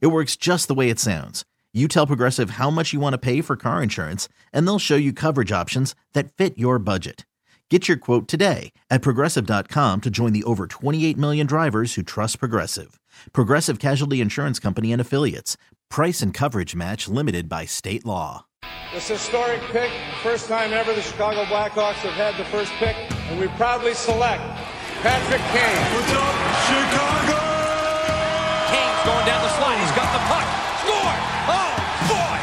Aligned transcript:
It 0.00 0.08
works 0.08 0.36
just 0.36 0.68
the 0.68 0.74
way 0.74 0.90
it 0.90 1.00
sounds. 1.00 1.44
You 1.72 1.88
tell 1.88 2.06
Progressive 2.06 2.50
how 2.50 2.70
much 2.70 2.92
you 2.92 3.00
want 3.00 3.14
to 3.14 3.18
pay 3.18 3.40
for 3.40 3.56
car 3.56 3.82
insurance, 3.82 4.28
and 4.52 4.66
they'll 4.66 4.78
show 4.78 4.96
you 4.96 5.12
coverage 5.14 5.50
options 5.52 5.94
that 6.12 6.32
fit 6.32 6.58
your 6.58 6.78
budget. 6.78 7.24
Get 7.70 7.88
your 7.88 7.96
quote 7.96 8.28
today 8.28 8.72
at 8.90 9.00
progressive.com 9.00 10.00
to 10.02 10.10
join 10.10 10.34
the 10.34 10.44
over 10.44 10.66
28 10.66 11.16
million 11.16 11.46
drivers 11.46 11.94
who 11.94 12.02
trust 12.02 12.38
Progressive. 12.38 13.00
Progressive 13.32 13.78
Casualty 13.78 14.20
Insurance 14.20 14.58
Company 14.58 14.92
and 14.92 15.00
Affiliates. 15.00 15.56
Price 15.88 16.20
and 16.20 16.34
coverage 16.34 16.76
match 16.76 17.08
limited 17.08 17.48
by 17.48 17.64
state 17.64 18.04
law. 18.04 18.44
This 18.92 19.08
historic 19.08 19.62
pick, 19.70 19.90
first 20.22 20.48
time 20.48 20.74
ever 20.74 20.92
the 20.92 21.00
Chicago 21.00 21.44
Blackhawks 21.44 22.04
have 22.04 22.12
had 22.12 22.36
the 22.36 22.44
first 22.50 22.72
pick, 22.72 22.94
and 23.30 23.40
we 23.40 23.48
proudly 23.56 23.94
select 23.94 24.42
Patrick 25.00 25.40
Kane. 25.40 25.94
What's 25.94 26.12
up, 26.12 26.34
Chicago? 26.68 27.31
Kane's 29.02 29.14
going 29.14 29.26
down 29.26 29.42
the 29.42 29.50
slide. 29.58 29.78
He's 29.82 29.96
got 29.98 30.06
the 30.14 30.22
puck. 30.30 30.46
Score! 30.86 31.14
Oh, 31.50 31.74
boy! 32.06 32.38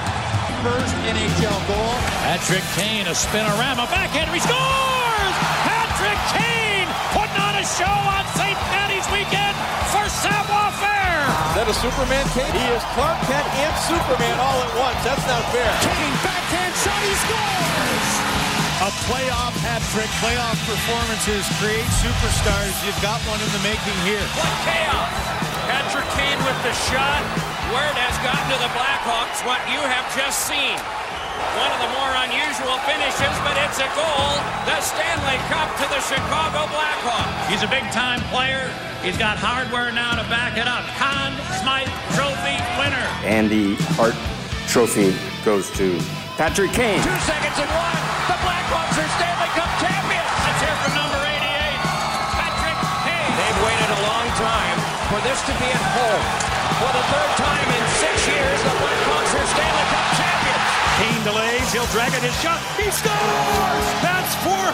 First 0.59 0.91
NHL 1.07 1.59
goal. 1.71 1.95
Patrick 2.27 2.67
Kane, 2.75 3.07
a 3.07 3.15
spinorama 3.15 3.87
backhander. 3.87 4.35
He 4.35 4.43
scores! 4.43 5.35
Patrick 5.63 6.19
Kane 6.35 6.89
putting 7.15 7.39
on 7.39 7.55
a 7.55 7.63
show 7.63 7.87
on 7.87 8.27
St. 8.35 8.59
Patty's 8.75 9.07
weekend 9.07 9.55
for 9.87 10.03
Savoir 10.11 10.71
Fair. 10.83 11.23
Is 11.47 11.63
that 11.63 11.67
a 11.71 11.75
Superman 11.79 12.27
Kane? 12.35 12.51
He 12.51 12.67
is 12.75 12.83
Clark 12.91 13.15
Kent 13.31 13.47
and 13.63 13.75
Superman 13.87 14.35
all 14.43 14.59
at 14.59 14.73
once. 14.75 14.99
That's 15.07 15.23
not 15.31 15.39
fair. 15.55 15.71
Kane 15.79 16.17
backhand 16.27 16.75
shot. 16.75 16.99
He 17.07 17.15
scores! 17.23 18.11
A 18.83 18.91
playoff 19.07 19.55
hat 19.63 19.83
trick, 19.95 20.11
playoff 20.19 20.59
performances 20.67 21.47
create 21.55 21.87
superstars. 22.03 22.75
You've 22.83 22.99
got 22.99 23.23
one 23.31 23.39
in 23.39 23.47
the 23.55 23.63
making 23.63 23.99
here. 24.03 24.23
What 24.35 24.55
chaos! 24.67 25.48
Patrick 25.69 26.09
Kane 26.17 26.41
with 26.41 26.57
the 26.65 26.73
shot. 26.89 27.21
Word 27.69 27.93
has 27.93 28.17
gotten 28.25 28.41
to 28.49 28.57
the 28.57 28.71
Blackhawks 28.73 29.45
what 29.45 29.61
you 29.69 29.77
have 29.77 30.01
just 30.17 30.49
seen. 30.49 30.73
One 31.61 31.69
of 31.69 31.79
the 31.85 31.91
more 31.93 32.13
unusual 32.25 32.73
finishes, 32.89 33.35
but 33.45 33.53
it's 33.61 33.77
a 33.77 33.89
goal. 33.93 34.33
The 34.65 34.81
Stanley 34.81 35.37
Cup 35.45 35.69
to 35.77 35.85
the 35.93 36.01
Chicago 36.01 36.65
Blackhawks. 36.73 37.53
He's 37.53 37.61
a 37.61 37.69
big-time 37.69 38.19
player. 38.33 38.73
He's 39.05 39.17
got 39.17 39.37
hardware 39.37 39.93
now 39.93 40.17
to 40.17 40.25
back 40.25 40.57
it 40.57 40.65
up. 40.65 40.83
Conn 40.97 41.37
Smythe 41.61 41.93
Trophy 42.17 42.57
winner. 42.81 43.05
And 43.21 43.45
the 43.47 43.77
Hart 43.93 44.17
Trophy 44.67 45.13
goes 45.45 45.69
to 45.77 46.01
Patrick 46.35 46.73
Kane. 46.73 46.97
Two 47.05 47.13
seconds 47.29 47.61
and 47.61 47.69
one. 47.69 48.08
For 55.09 55.17
this 55.25 55.41
to 55.41 55.53
be 55.57 55.65
at 55.65 55.85
home. 55.97 56.25
For 56.77 56.91
the 56.93 57.01
third 57.09 57.33
time 57.41 57.65
in 57.65 57.83
six 57.97 58.29
years, 58.29 58.61
the 58.61 58.69
Blackhawks 58.77 59.33
are 59.41 59.47
Stanley 59.57 59.87
Cup 59.89 60.05
champions. 60.21 60.69
Kane 61.01 61.23
delays. 61.25 61.65
He'll 61.73 61.89
drag 61.89 62.13
it 62.13 62.21
his 62.21 62.37
shot. 62.37 62.61
He 62.77 62.85
scores! 62.93 63.85
That's 64.05 64.37
400 64.45 64.69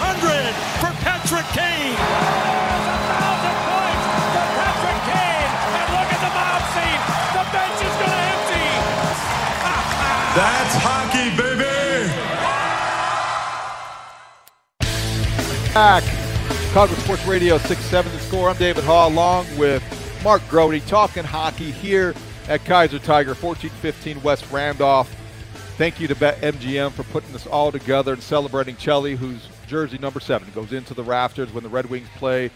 for 0.83 0.91
Patrick 1.07 1.47
Kane. 1.55 1.95
thousand 1.95 3.57
points 3.63 4.05
for 4.35 4.47
Patrick 4.59 4.99
Kane. 5.07 5.51
And 5.71 5.87
look 5.95 6.09
at 6.11 6.19
the 6.19 6.31
mob 6.35 6.61
scene. 6.75 7.01
The 7.31 7.45
bench 7.55 7.79
is 7.79 7.95
going 7.95 8.11
to 8.11 8.19
empty. 8.35 8.67
That's 10.35 10.75
hockey, 10.83 11.31
baby. 11.39 12.11
Back. 15.71 16.03
Chicago 16.67 16.93
Sports 16.95 17.25
Radio 17.25 17.57
6-7 17.57 18.03
the 18.11 18.19
score. 18.19 18.49
I'm 18.49 18.57
David 18.57 18.83
Haugh 18.83 19.07
along 19.07 19.47
with 19.57 19.81
Mark 20.25 20.41
Grote 20.49 20.81
talking 20.87 21.23
hockey 21.23 21.69
here 21.69 22.15
at 22.49 22.65
Kaiser 22.65 22.97
Tiger 22.97 23.35
1415 23.35 24.23
West 24.23 24.51
Randolph. 24.51 25.07
Thank 25.77 25.99
you 25.99 26.07
to 26.07 26.15
BetMGM 26.15 26.93
for 26.93 27.03
putting 27.03 27.31
this 27.31 27.45
all 27.45 27.71
together 27.71 28.13
and 28.13 28.23
celebrating 28.23 28.75
Chelly, 28.75 29.15
whose 29.15 29.47
jersey 29.67 29.99
number 29.99 30.19
seven 30.19 30.49
goes 30.55 30.73
into 30.73 30.95
the 30.95 31.03
rafters 31.03 31.53
when 31.53 31.61
the 31.61 31.69
Red 31.69 31.85
Wings 31.85 32.07
play 32.15 32.49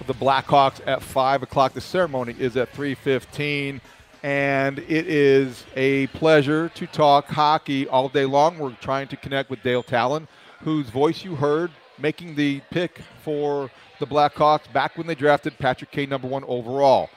with 0.00 0.08
the 0.08 0.14
Blackhawks 0.14 0.80
at 0.84 1.00
five 1.00 1.44
o'clock. 1.44 1.74
The 1.74 1.80
ceremony 1.80 2.34
is 2.40 2.56
at 2.56 2.72
3:15, 2.72 3.80
and 4.24 4.80
it 4.80 5.06
is 5.06 5.64
a 5.76 6.08
pleasure 6.08 6.70
to 6.70 6.88
talk 6.88 7.28
hockey 7.28 7.86
all 7.86 8.08
day 8.08 8.24
long. 8.24 8.58
We're 8.58 8.72
trying 8.80 9.06
to 9.06 9.16
connect 9.16 9.48
with 9.48 9.62
Dale 9.62 9.84
Tallon, 9.84 10.26
whose 10.64 10.90
voice 10.90 11.22
you 11.22 11.36
heard 11.36 11.70
making 12.00 12.34
the 12.34 12.62
pick 12.70 12.98
for 13.22 13.70
the 14.02 14.06
Blackhawks 14.08 14.70
back 14.72 14.98
when 14.98 15.06
they 15.06 15.14
drafted 15.14 15.56
Patrick 15.58 15.92
Kane 15.92 16.08
number 16.08 16.26
one 16.26 16.42
overall. 16.48 17.08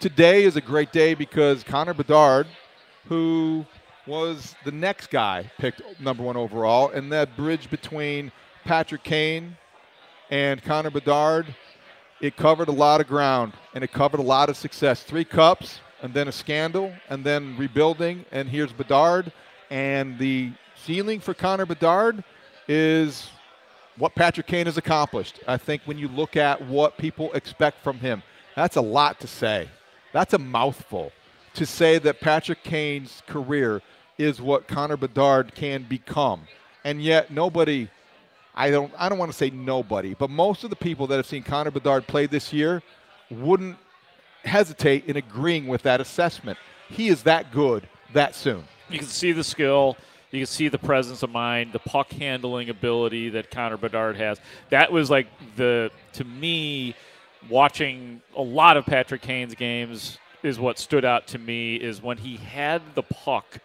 Today 0.00 0.44
is 0.44 0.54
a 0.56 0.60
great 0.60 0.92
day 0.92 1.14
because 1.14 1.64
Connor 1.64 1.94
Bedard, 1.94 2.46
who 3.06 3.64
was 4.06 4.54
the 4.62 4.70
next 4.70 5.08
guy 5.08 5.50
picked 5.56 5.80
number 5.98 6.22
one 6.22 6.36
overall, 6.36 6.90
and 6.90 7.10
that 7.10 7.34
bridge 7.38 7.70
between 7.70 8.30
Patrick 8.66 9.02
Kane 9.02 9.56
and 10.28 10.62
Connor 10.62 10.90
Bedard, 10.90 11.46
it 12.20 12.36
covered 12.36 12.68
a 12.68 12.72
lot 12.72 13.00
of 13.00 13.06
ground 13.06 13.54
and 13.72 13.82
it 13.82 13.90
covered 13.90 14.20
a 14.20 14.22
lot 14.22 14.50
of 14.50 14.58
success. 14.58 15.04
Three 15.04 15.24
cups, 15.24 15.80
and 16.02 16.12
then 16.12 16.28
a 16.28 16.32
scandal, 16.32 16.92
and 17.08 17.24
then 17.24 17.56
rebuilding, 17.56 18.26
and 18.30 18.46
here's 18.46 18.74
Bedard. 18.74 19.32
And 19.70 20.18
the 20.18 20.52
ceiling 20.84 21.18
for 21.18 21.32
Connor 21.32 21.64
Bedard 21.64 22.22
is 22.68 23.30
what 23.98 24.14
Patrick 24.14 24.46
Kane 24.46 24.66
has 24.66 24.76
accomplished. 24.76 25.40
I 25.46 25.56
think 25.56 25.82
when 25.84 25.98
you 25.98 26.08
look 26.08 26.36
at 26.36 26.62
what 26.66 26.98
people 26.98 27.32
expect 27.32 27.82
from 27.82 27.98
him, 27.98 28.22
that's 28.54 28.76
a 28.76 28.80
lot 28.80 29.20
to 29.20 29.26
say. 29.26 29.68
That's 30.12 30.34
a 30.34 30.38
mouthful 30.38 31.12
to 31.54 31.66
say 31.66 31.98
that 31.98 32.20
Patrick 32.20 32.62
Kane's 32.62 33.22
career 33.26 33.82
is 34.18 34.40
what 34.40 34.66
Connor 34.68 34.96
Bedard 34.96 35.54
can 35.54 35.82
become. 35.82 36.42
And 36.84 37.02
yet 37.02 37.30
nobody 37.30 37.88
I 38.54 38.70
don't 38.70 38.92
I 38.96 39.08
don't 39.08 39.18
want 39.18 39.30
to 39.30 39.36
say 39.36 39.50
nobody, 39.50 40.14
but 40.14 40.30
most 40.30 40.64
of 40.64 40.70
the 40.70 40.76
people 40.76 41.06
that 41.08 41.16
have 41.16 41.26
seen 41.26 41.42
Connor 41.42 41.70
Bedard 41.70 42.06
play 42.06 42.26
this 42.26 42.52
year 42.52 42.82
wouldn't 43.30 43.76
hesitate 44.44 45.04
in 45.06 45.16
agreeing 45.16 45.66
with 45.66 45.82
that 45.82 46.00
assessment. 46.00 46.58
He 46.88 47.08
is 47.08 47.24
that 47.24 47.52
good 47.52 47.86
that 48.14 48.34
soon. 48.34 48.64
You 48.88 48.98
can 48.98 49.08
see 49.08 49.32
the 49.32 49.44
skill. 49.44 49.96
You 50.36 50.42
can 50.42 50.52
see 50.52 50.68
the 50.68 50.78
presence 50.78 51.22
of 51.22 51.30
mind, 51.30 51.72
the 51.72 51.78
puck 51.78 52.12
handling 52.12 52.68
ability 52.68 53.30
that 53.30 53.50
Connor 53.50 53.76
Bedard 53.76 54.16
has. 54.16 54.38
That 54.70 54.92
was 54.92 55.10
like 55.10 55.26
the 55.56 55.90
to 56.14 56.24
me 56.24 56.94
watching 57.48 58.20
a 58.36 58.42
lot 58.42 58.76
of 58.76 58.84
Patrick 58.86 59.22
Kane's 59.22 59.54
games 59.54 60.18
is 60.42 60.60
what 60.60 60.78
stood 60.78 61.04
out 61.04 61.26
to 61.28 61.38
me 61.38 61.76
is 61.76 62.02
when 62.02 62.18
he 62.18 62.36
had 62.36 62.82
the 62.94 63.02
puck 63.02 63.60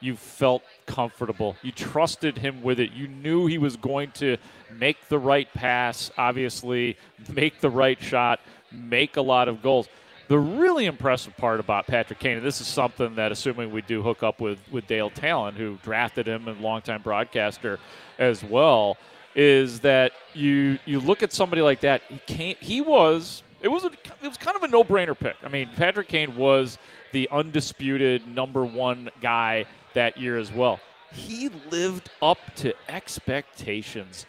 you 0.00 0.16
felt 0.16 0.62
comfortable. 0.84 1.56
You 1.62 1.72
trusted 1.72 2.38
him 2.38 2.62
with 2.62 2.78
it. 2.80 2.92
You 2.92 3.08
knew 3.08 3.46
he 3.46 3.58
was 3.58 3.76
going 3.76 4.10
to 4.12 4.36
make 4.70 5.08
the 5.08 5.18
right 5.18 5.52
pass, 5.54 6.10
obviously, 6.18 6.96
make 7.32 7.60
the 7.60 7.70
right 7.70 8.00
shot, 8.00 8.40
make 8.70 9.16
a 9.16 9.22
lot 9.22 9.48
of 9.48 9.62
goals. 9.62 9.88
The 10.28 10.38
really 10.38 10.86
impressive 10.86 11.36
part 11.36 11.60
about 11.60 11.86
Patrick 11.86 12.18
Kane, 12.18 12.38
and 12.38 12.44
this 12.46 12.60
is 12.60 12.66
something 12.66 13.14
that, 13.14 13.30
assuming 13.30 13.70
we 13.70 13.82
do 13.82 14.02
hook 14.02 14.24
up 14.24 14.40
with, 14.40 14.58
with 14.72 14.86
Dale 14.88 15.10
Tallon, 15.10 15.54
who 15.54 15.78
drafted 15.84 16.26
him 16.26 16.48
and 16.48 16.60
longtime 16.60 17.02
broadcaster 17.02 17.78
as 18.18 18.42
well, 18.42 18.96
is 19.36 19.80
that 19.80 20.12
you 20.32 20.78
you 20.84 20.98
look 20.98 21.22
at 21.22 21.32
somebody 21.32 21.62
like 21.62 21.80
that. 21.80 22.02
He 22.08 22.18
can't. 22.26 22.58
He 22.58 22.80
was. 22.80 23.42
It 23.62 23.68
was 23.68 23.84
a, 23.84 23.90
it 24.22 24.26
was 24.28 24.36
kind 24.36 24.56
of 24.56 24.62
a 24.64 24.68
no 24.68 24.82
brainer 24.82 25.18
pick. 25.18 25.36
I 25.44 25.48
mean, 25.48 25.70
Patrick 25.76 26.08
Kane 26.08 26.36
was 26.36 26.78
the 27.12 27.28
undisputed 27.30 28.26
number 28.26 28.64
one 28.64 29.10
guy 29.20 29.66
that 29.94 30.16
year 30.18 30.38
as 30.38 30.52
well. 30.52 30.80
He 31.12 31.50
lived 31.70 32.10
up 32.20 32.38
to 32.56 32.74
expectations 32.88 34.26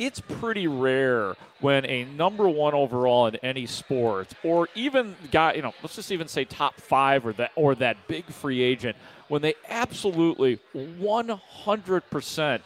it's 0.00 0.18
pretty 0.18 0.66
rare 0.66 1.36
when 1.60 1.84
a 1.84 2.04
number 2.04 2.48
one 2.48 2.72
overall 2.72 3.26
in 3.26 3.36
any 3.36 3.66
sport, 3.66 4.32
or 4.42 4.66
even 4.74 5.14
guy, 5.30 5.52
you 5.52 5.60
know, 5.62 5.74
let's 5.82 5.94
just 5.94 6.10
even 6.10 6.26
say 6.26 6.46
top 6.46 6.80
five 6.80 7.26
or 7.26 7.34
that 7.34 7.52
or 7.54 7.74
that 7.74 8.08
big 8.08 8.24
free 8.24 8.62
agent, 8.62 8.96
when 9.28 9.42
they 9.42 9.54
absolutely 9.68 10.58
100% 10.74 12.60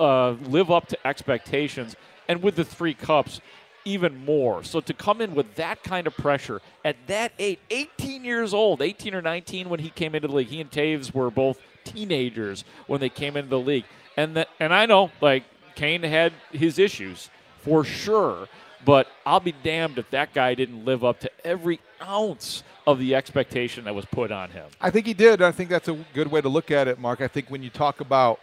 uh, 0.00 0.30
live 0.30 0.70
up 0.70 0.88
to 0.88 1.06
expectations, 1.06 1.94
and 2.28 2.42
with 2.42 2.56
the 2.56 2.64
three 2.64 2.94
cups, 2.94 3.40
even 3.84 4.24
more. 4.24 4.64
So 4.64 4.80
to 4.80 4.92
come 4.92 5.20
in 5.20 5.36
with 5.36 5.54
that 5.54 5.84
kind 5.84 6.08
of 6.08 6.16
pressure 6.16 6.60
at 6.84 6.96
that 7.06 7.32
age, 7.38 7.60
18 7.70 8.24
years 8.24 8.52
old, 8.52 8.82
18 8.82 9.14
or 9.14 9.22
19 9.22 9.68
when 9.68 9.78
he 9.78 9.90
came 9.90 10.16
into 10.16 10.26
the 10.26 10.34
league, 10.34 10.48
he 10.48 10.60
and 10.60 10.70
Toews 10.70 11.14
were 11.14 11.30
both 11.30 11.60
teenagers 11.84 12.64
when 12.88 13.00
they 13.00 13.08
came 13.08 13.36
into 13.36 13.48
the 13.48 13.60
league. 13.60 13.84
And 14.16 14.36
that, 14.36 14.48
and 14.58 14.74
I 14.74 14.86
know, 14.86 15.12
like 15.20 15.44
Kane 15.80 16.02
had 16.02 16.34
his 16.52 16.78
issues 16.78 17.30
for 17.62 17.84
sure, 17.84 18.48
but 18.84 19.06
I'll 19.24 19.40
be 19.40 19.54
damned 19.62 19.96
if 19.96 20.10
that 20.10 20.34
guy 20.34 20.54
didn't 20.54 20.84
live 20.84 21.02
up 21.02 21.20
to 21.20 21.30
every 21.42 21.80
ounce 22.02 22.62
of 22.86 22.98
the 22.98 23.14
expectation 23.14 23.84
that 23.84 23.94
was 23.94 24.04
put 24.04 24.30
on 24.30 24.50
him. 24.50 24.66
I 24.78 24.90
think 24.90 25.06
he 25.06 25.14
did. 25.14 25.40
I 25.40 25.52
think 25.52 25.70
that's 25.70 25.88
a 25.88 25.94
good 26.12 26.30
way 26.30 26.42
to 26.42 26.50
look 26.50 26.70
at 26.70 26.86
it, 26.86 26.98
Mark. 26.98 27.22
I 27.22 27.28
think 27.28 27.48
when 27.48 27.62
you 27.62 27.70
talk 27.70 28.00
about 28.02 28.40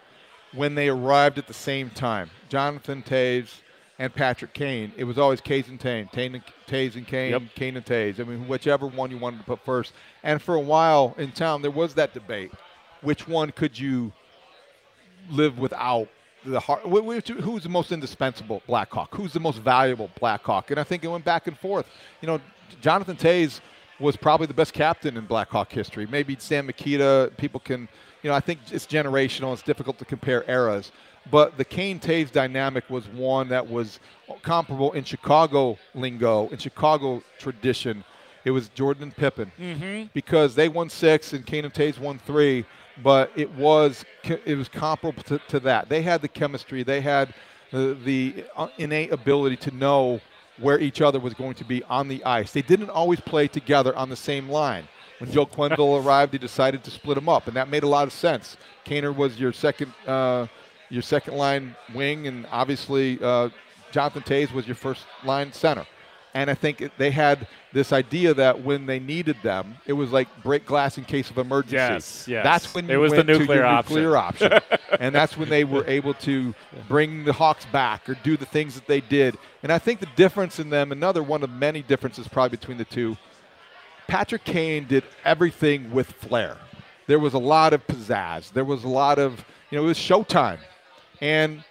when 0.51 0.73
they 0.73 0.89
arrived 0.89 1.37
at 1.37 1.45
the 1.45 1.53
same 1.53 1.91
time, 1.91 2.31
Jonathan 2.49 3.03
Toews 3.03 3.61
and 3.99 4.11
Patrick 4.11 4.55
Kane, 4.55 4.91
it 4.97 5.03
was 5.03 5.19
always 5.19 5.39
Toews 5.39 5.67
and 5.67 5.79
Tane, 5.79 6.09
Tane 6.11 6.33
and 6.33 6.43
Toews 6.67 6.95
and 6.95 7.05
Kane, 7.05 7.31
yep. 7.33 7.43
Kane 7.53 7.77
and 7.77 7.85
Toews. 7.85 8.19
I 8.19 8.23
mean, 8.23 8.47
whichever 8.47 8.87
one 8.87 9.11
you 9.11 9.19
wanted 9.19 9.37
to 9.37 9.43
put 9.43 9.63
first. 9.63 9.93
And 10.23 10.41
for 10.41 10.55
a 10.55 10.59
while 10.59 11.13
in 11.19 11.33
town, 11.33 11.61
there 11.61 11.69
was 11.69 11.93
that 11.93 12.15
debate: 12.15 12.51
which 13.01 13.27
one 13.27 13.51
could 13.51 13.77
you 13.77 14.11
live 15.29 15.59
without 15.59 16.07
the 16.45 16.59
heart. 16.59 16.81
Who's 16.83 17.63
the 17.63 17.69
most 17.69 17.91
indispensable 17.91 18.61
Blackhawk? 18.67 19.13
Who's 19.15 19.33
the 19.33 19.39
most 19.39 19.59
valuable 19.59 20.09
Blackhawk? 20.19 20.71
And 20.71 20.79
I 20.79 20.83
think 20.83 21.03
it 21.03 21.07
went 21.07 21.25
back 21.25 21.47
and 21.47 21.57
forth. 21.57 21.85
You 22.21 22.27
know, 22.27 22.41
Jonathan 22.81 23.15
Toews 23.15 23.61
was 23.99 24.15
probably 24.15 24.47
the 24.47 24.53
best 24.53 24.73
captain 24.73 25.17
in 25.17 25.25
Blackhawk 25.25 25.71
history. 25.71 26.05
Maybe 26.05 26.35
Stan 26.39 26.65
Mikita. 26.65 27.31
People 27.37 27.59
can, 27.59 27.87
you 28.21 28.29
know, 28.29 28.35
I 28.35 28.39
think 28.39 28.59
it's 28.71 28.85
generational. 28.85 29.53
It's 29.53 29.61
difficult 29.61 29.97
to 29.99 30.05
compare 30.05 30.43
eras. 30.49 30.91
But 31.29 31.57
the 31.57 31.65
Kane 31.65 31.99
Toews 31.99 32.31
dynamic 32.31 32.89
was 32.89 33.07
one 33.07 33.49
that 33.49 33.67
was 33.67 33.99
comparable 34.41 34.93
in 34.93 35.03
Chicago 35.03 35.77
lingo, 35.93 36.47
in 36.49 36.57
Chicago 36.57 37.21
tradition. 37.37 38.03
It 38.45 38.51
was 38.51 38.69
Jordan 38.69 39.03
and 39.03 39.15
Pippen 39.15 39.51
mm-hmm. 39.59 40.07
because 40.13 40.55
they 40.55 40.69
won 40.69 40.89
six 40.89 41.33
and 41.33 41.45
Kane 41.45 41.65
and 41.65 41.73
Toews 41.73 41.99
won 41.99 42.19
three 42.19 42.65
but 43.03 43.31
it 43.35 43.51
was 43.51 44.03
it 44.23 44.57
was 44.57 44.69
comparable 44.69 45.23
to, 45.23 45.39
to 45.49 45.59
that. 45.61 45.89
They 45.89 46.01
had 46.01 46.21
the 46.21 46.27
chemistry. 46.27 46.83
They 46.83 47.01
had 47.01 47.33
the, 47.71 47.97
the 48.03 48.45
uh, 48.55 48.67
innate 48.77 49.11
ability 49.11 49.57
to 49.57 49.71
know 49.71 50.19
where 50.59 50.79
each 50.79 51.01
other 51.01 51.19
was 51.19 51.33
going 51.33 51.53
to 51.55 51.63
be 51.63 51.83
on 51.83 52.07
the 52.07 52.23
ice. 52.25 52.51
They 52.51 52.61
didn't 52.61 52.89
always 52.89 53.19
play 53.19 53.47
together 53.47 53.95
on 53.95 54.09
the 54.09 54.15
same 54.15 54.49
line. 54.49 54.87
When 55.19 55.31
Joel 55.31 55.47
Quenneville 55.47 56.03
arrived, 56.05 56.33
he 56.33 56.39
decided 56.39 56.83
to 56.83 56.91
split 56.91 57.15
them 57.15 57.29
up, 57.29 57.47
and 57.47 57.55
that 57.55 57.69
made 57.69 57.83
a 57.83 57.87
lot 57.87 58.07
of 58.07 58.13
sense. 58.13 58.57
Kaner 58.85 59.15
was 59.15 59.39
your 59.39 59.53
second 59.53 59.93
uh, 60.05 60.47
your 60.89 61.01
second 61.01 61.35
line 61.35 61.75
wing, 61.93 62.27
and 62.27 62.47
obviously 62.51 63.19
uh, 63.21 63.49
Jonathan 63.91 64.23
Toews 64.23 64.51
was 64.51 64.65
your 64.67 64.75
first 64.75 65.05
line 65.23 65.51
center. 65.51 65.85
And 66.37 66.51
I 66.51 66.53
think 66.53 66.91
they 66.99 67.09
had 67.09 67.47
this 67.73 67.91
idea 67.91 68.31
that 68.35 68.61
when 68.61 68.85
they 68.85 68.99
needed 68.99 69.37
them, 69.41 69.75
it 69.87 69.93
was 69.93 70.11
like 70.11 70.27
break 70.43 70.67
glass 70.67 70.99
in 70.99 71.03
case 71.03 71.31
of 71.31 71.39
emergency. 71.39 71.77
Yes, 71.77 72.27
yes. 72.27 72.43
That's 72.43 72.75
when 72.75 72.87
it 72.91 72.97
was 72.97 73.11
the 73.11 73.23
nuclear 73.23 73.65
option. 73.65 73.95
nuclear 73.95 74.17
option. 74.17 74.51
and 74.99 75.15
that's 75.15 75.35
when 75.35 75.49
they 75.49 75.63
were 75.63 75.83
able 75.87 76.13
to 76.13 76.53
bring 76.87 77.25
the 77.25 77.33
Hawks 77.33 77.65
back 77.65 78.07
or 78.07 78.13
do 78.21 78.37
the 78.37 78.45
things 78.45 78.75
that 78.75 78.85
they 78.85 79.01
did. 79.01 79.35
And 79.63 79.71
I 79.71 79.79
think 79.79 79.99
the 79.99 80.09
difference 80.15 80.59
in 80.59 80.69
them, 80.69 80.91
another 80.91 81.23
one 81.23 81.41
of 81.41 81.49
many 81.49 81.81
differences 81.81 82.27
probably 82.27 82.55
between 82.55 82.77
the 82.77 82.85
two, 82.85 83.17
Patrick 84.07 84.43
Kane 84.43 84.85
did 84.85 85.05
everything 85.25 85.89
with 85.89 86.11
flair. 86.11 86.57
There 87.07 87.17
was 87.17 87.33
a 87.33 87.39
lot 87.39 87.73
of 87.73 87.87
pizzazz. 87.87 88.53
There 88.53 88.63
was 88.63 88.83
a 88.83 88.89
lot 88.89 89.17
of, 89.17 89.43
you 89.71 89.79
know, 89.79 89.85
it 89.85 89.87
was 89.87 89.97
showtime. 89.97 90.59
And 91.19 91.63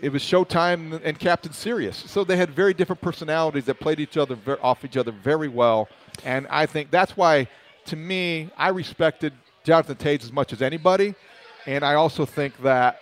it 0.00 0.12
was 0.12 0.22
Showtime 0.22 1.00
and 1.02 1.18
Captain 1.18 1.52
Serious. 1.52 1.96
So 1.96 2.22
they 2.22 2.36
had 2.36 2.50
very 2.50 2.72
different 2.72 3.02
personalities 3.02 3.64
that 3.64 3.80
played 3.80 3.98
each 3.98 4.16
other 4.16 4.38
off 4.62 4.84
each 4.84 4.96
other 4.96 5.10
very 5.10 5.48
well. 5.48 5.88
And 6.24 6.46
I 6.48 6.66
think 6.66 6.90
that's 6.90 7.16
why, 7.16 7.48
to 7.86 7.96
me, 7.96 8.50
I 8.56 8.68
respected 8.68 9.32
Jonathan 9.64 9.96
Toews 9.96 10.22
as 10.22 10.32
much 10.32 10.52
as 10.52 10.62
anybody. 10.62 11.14
And 11.66 11.84
I 11.84 11.94
also 11.94 12.24
think 12.24 12.56
that 12.62 13.00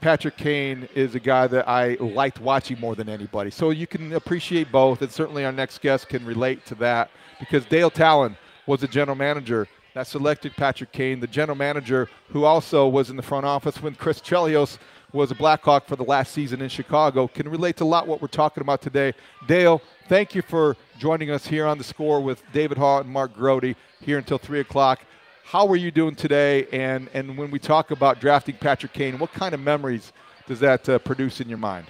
Patrick 0.00 0.36
Kane 0.36 0.88
is 0.94 1.14
a 1.14 1.20
guy 1.20 1.46
that 1.46 1.66
I 1.66 1.94
liked 1.94 2.40
watching 2.40 2.78
more 2.78 2.94
than 2.94 3.08
anybody. 3.08 3.50
So 3.50 3.70
you 3.70 3.86
can 3.86 4.12
appreciate 4.12 4.70
both. 4.70 5.00
And 5.00 5.10
certainly 5.10 5.44
our 5.44 5.52
next 5.52 5.80
guest 5.80 6.08
can 6.08 6.24
relate 6.26 6.64
to 6.66 6.74
that 6.76 7.10
because 7.40 7.64
Dale 7.64 7.90
Tallon 7.90 8.36
was 8.66 8.80
the 8.80 8.88
general 8.88 9.16
manager 9.16 9.66
that 9.94 10.06
selected 10.06 10.54
Patrick 10.56 10.92
Kane, 10.92 11.20
the 11.20 11.26
general 11.26 11.56
manager 11.56 12.08
who 12.28 12.44
also 12.44 12.86
was 12.86 13.08
in 13.08 13.16
the 13.16 13.22
front 13.22 13.46
office 13.46 13.82
when 13.82 13.94
Chris 13.94 14.20
Chelios– 14.20 14.76
was 15.12 15.30
a 15.30 15.34
Blackhawk 15.34 15.86
for 15.86 15.96
the 15.96 16.04
last 16.04 16.32
season 16.32 16.60
in 16.60 16.68
Chicago, 16.68 17.28
can 17.28 17.48
relate 17.48 17.76
to 17.78 17.84
a 17.84 17.86
lot 17.86 18.06
what 18.06 18.20
we're 18.20 18.28
talking 18.28 18.60
about 18.60 18.82
today. 18.82 19.14
Dale, 19.46 19.80
thank 20.08 20.34
you 20.34 20.42
for 20.42 20.76
joining 20.98 21.30
us 21.30 21.46
here 21.46 21.66
on 21.66 21.78
the 21.78 21.84
score 21.84 22.20
with 22.20 22.42
David 22.52 22.76
Haugh 22.78 23.00
and 23.00 23.10
Mark 23.10 23.34
Grote 23.34 23.74
here 24.00 24.18
until 24.18 24.38
3 24.38 24.60
o'clock. 24.60 25.00
How 25.44 25.66
are 25.68 25.76
you 25.76 25.90
doing 25.90 26.14
today? 26.14 26.66
And, 26.72 27.08
and 27.14 27.38
when 27.38 27.50
we 27.50 27.58
talk 27.58 27.90
about 27.90 28.20
drafting 28.20 28.56
Patrick 28.56 28.92
Kane, 28.92 29.18
what 29.18 29.32
kind 29.32 29.54
of 29.54 29.60
memories 29.60 30.12
does 30.46 30.60
that 30.60 30.86
uh, 30.88 30.98
produce 30.98 31.40
in 31.40 31.48
your 31.48 31.58
mind? 31.58 31.86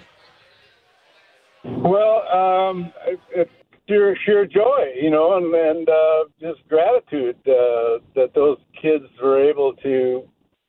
Well, 1.65 2.25
um, 2.29 2.93
it's 3.31 3.51
sheer, 3.89 4.15
sheer 4.25 4.45
joy, 4.45 4.93
you 5.01 5.09
know, 5.09 5.35
and, 5.35 5.53
and 5.53 5.89
uh, 5.89 6.23
just 6.39 6.65
gratitude 6.69 7.35
uh, 7.47 7.99
that 8.15 8.31
those 8.33 8.59
kids 8.81 9.03
were 9.21 9.43
able 9.43 9.73
to 9.83 10.23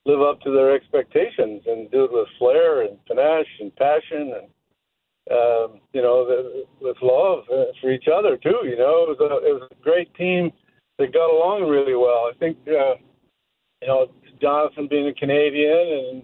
live 0.06 0.22
up 0.22 0.40
to 0.40 0.50
their 0.50 0.74
expectations 0.74 1.62
and 1.66 1.90
do 1.90 2.04
it 2.04 2.12
with 2.12 2.28
flair 2.38 2.82
and 2.82 2.98
panache 3.06 3.60
and 3.60 3.74
passion 3.76 4.34
and 4.40 4.48
um, 5.30 5.80
you 5.92 6.02
know 6.02 6.26
the, 6.26 6.64
with 6.80 6.96
love 7.02 7.44
for 7.80 7.92
each 7.92 8.06
other 8.12 8.36
too. 8.36 8.60
You 8.64 8.76
know, 8.76 9.06
it 9.06 9.18
was 9.18 9.18
a 9.20 9.46
it 9.46 9.52
was 9.52 9.68
a 9.70 9.82
great 9.82 10.12
team 10.14 10.50
that 10.98 11.12
got 11.12 11.30
along 11.30 11.68
really 11.68 11.94
well. 11.94 12.28
I 12.28 12.32
think 12.38 12.56
uh, 12.66 12.96
you 13.80 13.88
know 13.88 14.06
Jonathan 14.40 14.88
being 14.88 15.06
a 15.06 15.14
Canadian 15.14 15.72
and 16.10 16.22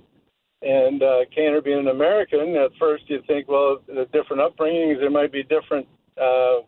and 0.62 1.02
uh, 1.02 1.24
Kaner 1.36 1.62
being 1.62 1.80
an 1.80 1.88
American. 1.88 2.56
At 2.56 2.72
first, 2.80 3.04
you'd 3.08 3.26
think, 3.26 3.46
well, 3.46 3.78
the 3.86 4.06
different 4.12 4.42
upbringings, 4.42 4.98
there 4.98 5.10
might 5.10 5.30
be 5.30 5.42
different 5.42 5.86
uh, 6.20 6.64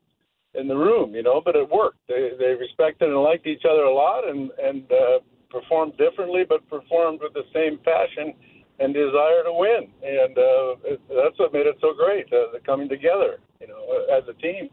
in 0.54 0.68
the 0.68 0.76
room, 0.76 1.14
you 1.14 1.22
know, 1.22 1.40
but 1.44 1.56
it 1.56 1.68
worked. 1.68 1.98
They 2.06 2.30
they 2.38 2.54
respected 2.54 3.08
and 3.08 3.22
liked 3.22 3.46
each 3.46 3.64
other 3.68 3.82
a 3.84 3.94
lot, 3.94 4.28
and 4.28 4.50
and 4.62 4.84
uh, 4.92 5.18
performed 5.50 5.96
differently, 5.96 6.44
but 6.48 6.68
performed 6.68 7.20
with 7.22 7.32
the 7.32 7.44
same 7.52 7.78
passion 7.78 8.34
and 8.78 8.94
desire 8.94 9.42
to 9.44 9.52
win. 9.52 9.88
And 10.02 10.38
uh, 10.38 10.76
it, 10.84 11.00
that's 11.08 11.38
what 11.38 11.52
made 11.52 11.66
it 11.66 11.76
so 11.80 11.94
great, 11.94 12.26
uh, 12.32 12.52
the 12.52 12.60
coming 12.64 12.88
together, 12.88 13.38
you 13.60 13.66
know, 13.66 14.06
as 14.16 14.24
a 14.28 14.34
team. 14.34 14.70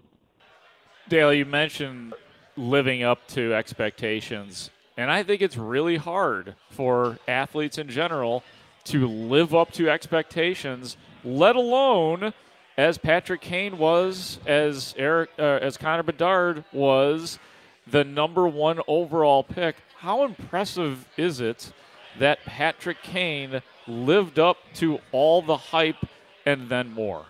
Dale, 1.10 1.34
you 1.34 1.46
mentioned 1.46 2.14
living 2.56 3.04
up 3.04 3.28
to 3.30 3.54
expectations, 3.54 4.70
and 4.98 5.12
I 5.12 5.24
think 5.24 5.42
it's 5.42 5.58
really 5.58 5.98
hard 5.98 6.56
for 6.70 7.20
athletes 7.28 7.78
in 7.78 7.90
general 7.90 8.44
to 8.86 9.08
live 9.08 9.54
up 9.54 9.72
to 9.74 9.90
expectations, 9.90 10.98
let 11.24 11.56
alone 11.56 12.34
as 12.78 12.98
Patrick 12.98 13.42
Kane 13.42 13.78
was, 13.78 14.40
as 14.46 14.94
Eric, 14.98 15.30
uh, 15.40 15.60
as 15.62 15.78
Connor 15.78 16.04
Bedard 16.04 16.64
was, 16.72 17.40
the 17.88 18.04
number 18.04 18.48
one 18.48 18.80
overall 18.88 19.44
pick 19.44 19.78
how 19.98 20.24
impressive 20.24 21.08
is 21.18 21.40
it 21.40 21.72
that 22.20 22.40
Patrick 22.46 23.02
Kane 23.04 23.62
lived 23.88 24.40
up 24.40 24.58
to 24.76 25.00
all 25.12 25.42
the 25.42 25.58
hype 25.58 26.06
and 26.46 26.70
then 26.70 26.92
more? 26.92 27.26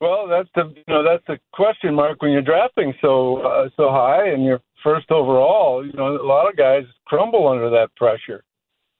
Well, 0.00 0.26
that's 0.28 0.48
the 0.54 0.72
you 0.74 0.82
know 0.88 1.02
that's 1.04 1.24
the 1.26 1.38
question 1.52 1.94
mark 1.94 2.22
when 2.22 2.32
you're 2.32 2.40
drafting 2.40 2.94
so 3.02 3.38
uh, 3.38 3.68
so 3.76 3.90
high 3.90 4.28
and 4.28 4.44
you're 4.44 4.62
first 4.82 5.10
overall. 5.10 5.84
You 5.84 5.92
know, 5.92 6.16
a 6.16 6.24
lot 6.24 6.48
of 6.48 6.56
guys 6.56 6.84
crumble 7.06 7.46
under 7.46 7.68
that 7.68 7.94
pressure. 7.96 8.42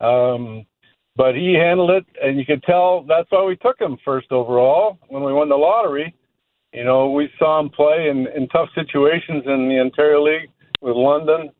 Um, 0.00 0.66
but 1.16 1.34
he 1.34 1.54
handled 1.54 1.90
it, 1.90 2.06
and 2.22 2.38
you 2.38 2.44
could 2.44 2.62
tell 2.62 3.04
that's 3.08 3.30
why 3.30 3.44
we 3.44 3.56
took 3.56 3.80
him 3.80 3.96
first 4.04 4.30
overall 4.30 4.98
when 5.08 5.22
we 5.22 5.32
won 5.32 5.48
the 5.48 5.56
lottery. 5.56 6.14
You 6.72 6.84
know, 6.84 7.10
we 7.10 7.28
saw 7.38 7.60
him 7.60 7.68
play 7.70 8.08
in, 8.10 8.28
in 8.36 8.46
tough 8.48 8.68
situations 8.74 9.42
in 9.46 9.68
the 9.68 9.80
Ontario 9.80 10.22
League 10.22 10.50
with 10.80 10.96
London, 10.96 11.50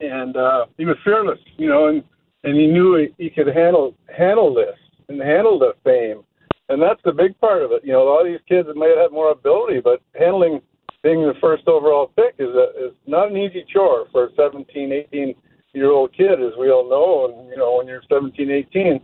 and 0.00 0.36
uh, 0.36 0.66
he 0.76 0.84
was 0.84 0.96
fearless. 1.04 1.38
You 1.56 1.68
know, 1.68 1.88
and 1.88 2.02
and 2.44 2.56
he 2.56 2.66
knew 2.66 2.96
he, 2.96 3.24
he 3.24 3.30
could 3.30 3.48
handle 3.48 3.94
handle 4.16 4.54
this 4.54 4.76
and 5.08 5.20
handle 5.20 5.58
the 5.58 5.72
fame 5.84 6.22
and 6.68 6.82
that's 6.82 7.00
the 7.04 7.12
big 7.12 7.38
part 7.40 7.62
of 7.62 7.72
it. 7.72 7.82
You 7.84 7.92
know, 7.92 8.02
a 8.02 8.08
lot 8.08 8.26
of 8.26 8.26
these 8.26 8.44
kids 8.48 8.68
may 8.74 8.94
have 9.00 9.12
more 9.12 9.32
ability, 9.32 9.80
but 9.80 10.02
handling 10.18 10.60
being 11.02 11.22
the 11.22 11.34
first 11.40 11.66
overall 11.68 12.10
pick 12.16 12.34
is 12.38 12.54
a, 12.54 12.86
is 12.86 12.92
not 13.06 13.30
an 13.30 13.36
easy 13.36 13.64
chore 13.72 14.06
for 14.12 14.26
a 14.26 14.34
17, 14.36 14.92
18 14.92 15.34
year 15.72 15.90
old 15.90 16.12
kid, 16.12 16.42
as 16.42 16.52
we 16.58 16.70
all 16.70 16.88
know. 16.88 17.32
And 17.32 17.48
you 17.48 17.56
know, 17.56 17.76
when 17.78 17.86
you're 17.86 18.02
17, 18.08 18.50
18, 18.50 19.00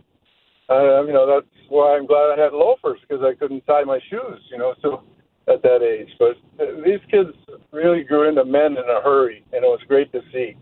uh, 0.69 1.03
you 1.05 1.13
know 1.13 1.25
that's 1.25 1.47
why 1.69 1.95
I'm 1.95 2.05
glad 2.05 2.37
I 2.37 2.41
had 2.41 2.53
loafers 2.53 2.99
because 3.01 3.23
I 3.23 3.33
couldn't 3.33 3.65
tie 3.65 3.83
my 3.83 3.99
shoes. 4.09 4.41
You 4.51 4.57
know, 4.57 4.75
so 4.81 5.03
at 5.47 5.61
that 5.61 5.81
age, 5.81 6.09
but 6.19 6.37
these 6.83 6.99
kids 7.09 7.29
really 7.71 8.03
grew 8.03 8.27
into 8.27 8.43
men 8.45 8.71
in 8.71 8.89
a 8.89 9.01
hurry, 9.01 9.43
and 9.53 9.63
it 9.63 9.67
was 9.67 9.79
great 9.87 10.11
to 10.11 10.21
see. 10.33 10.57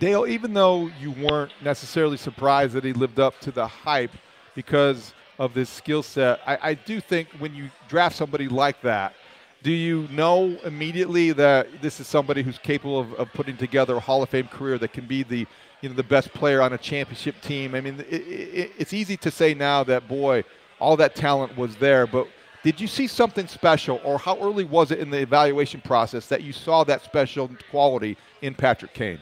Dale, 0.00 0.26
even 0.26 0.52
though 0.52 0.90
you 1.00 1.12
weren't 1.12 1.52
necessarily 1.62 2.16
surprised 2.16 2.72
that 2.72 2.82
he 2.82 2.92
lived 2.92 3.20
up 3.20 3.38
to 3.40 3.52
the 3.52 3.68
hype, 3.68 4.10
because 4.54 5.14
of 5.38 5.54
this 5.54 5.70
skill 5.70 6.02
set. 6.02 6.40
I, 6.46 6.58
I 6.62 6.74
do 6.74 7.00
think 7.00 7.28
when 7.38 7.54
you 7.54 7.70
draft 7.88 8.16
somebody 8.16 8.48
like 8.48 8.82
that, 8.82 9.14
do 9.62 9.72
you 9.72 10.08
know 10.10 10.58
immediately 10.64 11.32
that 11.32 11.82
this 11.82 12.00
is 12.00 12.06
somebody 12.06 12.42
who's 12.42 12.58
capable 12.58 13.00
of, 13.00 13.12
of, 13.14 13.32
putting 13.32 13.56
together 13.56 13.96
a 13.96 14.00
Hall 14.00 14.22
of 14.22 14.28
Fame 14.28 14.48
career 14.48 14.78
that 14.78 14.92
can 14.92 15.06
be 15.06 15.22
the 15.22 15.46
you 15.80 15.88
know 15.88 15.94
the 15.94 16.02
best 16.02 16.32
player 16.34 16.60
on 16.60 16.72
a 16.72 16.78
championship 16.78 17.40
team? 17.40 17.74
I 17.74 17.80
mean, 17.80 18.00
it, 18.00 18.12
it, 18.12 18.72
it's 18.78 18.92
easy 18.92 19.16
to 19.18 19.30
say 19.30 19.54
now 19.54 19.82
that 19.84 20.08
boy, 20.08 20.44
all 20.78 20.96
that 20.98 21.14
talent 21.14 21.56
was 21.56 21.76
there, 21.76 22.06
but 22.06 22.26
did 22.62 22.78
you 22.78 22.86
see 22.86 23.06
something 23.06 23.48
special, 23.48 24.00
or 24.04 24.18
how 24.18 24.38
early 24.40 24.64
was 24.64 24.90
it 24.90 24.98
in 24.98 25.08
the 25.08 25.18
evaluation 25.18 25.80
process 25.80 26.26
that 26.26 26.42
you 26.42 26.52
saw 26.52 26.84
that 26.84 27.02
special 27.02 27.50
quality 27.70 28.18
in 28.42 28.54
Patrick 28.54 28.92
Kane? 28.92 29.20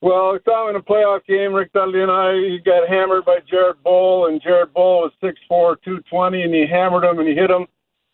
Well, 0.00 0.34
I 0.34 0.38
saw 0.44 0.68
him 0.68 0.76
in 0.76 0.80
a 0.80 0.84
playoff 0.84 1.26
game. 1.26 1.52
Rick 1.52 1.72
Dudley 1.72 2.02
and 2.02 2.10
I, 2.10 2.34
he 2.34 2.60
got 2.64 2.88
hammered 2.88 3.24
by 3.24 3.38
Jared 3.50 3.82
Boll, 3.82 4.28
and 4.28 4.40
Jared 4.40 4.72
Boll 4.72 5.02
was 5.02 5.12
6'4", 5.22 5.76
220, 5.84 6.42
and 6.42 6.54
he 6.54 6.66
hammered 6.66 7.04
him 7.04 7.18
and 7.18 7.28
he 7.28 7.34
hit 7.34 7.50
him, 7.50 7.66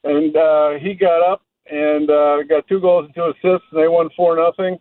and 0.02 0.34
uh, 0.34 0.70
he 0.80 0.94
got 0.94 1.22
up 1.22 1.42
and 1.70 2.10
uh, 2.10 2.42
got 2.44 2.66
two 2.68 2.80
goals 2.80 3.06
and 3.06 3.14
two 3.14 3.32
assists, 3.32 3.66
and 3.70 3.82
they 3.82 3.88
won 3.88 4.08
four 4.16 4.36
nothing, 4.36 4.78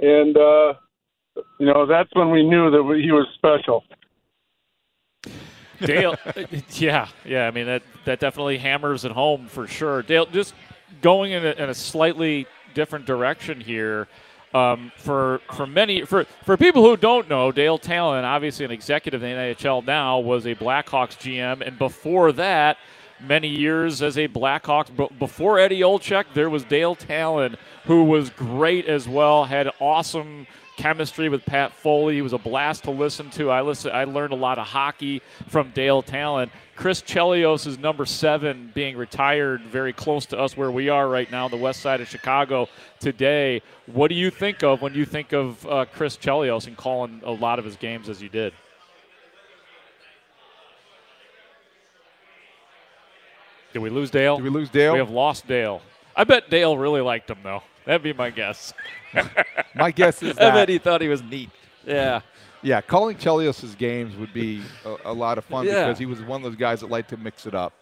and 0.00 0.36
uh, 0.36 0.74
you 1.58 1.66
know 1.66 1.86
that's 1.86 2.10
when 2.14 2.30
we 2.30 2.42
knew 2.42 2.70
that 2.70 3.00
he 3.02 3.12
was 3.12 3.26
special. 3.34 3.84
Dale, 5.80 6.16
yeah, 6.70 7.08
yeah. 7.24 7.46
I 7.46 7.50
mean 7.50 7.66
that 7.66 7.82
that 8.04 8.20
definitely 8.20 8.58
hammers 8.58 9.04
it 9.04 9.12
home 9.12 9.46
for 9.46 9.66
sure. 9.66 10.02
Dale, 10.02 10.26
just 10.26 10.54
going 11.02 11.32
in 11.32 11.44
a, 11.44 11.50
in 11.50 11.68
a 11.68 11.74
slightly 11.74 12.46
different 12.74 13.06
direction 13.06 13.60
here. 13.60 14.08
Um, 14.54 14.92
for 14.96 15.40
for 15.52 15.66
many 15.66 16.04
for 16.04 16.26
for 16.44 16.56
people 16.56 16.84
who 16.84 16.96
don't 16.96 17.28
know, 17.28 17.50
Dale 17.50 17.76
Tallon, 17.76 18.24
obviously 18.24 18.64
an 18.64 18.70
executive 18.70 19.20
in 19.24 19.30
the 19.30 19.54
NHL 19.54 19.84
now, 19.84 20.20
was 20.20 20.46
a 20.46 20.54
Blackhawks 20.54 21.18
GM, 21.18 21.66
and 21.66 21.76
before 21.76 22.30
that, 22.30 22.78
many 23.20 23.48
years 23.48 24.00
as 24.00 24.16
a 24.16 24.28
Blackhawks. 24.28 24.94
But 24.94 25.18
before 25.18 25.58
Eddie 25.58 25.80
Olczyk, 25.80 26.26
there 26.34 26.48
was 26.48 26.62
Dale 26.62 26.94
Tallon, 26.94 27.56
who 27.86 28.04
was 28.04 28.30
great 28.30 28.86
as 28.86 29.08
well, 29.08 29.44
had 29.44 29.70
awesome 29.80 30.46
chemistry 30.76 31.28
with 31.28 31.44
Pat 31.44 31.72
Foley. 31.72 32.16
He 32.16 32.22
was 32.22 32.32
a 32.32 32.38
blast 32.38 32.84
to 32.84 32.90
listen 32.90 33.30
to. 33.30 33.50
I 33.50 33.62
listen. 33.62 33.92
I 33.92 34.04
learned 34.04 34.32
a 34.32 34.36
lot 34.36 34.58
of 34.58 34.66
hockey 34.66 35.22
from 35.48 35.70
Dale 35.70 36.02
Tallon. 36.02 36.50
Chris 36.76 37.00
Chelios 37.02 37.66
is 37.66 37.78
number 37.78 38.04
seven, 38.04 38.72
being 38.74 38.96
retired 38.96 39.62
very 39.62 39.92
close 39.92 40.26
to 40.26 40.38
us 40.38 40.56
where 40.56 40.70
we 40.70 40.88
are 40.88 41.08
right 41.08 41.30
now, 41.30 41.48
the 41.48 41.56
west 41.56 41.80
side 41.80 42.00
of 42.00 42.08
Chicago 42.08 42.68
today. 42.98 43.62
What 43.86 44.08
do 44.08 44.16
you 44.16 44.30
think 44.30 44.62
of 44.64 44.82
when 44.82 44.94
you 44.94 45.04
think 45.04 45.32
of 45.32 45.64
uh, 45.66 45.84
Chris 45.92 46.16
Chelios 46.16 46.66
and 46.66 46.76
calling 46.76 47.20
a 47.24 47.30
lot 47.30 47.58
of 47.58 47.64
his 47.64 47.76
games 47.76 48.08
as 48.08 48.20
you 48.20 48.28
did? 48.28 48.52
Did 53.72 53.82
we 53.82 53.90
lose 53.90 54.10
Dale? 54.10 54.36
Did 54.36 54.44
we 54.44 54.50
lose 54.50 54.70
Dale? 54.70 54.92
We 54.92 54.98
have 54.98 55.10
lost 55.10 55.46
Dale. 55.48 55.82
I 56.16 56.22
bet 56.24 56.48
Dale 56.48 56.78
really 56.78 57.00
liked 57.00 57.28
him, 57.28 57.38
though. 57.42 57.62
That'd 57.84 58.02
be 58.02 58.12
my 58.12 58.30
guess. 58.30 58.72
my 59.74 59.90
guess 59.90 60.22
is 60.22 60.36
that. 60.36 60.52
I 60.52 60.54
bet 60.54 60.68
he 60.68 60.78
thought 60.78 61.00
he 61.00 61.08
was 61.08 61.22
neat. 61.22 61.50
Yeah. 61.86 62.20
Yeah, 62.62 62.80
calling 62.80 63.18
Chelios' 63.18 63.76
games 63.76 64.16
would 64.16 64.32
be 64.32 64.62
a, 64.86 64.96
a 65.04 65.12
lot 65.12 65.36
of 65.36 65.44
fun 65.44 65.66
yeah. 65.66 65.84
because 65.84 65.98
he 65.98 66.06
was 66.06 66.22
one 66.22 66.42
of 66.42 66.50
those 66.50 66.58
guys 66.58 66.80
that 66.80 66.88
liked 66.88 67.10
to 67.10 67.18
mix 67.18 67.46
it 67.46 67.54
up. 67.54 67.74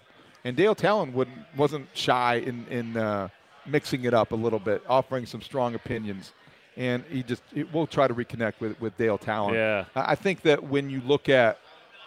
And 0.44 0.56
Dale 0.56 0.74
Tallon 0.74 1.12
wouldn't, 1.12 1.38
wasn't 1.56 1.86
shy 1.94 2.36
in, 2.36 2.66
in 2.68 2.96
uh, 2.96 3.28
mixing 3.64 4.04
it 4.04 4.12
up 4.12 4.32
a 4.32 4.34
little 4.34 4.58
bit, 4.58 4.82
offering 4.88 5.24
some 5.24 5.40
strong 5.40 5.76
opinions. 5.76 6.32
And 6.76 7.04
he 7.08 7.22
just, 7.22 7.42
we'll 7.72 7.86
try 7.86 8.08
to 8.08 8.14
reconnect 8.14 8.54
with, 8.58 8.80
with 8.80 8.96
Dale 8.96 9.18
Tallon. 9.18 9.54
Yeah. 9.54 9.84
I 9.94 10.16
think 10.16 10.42
that 10.42 10.64
when 10.64 10.90
you 10.90 11.00
look 11.02 11.28
at 11.28 11.58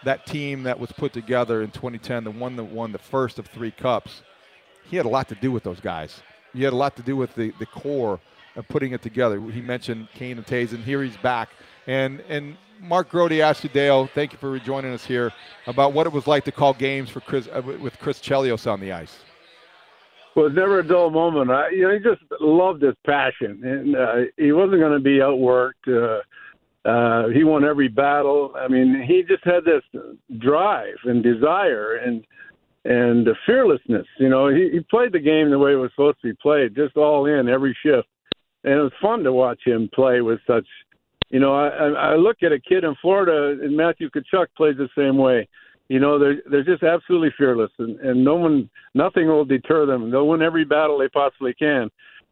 that 0.03 0.25
team 0.25 0.63
that 0.63 0.77
was 0.77 0.91
put 0.91 1.13
together 1.13 1.61
in 1.61 1.71
2010, 1.71 2.25
the 2.25 2.31
one 2.31 2.57
that 2.57 2.65
won 2.65 2.91
the 2.91 2.99
first 2.99 3.39
of 3.39 3.47
three 3.47 3.71
cups, 3.71 4.21
he 4.89 4.97
had 4.97 5.05
a 5.05 5.09
lot 5.09 5.29
to 5.29 5.35
do 5.35 5.51
with 5.51 5.63
those 5.63 5.79
guys. 5.79 6.21
He 6.55 6.63
had 6.63 6.73
a 6.73 6.75
lot 6.75 6.95
to 6.95 7.03
do 7.03 7.15
with 7.15 7.35
the, 7.35 7.51
the 7.59 7.65
core 7.65 8.19
of 8.55 8.67
putting 8.67 8.93
it 8.93 9.01
together. 9.01 9.39
He 9.41 9.61
mentioned 9.61 10.07
Kane 10.13 10.37
and 10.37 10.45
Toews, 10.45 10.71
and 10.71 10.83
here 10.83 11.03
he's 11.03 11.17
back. 11.17 11.49
And 11.87 12.21
and 12.29 12.57
Mark 12.81 13.09
Grote 13.09 13.31
asked 13.33 13.63
you, 13.63 13.69
Dale, 13.69 14.07
thank 14.07 14.33
you 14.33 14.37
for 14.37 14.49
rejoining 14.49 14.93
us 14.93 15.05
here, 15.05 15.31
about 15.67 15.93
what 15.93 16.07
it 16.07 16.13
was 16.13 16.27
like 16.27 16.43
to 16.45 16.51
call 16.51 16.73
games 16.73 17.09
for 17.09 17.19
Chris 17.21 17.47
uh, 17.47 17.61
with 17.61 17.97
Chris 17.99 18.19
Chelios 18.19 18.69
on 18.71 18.79
the 18.79 18.91
ice. 18.91 19.19
Well, 20.35 20.47
it's 20.47 20.55
never 20.55 20.79
a 20.79 20.87
dull 20.87 21.09
moment. 21.09 21.49
I, 21.49 21.69
you 21.69 21.83
know, 21.83 21.93
he 21.93 21.99
just 21.99 22.21
loved 22.41 22.81
his 22.81 22.95
passion, 23.05 23.61
and 23.63 23.95
uh, 23.95 24.15
he 24.37 24.51
wasn't 24.51 24.79
going 24.79 24.91
to 24.91 24.99
be 24.99 25.19
outworked. 25.19 25.87
Uh, 25.87 26.21
uh, 26.87 27.29
he 27.29 27.43
won 27.43 27.63
every 27.63 27.87
battle. 27.87 28.53
I 28.55 28.67
mean, 28.67 29.01
he 29.07 29.23
just 29.23 29.43
had 29.43 29.63
this 29.63 29.81
drive 30.37 30.97
and 31.05 31.23
desire 31.23 31.95
and 31.95 32.25
and 32.85 33.25
the 33.25 33.35
fearlessness. 33.45 34.07
You 34.19 34.29
know, 34.29 34.47
he, 34.47 34.69
he 34.71 34.79
played 34.79 35.11
the 35.11 35.19
game 35.19 35.49
the 35.49 35.59
way 35.59 35.73
it 35.73 35.75
was 35.75 35.91
supposed 35.91 36.21
to 36.21 36.29
be 36.29 36.37
played, 36.41 36.75
just 36.75 36.95
all 36.95 37.25
in 37.25 37.49
every 37.49 37.75
shift, 37.83 38.07
and 38.63 38.73
it 38.73 38.81
was 38.81 38.93
fun 39.01 39.23
to 39.23 39.33
watch 39.33 39.59
him 39.65 39.89
play 39.93 40.21
with 40.21 40.39
such 40.47 40.65
you 41.29 41.39
know, 41.39 41.53
I, 41.53 42.11
I 42.11 42.15
look 42.15 42.37
at 42.43 42.51
a 42.51 42.59
kid 42.59 42.83
in 42.83 42.95
Florida, 43.01 43.61
and 43.63 43.75
Matthew 43.75 44.09
Tkachuk 44.09 44.47
plays 44.55 44.77
the 44.77 44.89
same 44.97 45.17
way. 45.17 45.47
You 45.87 45.99
know, 45.99 46.17
they're 46.17 46.41
they're 46.49 46.63
just 46.63 46.83
absolutely 46.83 47.29
fearless, 47.37 47.71
and 47.77 47.99
and 47.99 48.23
no 48.23 48.35
one, 48.35 48.69
nothing 48.93 49.27
will 49.27 49.45
deter 49.45 49.85
them. 49.85 50.09
They'll 50.09 50.27
win 50.27 50.41
every 50.41 50.65
battle 50.65 50.97
they 50.97 51.09
possibly 51.09 51.53
can, 51.53 51.89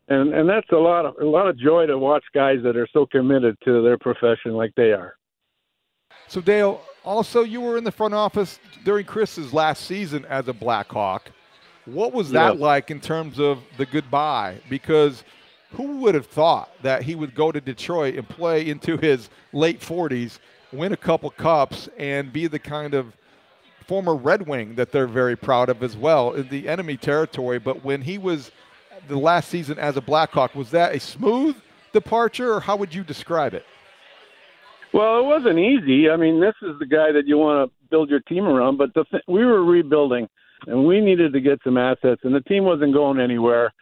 and 0.10 0.34
and 0.34 0.50
that's 0.50 0.72
a 0.72 0.78
lot 0.78 1.06
of 1.06 1.16
a 1.22 1.26
lot 1.26 1.48
of 1.48 1.60
joy 1.60 1.86
to 1.86 1.98
watch 1.98 2.24
guys 2.34 2.60
that 2.64 2.78
are 2.78 2.88
so 2.94 3.06
committed 3.06 3.58
to 3.66 3.84
their 3.84 3.98
profession 3.98 4.54
like 4.54 4.74
they 4.76 4.92
are. 4.92 5.16
So 6.28 6.42
Dale, 6.42 6.82
also 7.04 7.44
you 7.44 7.62
were 7.62 7.78
in 7.78 7.84
the 7.84 7.92
front 7.92 8.14
office 8.14 8.60
during 8.84 9.06
Chris's 9.06 9.54
last 9.54 9.86
season 9.86 10.26
as 10.26 10.48
a 10.48 10.54
Blackhawk. 10.54 11.32
What 11.86 12.14
was 12.14 12.32
that 12.32 12.60
like 12.60 12.92
in 12.92 13.02
terms 13.02 13.40
of 13.40 13.60
the 13.78 13.86
goodbye? 13.86 14.62
Because 14.70 15.24
who 15.72 15.98
would 15.98 16.16
have 16.16 16.28
thought 16.28 16.70
that 16.82 17.04
he 17.04 17.16
would 17.16 17.36
go 17.36 17.52
to 17.52 17.60
Detroit 17.60 18.16
and 18.16 18.28
play 18.28 18.70
into 18.70 18.96
his 18.98 19.30
late 19.52 19.82
40s, 19.82 20.40
win 20.72 20.94
a 20.94 20.98
couple 20.98 21.30
cups, 21.32 21.90
and 21.98 22.32
be 22.32 22.48
the 22.48 22.60
kind 22.60 22.94
of 22.94 23.14
former 23.86 24.16
Red 24.16 24.48
Wing 24.48 24.76
that 24.76 24.92
they're 24.92 25.08
very 25.08 25.36
proud 25.36 25.70
of 25.70 25.84
as 25.84 25.98
well 25.98 26.34
in 26.34 26.48
the 26.50 26.70
enemy 26.70 26.96
territory? 26.96 27.60
But 27.60 27.84
when 27.84 28.02
he 28.02 28.18
was 28.18 28.52
the 29.08 29.18
last 29.18 29.50
season 29.50 29.78
as 29.78 29.98
a 29.98 30.02
Blackhawk, 30.02 30.56
was 30.56 30.72
that 30.72 30.96
a 30.96 31.00
smooth 31.00 31.58
departure, 31.92 32.54
or 32.54 32.60
how 32.62 32.78
would 32.78 32.94
you 32.94 33.04
describe 33.04 33.54
it? 33.54 33.66
Well, 34.94 35.20
it 35.20 35.26
wasn't 35.26 35.60
easy. 35.60 36.10
I 36.10 36.18
mean, 36.18 36.40
this 36.40 36.54
is 36.62 36.78
the 36.80 36.86
guy 36.86 37.12
that 37.12 37.26
you 37.26 37.38
want 37.38 37.70
to 37.70 37.88
build 37.90 38.10
your 38.10 38.20
team 38.22 38.46
around, 38.46 38.78
but 38.78 38.94
the 38.94 39.04
th- 39.06 39.24
we 39.28 39.44
were 39.44 39.64
rebuilding, 39.64 40.28
and 40.68 40.86
we 40.86 41.02
needed 41.02 41.34
to 41.34 41.42
get 41.42 41.60
some 41.64 41.78
assets, 41.78 42.22
and 42.24 42.34
the 42.34 42.42
team 42.42 42.64
wasn't 42.64 42.94
going 42.94 43.20
anywhere 43.20 43.74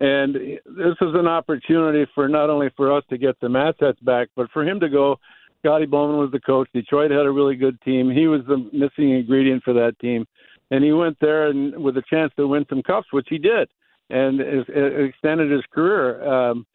and 0.00 0.34
this 0.34 0.96
is 1.00 1.14
an 1.14 1.26
opportunity 1.26 2.10
for 2.14 2.28
not 2.28 2.50
only 2.50 2.68
for 2.76 2.94
us 2.94 3.02
to 3.08 3.16
get 3.16 3.36
some 3.40 3.56
assets 3.56 3.98
back, 4.02 4.28
but 4.36 4.50
for 4.50 4.66
him 4.66 4.78
to 4.80 4.88
go. 4.88 5.16
Scotty 5.60 5.86
Bowman 5.86 6.18
was 6.18 6.30
the 6.30 6.40
coach. 6.40 6.68
Detroit 6.74 7.10
had 7.10 7.24
a 7.26 7.30
really 7.30 7.56
good 7.56 7.80
team. 7.80 8.10
He 8.10 8.26
was 8.26 8.42
the 8.46 8.58
missing 8.72 9.10
ingredient 9.10 9.62
for 9.64 9.72
that 9.72 9.98
team, 10.00 10.26
and 10.70 10.84
he 10.84 10.92
went 10.92 11.16
there 11.20 11.48
and 11.48 11.76
with 11.82 11.96
a 11.96 12.02
chance 12.10 12.32
to 12.36 12.46
win 12.46 12.66
some 12.68 12.82
cups, 12.82 13.08
which 13.10 13.26
he 13.30 13.38
did, 13.38 13.68
and 14.10 14.40
extended 14.40 15.50
his 15.50 15.62
career. 15.72 16.22
Um, 16.28 16.66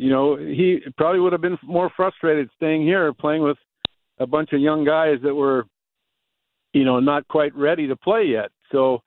you 0.00 0.10
know, 0.10 0.36
he 0.36 0.78
probably 0.96 1.20
would 1.20 1.32
have 1.32 1.42
been 1.42 1.58
more 1.62 1.90
frustrated 1.96 2.48
staying 2.56 2.82
here, 2.82 3.12
playing 3.12 3.42
with 3.42 3.58
a 4.18 4.26
bunch 4.26 4.52
of 4.52 4.60
young 4.60 4.84
guys 4.84 5.18
that 5.22 5.34
were 5.34 5.66
you 6.72 6.84
know, 6.84 7.00
not 7.00 7.26
quite 7.28 7.54
ready 7.54 7.86
to 7.88 7.96
play 7.96 8.24
yet. 8.24 8.50
So, 8.70 9.02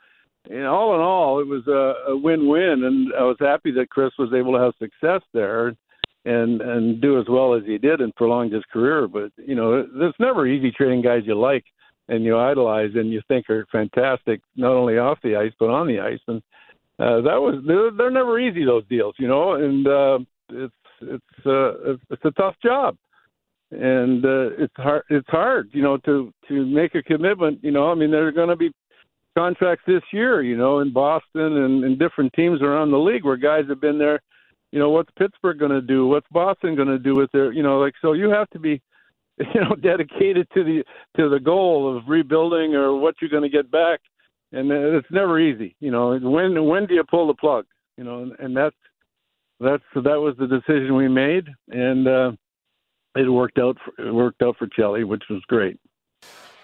you 0.49 0.61
know, 0.61 0.73
all 0.73 0.95
in 0.95 1.01
all, 1.01 1.39
it 1.39 1.47
was 1.47 1.65
a, 1.67 2.11
a 2.11 2.17
win-win, 2.17 2.83
and 2.83 3.13
I 3.17 3.23
was 3.23 3.37
happy 3.39 3.71
that 3.71 3.89
Chris 3.89 4.11
was 4.19 4.33
able 4.33 4.53
to 4.53 4.59
have 4.59 4.73
success 4.79 5.21
there 5.33 5.73
and 6.25 6.61
and 6.61 7.01
do 7.01 7.19
as 7.19 7.25
well 7.29 7.53
as 7.53 7.63
he 7.65 7.77
did 7.77 7.99
and 7.99 8.15
prolong 8.15 8.49
his 8.51 8.63
career. 8.71 9.07
But 9.07 9.31
you 9.37 9.55
know, 9.55 9.85
it's 9.95 10.19
never 10.19 10.47
easy 10.47 10.71
trading 10.71 11.01
guys 11.01 11.23
you 11.25 11.35
like 11.35 11.65
and 12.09 12.23
you 12.23 12.37
idolize 12.37 12.91
and 12.95 13.11
you 13.11 13.21
think 13.27 13.49
are 13.49 13.65
fantastic, 13.71 14.41
not 14.55 14.71
only 14.71 14.97
off 14.97 15.19
the 15.23 15.35
ice 15.35 15.53
but 15.59 15.69
on 15.69 15.87
the 15.87 15.99
ice. 15.99 16.19
And 16.27 16.41
uh, 16.99 17.21
that 17.21 17.39
was 17.41 17.63
they're, 17.65 17.91
they're 17.91 18.11
never 18.11 18.39
easy 18.39 18.65
those 18.65 18.87
deals, 18.87 19.15
you 19.17 19.27
know. 19.27 19.53
And 19.53 19.87
uh, 19.87 20.19
it's 20.49 20.73
it's 21.01 21.45
uh, 21.45 21.93
it's 22.09 22.25
a 22.25 22.31
tough 22.31 22.55
job, 22.63 22.95
and 23.71 24.25
uh, 24.25 24.49
it's 24.57 24.75
hard 24.77 25.03
it's 25.09 25.29
hard, 25.29 25.69
you 25.73 25.81
know, 25.81 25.97
to 25.97 26.33
to 26.47 26.65
make 26.65 26.95
a 26.95 27.03
commitment. 27.03 27.59
You 27.63 27.71
know, 27.71 27.91
I 27.91 27.95
mean, 27.95 28.11
there 28.11 28.27
are 28.27 28.31
going 28.31 28.49
to 28.49 28.55
be 28.55 28.71
contracts 29.37 29.83
this 29.87 30.03
year, 30.11 30.43
you 30.43 30.55
know, 30.55 30.79
in 30.79 30.93
Boston 30.93 31.57
and, 31.63 31.83
and 31.83 31.97
different 31.97 32.33
teams 32.33 32.61
around 32.61 32.91
the 32.91 32.99
league 32.99 33.25
where 33.25 33.35
guys 33.35 33.65
have 33.67 33.81
been 33.81 33.97
there 33.97 34.21
you 34.73 34.79
know 34.79 34.89
what's 34.89 35.11
Pittsburgh 35.19 35.59
going 35.59 35.71
to 35.71 35.81
do? 35.81 36.07
What's 36.07 36.25
Boston 36.31 36.75
going 36.75 36.87
to 36.87 36.97
do 36.97 37.13
with 37.13 37.31
their 37.31 37.53
you 37.53 37.61
know 37.61 37.77
like 37.77 37.93
so 38.01 38.13
you 38.13 38.31
have 38.31 38.49
to 38.49 38.59
be 38.59 38.81
you 39.37 39.61
know 39.61 39.75
dedicated 39.75 40.47
to 40.55 40.63
the 40.63 40.83
to 41.15 41.29
the 41.29 41.39
goal 41.39 41.95
of 41.95 42.03
rebuilding 42.07 42.73
or 42.73 42.97
what 42.97 43.13
you're 43.21 43.29
going 43.29 43.43
to 43.43 43.55
get 43.55 43.69
back, 43.69 43.99
and 44.51 44.71
it's 44.71 45.07
never 45.11 45.39
easy. 45.39 45.75
You 45.79 45.91
know 45.91 46.17
when 46.17 46.65
when 46.65 46.87
do 46.87 46.95
you 46.95 47.03
pull 47.03 47.27
the 47.27 47.35
plug? 47.35 47.65
You 47.97 48.03
know 48.03 48.23
and, 48.23 48.31
and 48.39 48.57
that's 48.57 48.75
that's 49.63 49.83
that 49.95 50.19
was 50.19 50.35
the 50.37 50.47
decision 50.47 50.95
we 50.95 51.07
made, 51.07 51.47
and 51.69 52.07
uh, 52.07 52.31
it 53.15 53.29
worked 53.29 53.59
out 53.59 53.77
for, 53.83 54.07
it 54.07 54.13
worked 54.13 54.41
out 54.41 54.57
for 54.57 54.67
Chelly, 54.67 55.03
which 55.03 55.23
was 55.29 55.41
great. 55.47 55.79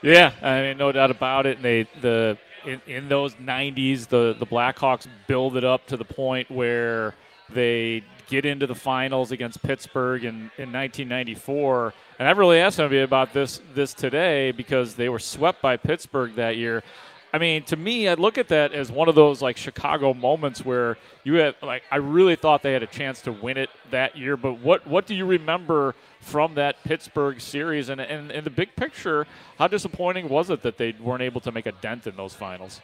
Yeah, 0.01 0.31
I 0.41 0.61
mean, 0.61 0.77
no 0.77 0.91
doubt 0.91 1.11
about 1.11 1.45
it. 1.45 1.57
And 1.57 1.65
they 1.65 1.83
the 2.01 2.37
in, 2.65 2.81
in 2.87 3.09
those 3.09 3.35
'90s, 3.35 4.07
the 4.07 4.35
the 4.37 4.45
Blackhawks 4.45 5.07
build 5.27 5.57
it 5.57 5.63
up 5.63 5.87
to 5.87 5.97
the 5.97 6.05
point 6.05 6.49
where 6.49 7.15
they 7.49 8.03
get 8.27 8.45
into 8.45 8.67
the 8.67 8.75
finals 8.75 9.31
against 9.31 9.61
Pittsburgh 9.63 10.23
in, 10.23 10.51
in 10.57 10.71
1994. 10.71 11.93
And 12.19 12.27
I've 12.27 12.37
really 12.37 12.59
asked 12.59 12.77
somebody 12.77 13.01
about 13.01 13.33
this 13.33 13.61
this 13.73 13.93
today 13.93 14.51
because 14.51 14.95
they 14.95 15.09
were 15.09 15.19
swept 15.19 15.61
by 15.61 15.77
Pittsburgh 15.77 16.35
that 16.35 16.55
year. 16.55 16.83
I 17.31 17.38
mean, 17.38 17.63
to 17.65 17.75
me, 17.75 18.07
I 18.07 18.15
look 18.15 18.38
at 18.38 18.48
that 18.48 18.74
as 18.74 18.91
one 18.91 19.07
of 19.07 19.15
those 19.15 19.41
like 19.41 19.55
Chicago 19.55 20.13
moments 20.13 20.65
where 20.65 20.98
you 21.24 21.36
had 21.36 21.55
like 21.62 21.83
I 21.91 21.98
really 21.98 22.36
thought 22.36 22.63
they 22.63 22.74
had 22.74 22.81
a 22.81 22.88
chance 22.88 23.21
to 23.21 23.31
win 23.31 23.57
it 23.57 23.69
that 23.91 24.17
year. 24.17 24.36
But 24.36 24.59
what 24.59 24.88
what 24.88 25.05
do 25.05 25.13
you 25.13 25.25
remember 25.25 25.93
from 26.21 26.55
that 26.55 26.83
Pittsburgh 26.83 27.39
series? 27.39 27.89
And 27.89 28.01
and 28.01 28.31
in 28.31 28.43
the 28.43 28.50
big 28.50 28.75
picture, 28.75 29.27
how 29.59 29.67
disappointing 29.67 30.27
was 30.27 30.50
it 30.50 30.63
that 30.63 30.77
they 30.77 30.93
weren't 30.93 31.21
able 31.21 31.41
to 31.41 31.51
make 31.51 31.67
a 31.67 31.71
dent 31.71 32.07
in 32.07 32.15
those 32.15 32.33
finals? 32.33 32.81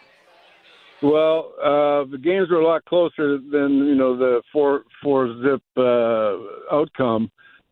Well, 1.01 1.53
uh, 1.61 2.09
the 2.09 2.19
games 2.21 2.49
were 2.49 2.61
a 2.61 2.65
lot 2.65 2.85
closer 2.85 3.37
than 3.37 3.85
you 3.87 3.95
know 3.95 4.15
the 4.15 4.43
four 4.53 4.83
four 5.01 5.27
zip 5.41 5.63
uh, 5.75 6.75
outcome. 6.75 7.31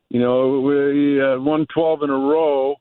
You 0.10 0.20
know, 0.20 0.60
we 0.60 1.20
uh, 1.22 1.40
won 1.40 1.66
12 1.74 2.04
in 2.04 2.10
a 2.12 2.14
row 2.14 2.76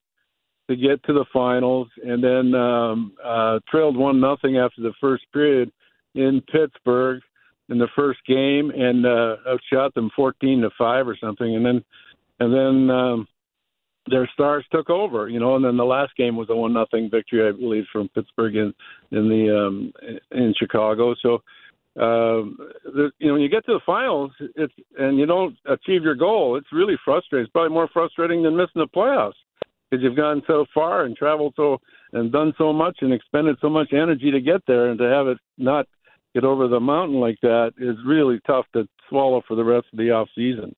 to 0.73 0.81
get 0.81 1.03
to 1.05 1.13
the 1.13 1.27
finals, 1.33 1.89
and 2.03 2.23
then 2.25 2.55
um, 2.55 3.13
uh, 3.23 3.59
trailed 3.71 3.97
one 3.97 4.21
nothing 4.21 4.57
after 4.57 4.81
the 4.81 4.95
first 5.01 5.25
period 5.33 5.71
in 6.15 6.43
Pittsburgh 6.51 7.21
in 7.69 7.79
the 7.79 7.89
first 7.95 8.21
game, 8.27 8.71
and 8.71 9.07
uh, 9.07 9.37
outshot 9.49 9.95
them 9.95 10.11
14 10.17 10.63
to 10.63 10.71
five 10.79 11.07
or 11.07 11.17
something, 11.21 11.55
and 11.55 11.65
then 11.65 11.85
and 12.41 12.53
then 12.53 12.91
um, 12.91 13.29
their 14.09 14.29
stars 14.33 14.65
took 14.73 14.91
over, 14.91 15.29
you 15.29 15.39
know, 15.39 15.55
and 15.57 15.65
then 15.65 15.77
the 15.77 15.85
last 15.85 16.17
game 16.17 16.37
was 16.37 16.49
a 16.51 16.57
one 16.57 16.73
nothing 16.73 17.09
victory, 17.11 17.47
I 17.47 17.53
believe, 17.53 17.85
from 17.93 18.09
Pittsburgh 18.09 18.57
in 18.57 18.75
in 19.11 19.29
the 19.29 19.67
um, 19.67 19.93
in 20.31 20.55
Chicago. 20.59 21.15
So, 21.23 21.35
um, 22.01 22.57
the, 22.85 23.11
you 23.19 23.29
know, 23.29 23.35
when 23.35 23.43
you 23.43 23.51
get 23.51 23.65
to 23.67 23.75
the 23.75 23.81
finals, 23.85 24.33
it's 24.57 24.75
and 24.99 25.19
you 25.19 25.27
don't 25.27 25.57
achieve 25.67 26.03
your 26.03 26.15
goal, 26.15 26.57
it's 26.57 26.73
really 26.73 26.97
frustrating. 27.05 27.45
It's 27.45 27.53
probably 27.53 27.75
more 27.75 27.91
frustrating 27.93 28.43
than 28.43 28.57
missing 28.57 28.81
the 28.81 28.87
playoffs 28.87 29.35
because 29.93 30.03
you've 30.03 30.17
gone 30.17 30.43
so 30.47 30.65
far 30.73 31.05
and 31.05 31.15
traveled 31.17 31.53
so 31.57 31.79
and 32.13 32.33
done 32.33 32.55
so 32.57 32.73
much 32.73 32.99
and 33.03 33.13
expended 33.13 33.57
so 33.61 33.69
much 33.69 33.93
energy 33.93 34.31
to 34.31 34.41
get 34.41 34.63
there, 34.67 34.89
and 34.89 34.99
to 34.99 35.05
have 35.05 35.29
it 35.29 35.39
not 35.59 35.87
get 36.35 36.45
over 36.45 36.67
the 36.67 36.81
mountain 36.81 37.21
like 37.21 37.37
that 37.43 37.73
is 37.77 37.97
really 38.07 38.41
tough 38.47 38.65
to 38.73 38.89
swallow 39.09 39.43
for 39.47 39.55
the 39.55 39.65
rest 39.65 39.87
of 39.93 39.99
the 39.99 40.11
off 40.11 40.29
season 40.35 40.75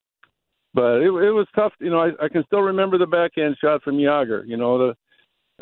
but 0.75 0.97
it, 0.97 1.05
it 1.07 1.31
was 1.31 1.47
tough. 1.55 1.71
You 1.79 1.89
know, 1.89 1.99
I, 1.99 2.25
I 2.25 2.27
can 2.27 2.43
still 2.45 2.61
remember 2.61 2.97
the 2.97 3.07
backhand 3.07 3.55
shot 3.61 3.81
from 3.81 3.95
Jagr. 3.95 4.45
You 4.45 4.57
know, 4.57 4.77
the 4.77 4.95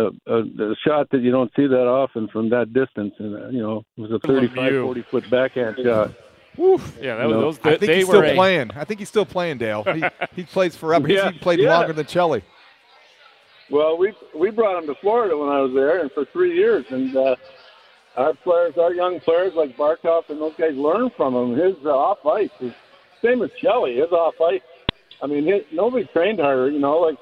uh, 0.03 0.07
uh, 0.07 0.41
the 0.57 0.75
shot 0.85 1.07
that 1.11 1.21
you 1.21 1.31
don't 1.31 1.51
see 1.55 1.67
that 1.67 1.87
often 1.87 2.27
from 2.29 2.49
that 2.49 2.73
distance, 2.73 3.13
and 3.19 3.35
uh, 3.35 3.49
you 3.49 3.61
know, 3.61 3.83
it 3.95 4.01
was 4.01 4.11
a 4.11 4.19
35, 4.27 4.81
40 4.81 5.01
foot 5.03 5.29
backhand 5.29 5.77
shot. 5.83 6.11
Woof. 6.57 6.97
Yeah, 7.01 7.15
that 7.17 7.27
was, 7.27 7.57
those, 7.57 7.59
I 7.59 7.77
think 7.77 7.79
they 7.81 7.95
he's 7.97 8.07
still 8.07 8.23
a, 8.23 8.33
playing. 8.33 8.71
I 8.75 8.83
think 8.85 8.99
he's 8.99 9.09
still 9.09 9.25
playing, 9.25 9.59
Dale. 9.59 9.83
He, 9.83 10.03
he 10.35 10.43
plays 10.43 10.75
forever. 10.75 11.07
Yeah, 11.11 11.31
he's 11.31 11.41
played 11.41 11.59
yeah. 11.59 11.77
longer 11.77 11.93
than 11.93 12.05
Chelly. 12.05 12.43
Well, 13.73 13.97
we 13.97 14.13
we 14.39 14.51
brought 14.51 14.77
him 14.77 14.87
to 14.87 14.93
Florida 15.01 15.35
when 15.35 15.49
I 15.49 15.59
was 15.59 15.71
there, 15.73 16.01
and 16.01 16.11
for 16.11 16.25
three 16.31 16.55
years, 16.55 16.85
and 16.91 17.17
uh, 17.17 17.35
our 18.15 18.33
players, 18.43 18.73
our 18.79 18.93
young 18.93 19.19
players 19.21 19.53
like 19.55 19.75
Barkov 19.75 20.29
and 20.29 20.39
those 20.39 20.53
guys, 20.59 20.75
learn 20.75 21.09
from 21.17 21.33
him. 21.33 21.57
His 21.57 21.73
uh, 21.83 21.89
off 21.89 22.23
ice 22.23 22.53
is 22.61 22.71
same 23.23 23.41
as 23.41 23.49
Chelly. 23.59 23.95
His 23.95 24.11
off 24.11 24.35
ice 24.39 24.61
I 25.23 25.27
mean, 25.27 25.45
his, 25.45 25.61
nobody 25.71 26.05
trained 26.13 26.39
harder. 26.39 26.69
You 26.69 26.79
know, 26.79 26.99
like 26.99 27.17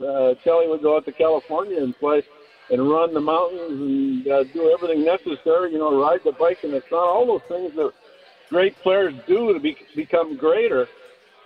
uh, 0.00 0.34
Chelly 0.44 0.68
would 0.68 0.82
go 0.82 0.96
out 0.96 1.06
to 1.06 1.12
California 1.12 1.78
and 1.82 1.96
play 1.96 2.22
and 2.70 2.90
run 2.90 3.14
the 3.14 3.20
mountains 3.20 3.80
and 3.80 4.28
uh, 4.28 4.44
do 4.52 4.76
everything 4.76 5.04
necessary. 5.04 5.72
You 5.72 5.78
know, 5.78 5.98
ride 5.98 6.20
the 6.24 6.32
bike 6.32 6.58
and 6.64 6.72
the 6.72 6.82
sun. 6.90 6.98
All 6.98 7.26
those 7.26 7.48
things 7.48 7.72
that 7.76 7.92
great 8.50 8.76
players 8.82 9.14
do 9.28 9.54
to 9.54 9.60
be, 9.60 9.76
become 9.94 10.36
greater. 10.36 10.88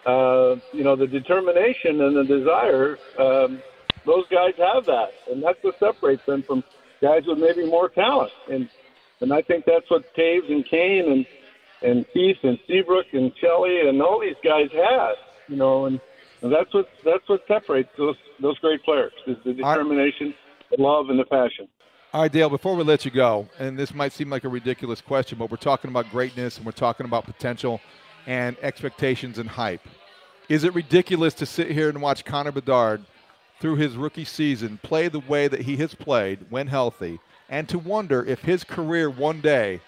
Uh, 0.07 0.57
you 0.73 0.83
know, 0.83 0.97
the 0.97 1.07
determination 1.07 2.01
and 2.01 2.17
the 2.17 2.25
desire. 2.25 2.97
Um, 3.19 3.63
those 4.05 4.25
guys 4.31 4.55
have 4.59 4.87
that, 4.87 5.13
and 5.31 5.43
that's 5.43 5.63
what 5.63 5.79
separates 5.79 6.25
them 6.27 6.43
from 6.43 6.65
guys 7.01 7.23
with 7.27 7.39
maybe 7.39 7.67
more 7.67 7.89
talent. 7.89 8.33
And 8.51 8.69
and 9.21 9.33
I 9.33 9.43
think 9.43 9.65
that's 9.67 9.89
what 9.91 10.15
Toews 10.15 10.51
and 10.51 10.65
Kane 10.65 11.11
and 11.11 11.27
and 11.83 12.07
Keith 12.13 12.39
and 12.43 12.59
Seabrook 12.67 13.07
and 13.13 13.35
Chelly 13.37 13.89
and 13.89 14.01
all 14.03 14.21
these 14.21 14.37
guys 14.43 14.71
had 14.73 15.15
you 15.51 15.57
know, 15.57 15.87
and, 15.87 16.01
and 16.43 16.53
that's 16.53 16.73
what 16.73 16.89
that's 17.05 17.29
what 17.29 17.43
separates 17.47 17.91
those 17.99 18.17
those 18.41 18.59
great 18.61 18.83
players 18.85 19.13
is 19.27 19.37
the 19.45 19.53
determination, 19.53 20.33
the 20.71 20.83
love, 20.83 21.11
and 21.11 21.19
the 21.19 21.25
passion. 21.25 21.69
All 22.13 22.23
right, 22.23 22.33
Dale, 22.33 22.49
before 22.49 22.75
we 22.75 22.83
let 22.83 23.05
you 23.05 23.11
go, 23.11 23.49
and 23.59 23.79
this 23.79 23.95
might 23.95 24.13
seem 24.13 24.31
like 24.31 24.45
a 24.45 24.49
ridiculous 24.49 25.01
question, 25.01 25.39
but 25.39 25.51
we're 25.51 25.59
talking 25.59 25.91
about 25.91 26.11
greatness 26.11 26.57
and 26.57 26.67
we're 26.67 26.73
talking 26.73 27.07
about 27.07 27.25
potential 27.25 27.81
and 28.27 28.57
expectations 28.63 29.39
and 29.39 29.49
hype. 29.49 29.87
Is 30.49 30.65
it 30.65 30.75
ridiculous 30.75 31.35
to 31.35 31.47
sit 31.47 31.71
here 31.71 31.89
and 31.89 32.03
watch 32.03 32.25
Connor 32.25 32.51
Bedard 32.51 33.05
through 33.61 33.77
his 33.77 33.97
rookie 33.97 34.25
season 34.25 34.79
play 34.83 35.09
the 35.09 35.21
way 35.21 35.47
that 35.47 35.61
he 35.63 35.77
has 35.77 35.95
played 35.95 36.47
when 36.51 36.67
healthy 36.67 37.21
and 37.49 37.69
to 37.69 37.79
wonder 37.79 38.25
if 38.25 38.41
his 38.41 38.65
career 38.65 39.11
one 39.11 39.41
day 39.41 39.81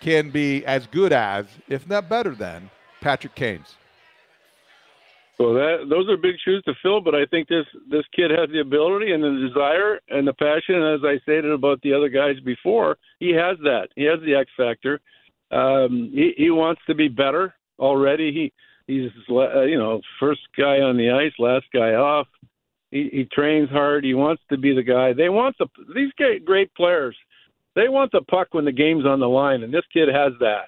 can 0.00 0.30
be 0.30 0.64
as 0.66 0.86
good 0.86 1.12
as, 1.12 1.46
if 1.68 1.88
not 1.88 2.08
better 2.08 2.34
than, 2.34 2.70
Patrick 3.00 3.34
Kane's? 3.34 3.76
So 5.38 5.52
that 5.54 5.86
those 5.88 6.08
are 6.08 6.16
big 6.16 6.36
shoes 6.44 6.62
to 6.64 6.74
fill, 6.80 7.00
but 7.00 7.14
I 7.14 7.26
think 7.26 7.48
this 7.48 7.66
this 7.90 8.04
kid 8.14 8.30
has 8.30 8.50
the 8.50 8.60
ability 8.60 9.12
and 9.12 9.22
the 9.22 9.48
desire 9.48 9.98
and 10.08 10.28
the 10.28 10.32
passion. 10.32 10.76
And 10.76 10.94
as 10.94 11.04
I 11.04 11.20
stated 11.22 11.50
about 11.50 11.80
the 11.82 11.92
other 11.92 12.08
guys 12.08 12.38
before, 12.44 12.98
he 13.18 13.30
has 13.30 13.56
that. 13.64 13.88
He 13.96 14.04
has 14.04 14.20
the 14.20 14.36
X 14.36 14.48
factor. 14.56 15.00
Um, 15.50 16.10
he, 16.14 16.34
he 16.36 16.50
wants 16.50 16.82
to 16.86 16.94
be 16.94 17.08
better 17.08 17.52
already. 17.80 18.32
He 18.32 18.52
he's 18.86 19.10
uh, 19.28 19.62
you 19.62 19.78
know 19.78 20.00
first 20.20 20.42
guy 20.56 20.80
on 20.80 20.96
the 20.96 21.10
ice, 21.10 21.32
last 21.40 21.66
guy 21.72 21.94
off. 21.94 22.28
He, 22.94 23.28
trains 23.32 23.68
hard. 23.70 24.04
He 24.04 24.14
wants 24.14 24.40
to 24.50 24.56
be 24.56 24.72
the 24.72 24.82
guy. 24.84 25.12
They 25.12 25.28
want 25.28 25.56
the 25.58 25.66
these 25.96 26.12
great 26.44 26.72
players. 26.74 27.16
They 27.74 27.88
want 27.88 28.12
the 28.12 28.20
puck 28.30 28.48
when 28.52 28.64
the 28.64 28.70
game's 28.70 29.04
on 29.04 29.18
the 29.18 29.28
line, 29.28 29.64
and 29.64 29.74
this 29.74 29.82
kid 29.92 30.08
has 30.08 30.32
that. 30.38 30.66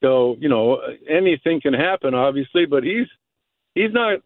So 0.00 0.36
you 0.38 0.48
know 0.48 0.78
anything 1.10 1.60
can 1.60 1.74
happen, 1.74 2.14
obviously, 2.14 2.66
but 2.66 2.84
he's 2.84 3.08
he's 3.74 3.92
not 3.92 4.20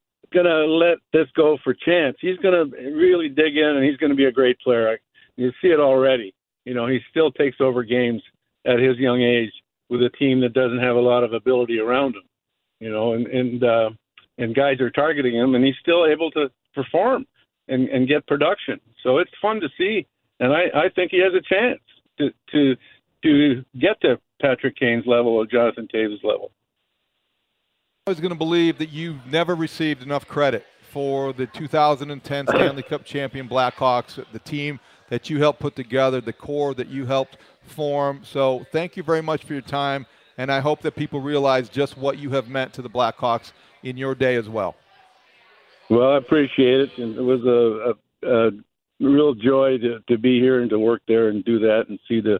to 0.45 0.67
let 0.67 0.99
this 1.15 1.29
go 1.35 1.57
for 1.65 1.73
chance. 1.73 2.19
He's 2.21 2.37
to 2.71 2.77
really 2.95 3.31
dig 3.31 3.57
in, 3.57 3.77
and 3.77 3.85
he's 3.85 3.97
to 4.11 4.17
be 4.17 4.27
a 4.27 4.33
great 4.33 4.61
player. 4.61 4.99
You 5.37 5.51
see 5.63 5.69
it 5.69 5.81
already. 5.81 6.35
You 6.67 6.75
know, 6.75 6.87
he 6.87 6.99
still 7.11 7.33
takes 7.33 7.57
over 7.59 7.83
games 7.85 8.23
at 8.67 8.79
his 8.79 8.99
young 8.99 9.23
age 9.23 9.53
with 9.89 10.03
a 10.03 10.11
team 10.11 10.43
that 10.43 10.53
doesn't 10.53 10.81
have 10.81 10.97
a 10.97 11.01
lot 11.01 11.25
of 11.25 11.33
ability 11.33 11.79
around 11.79 12.17
him. 12.17 12.23
You 12.81 12.93
know, 12.93 13.15
and 13.15 13.27
and 13.29 13.65
uh, 13.65 13.91
and 14.37 14.55
guys 14.55 14.79
are 14.83 14.91
targeting 14.91 15.35
him, 15.35 15.55
and 15.55 15.65
he's 15.65 15.81
still 15.81 16.05
able 16.05 16.31
to 16.33 16.51
perform 16.75 17.27
and 17.69 17.89
and 17.89 18.09
get 18.09 18.27
production. 18.27 18.81
So 19.03 19.19
it's 19.19 19.31
fun 19.41 19.61
to 19.61 19.69
see, 19.79 20.07
and 20.39 20.53
I 20.53 20.65
I 20.75 20.89
think 20.95 21.11
he 21.11 21.21
has 21.21 21.33
a 21.35 21.43
chance 21.43 21.81
to 22.19 22.31
to 22.53 22.77
to 23.25 23.65
get 23.79 24.01
to 24.03 24.19
Patrick 24.41 24.77
Kane's 24.77 25.07
level 25.07 25.33
or 25.33 25.47
Jonathan 25.47 25.89
Toews' 25.93 26.25
level. 26.25 26.53
I 28.07 28.11
was 28.11 28.21
going 28.21 28.31
to 28.31 28.39
believe 28.39 28.79
that 28.79 28.89
you 28.89 29.21
never 29.31 29.55
received 29.55 30.03
enough 30.03 30.27
credit 30.27 30.65
for 30.91 31.33
the 31.33 31.47
2010 31.47 32.47
Stanley 32.49 32.83
Cup 32.83 33.05
champion 33.05 33.49
Blackhawks, 33.49 34.25
the 34.33 34.39
team 34.39 34.81
that 35.11 35.29
you 35.29 35.39
helped 35.39 35.61
put 35.61 35.77
together, 35.77 36.21
the 36.21 36.33
core 36.33 36.75
that 36.75 36.89
you 36.89 37.07
helped 37.07 37.37
form. 37.63 38.23
So 38.25 38.67
thank 38.73 38.97
you 38.97 39.03
very 39.03 39.23
much 39.23 39.45
for 39.45 39.53
your 39.53 39.63
time, 39.63 40.07
and 40.39 40.51
I 40.51 40.61
hope 40.61 40.81
that 40.83 40.97
people 40.97 41.21
realize 41.21 41.69
just 41.69 41.97
what 41.99 42.19
you 42.19 42.31
have 42.31 42.49
meant 42.49 42.73
to 42.75 42.83
the 42.83 42.91
Blackhawks 42.91 43.53
in 43.83 43.97
your 43.97 44.15
day 44.15 44.37
as 44.37 44.49
well. 44.49 44.77
Well, 45.91 46.13
I 46.13 46.19
appreciate 46.19 46.81
it, 46.81 46.99
and 46.99 47.17
it 47.17 47.21
was 47.21 47.45
a, 47.45 48.29
a, 48.29 48.49
a 48.49 48.51
real 49.01 49.35
joy 49.35 49.77
to, 49.79 49.99
to 50.09 50.19
be 50.19 50.39
here 50.39 50.61
and 50.61 50.71
to 50.71 50.79
work 50.79 51.03
there 51.09 51.29
and 51.29 51.45
do 51.45 51.59
that 51.59 51.87
and 51.89 51.99
see 52.09 52.21
the 52.21 52.39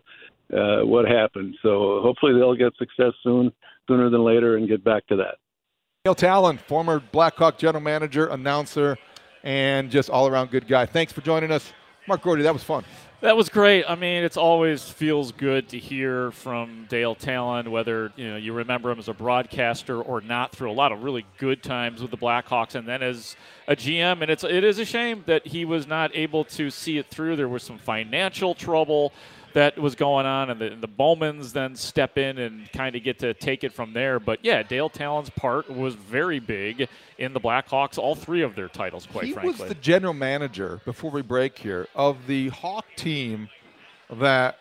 uh, 0.57 0.85
what 0.87 1.07
happened. 1.07 1.57
So 1.63 2.01
hopefully 2.03 2.33
they'll 2.35 2.55
get 2.55 2.73
success 2.77 3.13
soon, 3.23 3.53
sooner 3.89 4.09
than 4.09 4.25
later, 4.25 4.57
and 4.57 4.69
get 4.69 4.85
back 4.85 5.07
to 5.09 5.17
that. 5.17 5.37
Neil 6.05 6.15
Tallon, 6.15 6.59
former 6.59 7.01
Blackhawk 7.01 7.59
general 7.59 7.83
manager, 7.83 8.27
announcer, 8.29 8.97
and 9.43 9.91
just 9.91 10.11
all 10.11 10.27
around 10.27 10.51
good 10.51 10.67
guy. 10.67 10.87
Thanks 10.87 11.13
for 11.13 11.21
joining 11.21 11.51
us. 11.51 11.73
Mark 12.07 12.23
Grote, 12.23 12.43
that 12.43 12.53
was 12.53 12.63
fun. 12.65 12.85
That 13.23 13.37
was 13.37 13.51
great. 13.51 13.85
I 13.87 13.97
mean, 13.97 14.25
it's 14.25 14.39
always 14.39 14.89
feels 14.89 15.31
good 15.31 15.69
to 15.71 15.79
hear 15.79 16.31
from 16.31 16.87
Dale 16.89 17.15
Tallon, 17.15 17.71
whether 17.71 18.11
you 18.17 18.31
know 18.31 18.37
you 18.39 18.55
remember 18.55 18.91
him 18.91 18.99
as 18.99 19.09
a 19.09 19.13
broadcaster 19.13 20.01
or 20.01 20.23
not, 20.23 20.53
through 20.53 20.71
a 20.71 20.73
lot 20.73 20.91
of 20.91 21.03
really 21.03 21.27
good 21.37 21.63
times 21.63 22.01
with 22.01 22.11
the 22.11 22.17
Blackhawks, 22.17 22.75
and 22.75 22.89
then 22.89 23.03
as 23.03 23.37
a 23.69 23.77
GM. 23.77 24.23
And 24.23 24.31
it's 24.31 24.43
it 24.43 24.65
is 24.65 24.79
a 24.79 24.87
shame 24.87 25.23
that 25.27 25.47
he 25.49 25.67
was 25.67 25.87
not 25.87 26.17
able 26.17 26.45
to 26.45 26.71
see 26.71 26.97
it 26.97 27.09
through. 27.09 27.37
There 27.37 27.47
was 27.47 27.63
some 27.63 27.77
financial 27.77 28.55
trouble 28.55 29.13
that 29.55 29.79
was 29.79 29.95
going 29.95 30.27
on, 30.27 30.51
and 30.51 30.61
the, 30.61 30.71
the 30.81 30.89
Bowmans 30.89 31.53
then 31.53 31.75
step 31.75 32.19
in 32.19 32.39
and 32.39 32.71
kind 32.73 32.95
of 32.97 33.03
get 33.03 33.19
to 33.21 33.35
take 33.35 33.65
it 33.65 33.73
from 33.73 33.93
there. 33.93 34.21
But 34.21 34.41
yeah, 34.43 34.63
Dale 34.63 34.89
Tallon's 34.89 35.31
part 35.31 35.69
was 35.71 35.95
very 35.95 36.39
big 36.39 36.89
in 37.19 37.33
the 37.33 37.41
Blackhawks, 37.41 37.99
all 37.99 38.15
three 38.15 38.43
of 38.43 38.55
their 38.55 38.69
titles, 38.69 39.07
quite 39.07 39.25
he 39.25 39.33
frankly. 39.33 39.53
was 39.53 39.69
the 39.69 39.75
general 39.81 40.15
manager, 40.15 40.81
before 40.85 41.11
we 41.11 41.23
break 41.23 41.59
here, 41.59 41.89
of 41.95 42.27
the 42.27 42.49
Hawk 42.49 42.87
team 42.97 43.49
that 44.11 44.59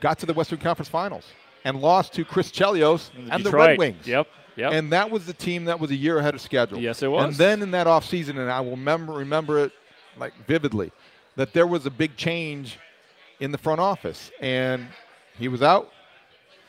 got 0.00 0.18
to 0.18 0.26
the 0.26 0.34
Western 0.34 0.58
Conference 0.58 0.88
Finals 0.88 1.26
and 1.64 1.80
lost 1.80 2.12
to 2.14 2.24
Chris 2.24 2.50
Chelios 2.50 3.10
and 3.30 3.44
the 3.44 3.50
Red 3.50 3.78
Wings. 3.78 4.06
Yep. 4.06 4.26
Yep. 4.56 4.72
And 4.72 4.92
that 4.92 5.10
was 5.10 5.24
the 5.24 5.32
team 5.32 5.64
that 5.64 5.80
was 5.80 5.90
a 5.90 5.94
year 5.94 6.18
ahead 6.18 6.34
of 6.34 6.40
schedule. 6.42 6.78
Yes, 6.78 7.02
it 7.02 7.08
was. 7.08 7.24
And 7.24 7.34
then 7.36 7.62
in 7.62 7.70
that 7.70 7.86
offseason, 7.86 8.30
and 8.30 8.50
I 8.50 8.60
will 8.60 8.72
remember, 8.72 9.14
remember 9.14 9.64
it 9.64 9.72
like 10.18 10.34
vividly, 10.46 10.92
that 11.36 11.54
there 11.54 11.66
was 11.66 11.86
a 11.86 11.90
big 11.90 12.16
change 12.16 12.78
in 13.42 13.50
the 13.50 13.58
front 13.58 13.80
office. 13.80 14.30
And 14.40 14.86
he 15.36 15.48
was 15.48 15.62
out. 15.62 15.90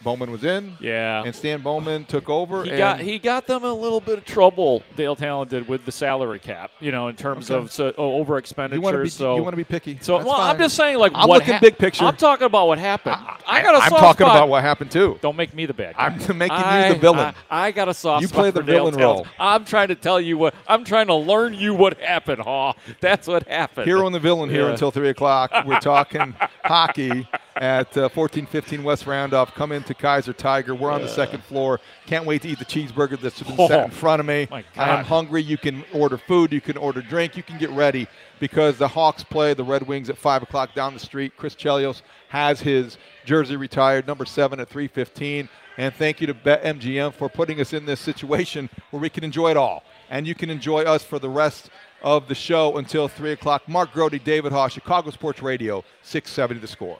Bowman 0.03 0.29
was 0.31 0.43
in. 0.43 0.77
Yeah. 0.79 1.23
And 1.23 1.33
Stan 1.35 1.61
Bowman 1.61 2.05
took 2.05 2.29
over. 2.29 2.63
He 2.63 2.71
got 2.77 2.99
he 2.99 3.17
got 3.19 3.47
them 3.47 3.63
a 3.63 3.73
little 3.73 3.99
bit 4.01 4.19
of 4.19 4.25
trouble. 4.25 4.83
Dale 4.95 5.15
Tallon 5.15 5.47
did 5.47 5.67
with 5.67 5.85
the 5.85 5.91
salary 5.91 6.39
cap, 6.39 6.71
you 6.79 6.91
know, 6.91 7.07
in 7.07 7.15
terms 7.15 7.49
Okay. 7.49 7.59
of 7.63 7.71
so, 7.71 7.93
oh, 7.97 8.13
over 8.17 8.37
expenditures. 8.37 8.77
You 8.79 8.83
want 8.83 8.97
to 8.97 9.03
be 9.03 9.09
so 9.09 9.35
you 9.35 9.41
want 9.43 9.53
to 9.53 9.57
be 9.57 9.63
picky. 9.63 9.97
So 10.01 10.17
That's 10.17 10.27
well, 10.27 10.39
I'm 10.39 10.57
just 10.57 10.75
saying, 10.75 10.97
like 10.97 11.11
I'm 11.15 11.27
what 11.27 11.39
looking 11.39 11.53
hap- 11.53 11.61
big 11.61 11.77
picture. 11.77 12.05
I'm 12.05 12.15
talking 12.17 12.45
about 12.45 12.67
what 12.67 12.77
happened. 12.77 13.15
I, 13.47 13.61
got 13.61 13.75
a 13.75 13.77
I'm 13.79 13.89
soft 13.89 14.01
talking 14.01 14.25
spot. 14.25 14.35
about 14.37 14.49
what 14.49 14.61
happened 14.63 14.91
too. 14.91 15.17
Don't 15.21 15.35
make 15.35 15.53
me 15.53 15.65
the 15.65 15.73
bad 15.73 15.95
guy. 15.95 16.05
I'm 16.05 16.17
making 16.37 16.57
you 16.57 16.93
the 16.93 16.97
villain. 16.99 17.33
I, 17.49 17.67
I 17.67 17.71
got 17.71 17.87
a 17.89 17.93
soft 17.93 18.21
You 18.21 18.27
spot 18.27 18.39
play 18.39 18.51
the 18.51 18.61
villain 18.61 18.93
Tallon. 18.95 19.17
role. 19.17 19.27
I'm 19.39 19.63
trying 19.65 19.87
to 19.87 19.95
tell 19.95 20.19
you 20.19 20.37
what. 20.37 20.53
I'm 20.67 20.83
trying 20.83 21.07
to 21.07 21.15
learn 21.15 21.53
you 21.53 21.73
what 21.73 21.99
happened, 21.99 22.41
Haugh. 22.41 22.75
That's 22.99 23.27
what 23.27 23.47
happened. 23.47 23.85
Hero 23.87 24.05
and 24.05 24.13
the 24.13 24.19
villain 24.19 24.49
here 24.49 24.65
Yeah. 24.65 24.71
until 24.71 24.91
3 24.91 25.09
o'clock. 25.09 25.51
We're 25.65 25.79
talking 25.79 26.35
hockey 26.63 27.27
at 27.55 27.95
uh, 27.97 28.09
1415 28.13 28.83
West 28.83 29.05
Randolph. 29.05 29.53
Come 29.53 29.71
into 29.71 29.93
Kaiser 29.93 30.33
Tiger. 30.33 30.73
We're 30.75 30.91
on 30.91 31.01
the 31.01 31.07
second 31.07 31.43
floor. 31.43 31.79
Can't 32.05 32.25
wait 32.25 32.41
to 32.43 32.49
eat 32.49 32.59
the 32.59 32.65
cheeseburger 32.65 33.19
that's 33.19 33.41
been 33.41 33.55
set 33.55 33.71
Oh, 33.79 33.83
in 33.85 33.91
front 33.91 34.19
of 34.19 34.25
me. 34.25 34.47
I 34.51 34.63
am 34.99 35.05
hungry. 35.05 35.41
You 35.41 35.57
can 35.57 35.83
order 35.93 36.17
food. 36.17 36.51
You 36.51 36.61
can 36.61 36.77
order 36.77 37.01
drink. 37.01 37.37
You 37.37 37.43
can 37.43 37.57
get 37.57 37.69
ready 37.71 38.07
because 38.39 38.77
the 38.77 38.87
Hawks 38.87 39.23
play 39.23 39.53
the 39.53 39.63
Red 39.63 39.87
Wings 39.87 40.09
at 40.09 40.17
5 40.17 40.43
o'clock 40.43 40.73
down 40.73 40.93
the 40.93 40.99
street. 40.99 41.33
Chris 41.37 41.55
Chelios 41.55 42.01
has 42.29 42.59
his 42.59 42.97
jersey 43.25 43.55
retired, 43.55 44.07
number 44.07 44.25
7 44.25 44.59
at 44.59 44.67
315. 44.69 45.47
And 45.77 45.93
thank 45.95 46.21
you 46.21 46.27
to 46.27 46.33
BetMGM 46.33 47.13
for 47.13 47.29
putting 47.29 47.59
us 47.59 47.73
in 47.73 47.85
this 47.85 47.99
situation 47.99 48.69
where 48.91 49.01
we 49.01 49.09
can 49.09 49.23
enjoy 49.23 49.51
it 49.51 49.57
all. 49.57 49.83
And 50.09 50.27
you 50.27 50.35
can 50.35 50.49
enjoy 50.49 50.83
us 50.83 51.03
for 51.03 51.17
the 51.19 51.29
rest 51.29 51.69
of 52.03 52.27
the 52.27 52.35
show 52.35 52.77
until 52.77 53.07
3 53.07 53.31
o'clock. 53.31 53.67
Mark 53.67 53.91
Grote, 53.93 54.23
David 54.23 54.51
Haugh, 54.51 54.69
Chicago 54.69 55.09
Sports 55.09 55.41
Radio, 55.41 55.83
670 56.03 56.59
the 56.59 56.67
score. 56.67 56.99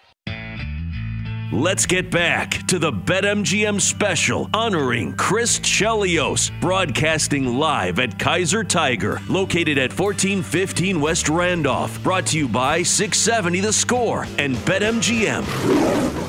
Let's 1.53 1.85
get 1.85 2.09
back 2.09 2.65
to 2.67 2.79
the 2.79 2.93
BetMGM 2.93 3.81
special 3.81 4.49
honoring 4.53 5.11
Chris 5.17 5.59
Chelios, 5.59 6.49
broadcasting 6.61 7.57
live 7.57 7.99
at 7.99 8.17
Kaiser 8.17 8.63
Tiger, 8.63 9.19
located 9.27 9.77
at 9.77 9.89
1415 9.89 11.01
West 11.01 11.27
Randolph. 11.27 12.01
Brought 12.03 12.27
to 12.27 12.37
you 12.37 12.47
by 12.47 12.83
670 12.83 13.59
The 13.59 13.73
Score 13.73 14.25
and 14.37 14.55
BetMGM, 14.55 15.45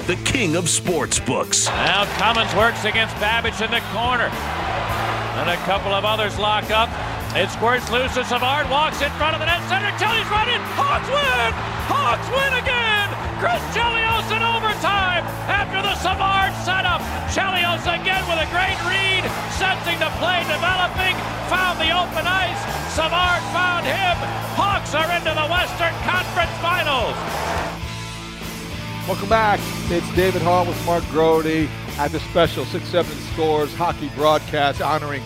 the 0.09 0.17
king 0.29 0.57
of 0.57 0.69
sports 0.69 1.21
books. 1.21 1.69
Now 1.69 2.05
Cummins 2.19 2.53
works 2.57 2.85
against 2.85 3.15
Babych 3.19 3.65
in 3.65 3.71
the 3.71 3.81
corner. 3.93 4.72
And 5.41 5.49
a 5.49 5.57
couple 5.65 5.93
of 5.93 6.05
others 6.05 6.39
lock 6.39 6.71
up. 6.71 6.93
It 7.33 7.49
squirts 7.49 7.89
loose 7.91 8.17
as 8.21 8.29
Savard 8.29 8.69
walks 8.69 9.01
in 9.01 9.09
front 9.17 9.33
of 9.33 9.41
the 9.41 9.49
net 9.49 9.65
center. 9.65 9.89
Chelly's 9.97 10.29
running. 10.29 10.61
Hawks 10.77 11.09
win! 11.09 11.51
Hawks 11.89 12.29
win 12.29 12.53
again! 12.61 13.09
Chris 13.41 13.59
Chelios 13.73 14.29
in 14.31 14.39
overtime 14.39 15.25
after 15.49 15.81
the 15.83 15.97
Savard 15.99 16.53
setup. 16.63 17.01
Chelios 17.33 17.83
again 17.89 18.23
with 18.29 18.39
a 18.39 18.49
great 18.53 18.77
read, 18.87 19.25
sensing 19.57 19.99
the 19.99 20.13
play 20.21 20.45
developing, 20.47 21.17
found 21.49 21.81
the 21.81 21.91
open 21.91 22.23
ice. 22.23 22.61
Savard 22.95 23.43
found 23.51 23.83
him. 23.89 24.15
Hawks 24.55 24.95
are 24.95 25.11
into 25.11 25.33
the 25.33 25.49
Western 25.49 25.97
Conference 26.07 26.55
Finals. 26.61 27.17
Welcome 29.09 29.29
back. 29.29 29.59
It's 29.91 30.07
David 30.15 30.43
Haugh 30.43 30.69
with 30.69 30.79
Mark 30.87 31.03
Grote 31.11 31.67
at 31.99 32.11
the 32.11 32.21
special 32.21 32.65
6-7 32.65 33.05
Scores 33.33 33.75
hockey 33.75 34.11
broadcast 34.17 34.81
honoring 34.81 35.23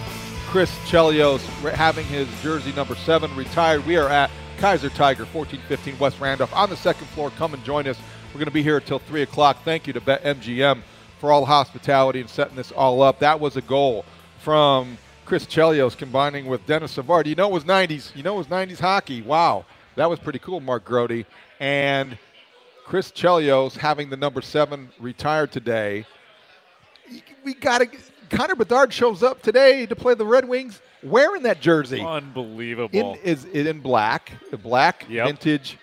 Chris 0.47 0.71
Chelios 0.81 1.41
having 1.73 2.05
his 2.07 2.29
jersey 2.43 2.73
number 2.73 2.95
7 2.95 3.35
retired. 3.37 3.87
We 3.87 3.97
are 3.97 4.09
at 4.09 4.31
Kaiser 4.59 4.89
Tiger, 4.89 5.25
1415 5.27 5.99
West 5.99 6.21
Randolph 6.21 6.55
on 6.55 6.71
the 6.71 6.77
second 6.77 7.07
floor. 7.09 7.31
Come 7.31 7.55
and 7.55 7.63
join 7.65 7.87
us. 7.87 7.99
We're 8.29 8.39
going 8.39 8.47
to 8.47 8.53
be 8.53 8.63
here 8.63 8.79
until 8.79 8.99
3 8.99 9.23
o'clock. 9.23 9.59
Thank 9.65 9.87
you 9.87 9.93
to 9.93 10.01
BetMGM 10.01 10.83
for 11.21 11.31
all 11.31 11.41
the 11.41 11.47
hospitality 11.47 12.21
and 12.21 12.29
setting 12.29 12.57
this 12.57 12.73
all 12.73 13.03
up. 13.03 13.21
That 13.21 13.39
was 13.39 13.57
a 13.57 13.63
goal 13.63 14.05
from 14.41 14.99
Chris 15.25 15.47
Chelios 15.47 15.97
combining 15.97 16.47
with 16.47 16.67
Denis 16.67 16.93
Savard. 16.93 17.27
You 17.27 17.35
know 17.35 17.49
it 17.49 17.53
was 17.53 17.65
90s. 17.65 18.15
You 18.15 18.23
know 18.23 18.35
it 18.35 18.39
was 18.39 18.47
90s 18.49 18.81
hockey. 18.81 19.23
Wow. 19.23 19.65
That 19.95 20.11
was 20.11 20.19
pretty 20.19 20.39
cool, 20.39 20.61
Mark 20.61 20.85
Grote. 20.85 21.27
And 21.61 22.19
Chris 22.85 23.11
Chelios 23.11 23.77
having 23.77 24.11
the 24.11 24.17
number 24.17 24.41
seven 24.41 24.91
retired 25.01 25.53
today. 25.53 26.07
We 27.47 27.55
got 27.55 27.79
to. 27.79 27.89
Connor 28.29 28.57
Bedard 28.57 28.93
shows 28.93 29.23
up 29.23 29.41
today 29.41 29.87
to 29.87 29.95
play 29.95 30.15
the 30.15 30.27
Red 30.27 30.49
Wings 30.49 30.81
wearing 31.05 31.45
that 31.45 31.61
jersey. 31.61 32.01
Unbelievable. 32.01 33.15
In, 33.15 33.21
is 33.23 33.47
it 33.53 33.69
in 33.69 33.79
black? 33.79 34.33
A 34.51 34.57
black 34.57 35.07
yep. 35.09 35.29
vintage 35.29 35.79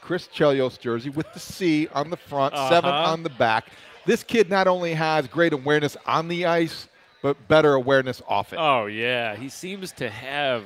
Chris 0.00 0.28
Chelios 0.28 0.78
jersey 0.78 1.10
with 1.10 1.26
the 1.32 1.40
C 1.40 1.88
on 1.88 2.08
the 2.08 2.16
front, 2.16 2.54
uh-huh. 2.54 2.68
seven 2.68 2.90
on 2.90 3.24
the 3.24 3.30
back. 3.30 3.70
This 4.06 4.22
kid 4.22 4.48
not 4.48 4.68
only 4.68 4.94
has 4.94 5.26
great 5.26 5.52
awareness 5.52 5.96
on 6.06 6.28
the 6.28 6.46
ice, 6.46 6.86
but 7.20 7.48
better 7.48 7.74
awareness 7.74 8.22
off 8.28 8.52
it. 8.52 8.60
Oh 8.60 8.86
yeah, 8.86 9.34
he 9.34 9.48
seems 9.48 9.90
to 9.94 10.08
have 10.08 10.62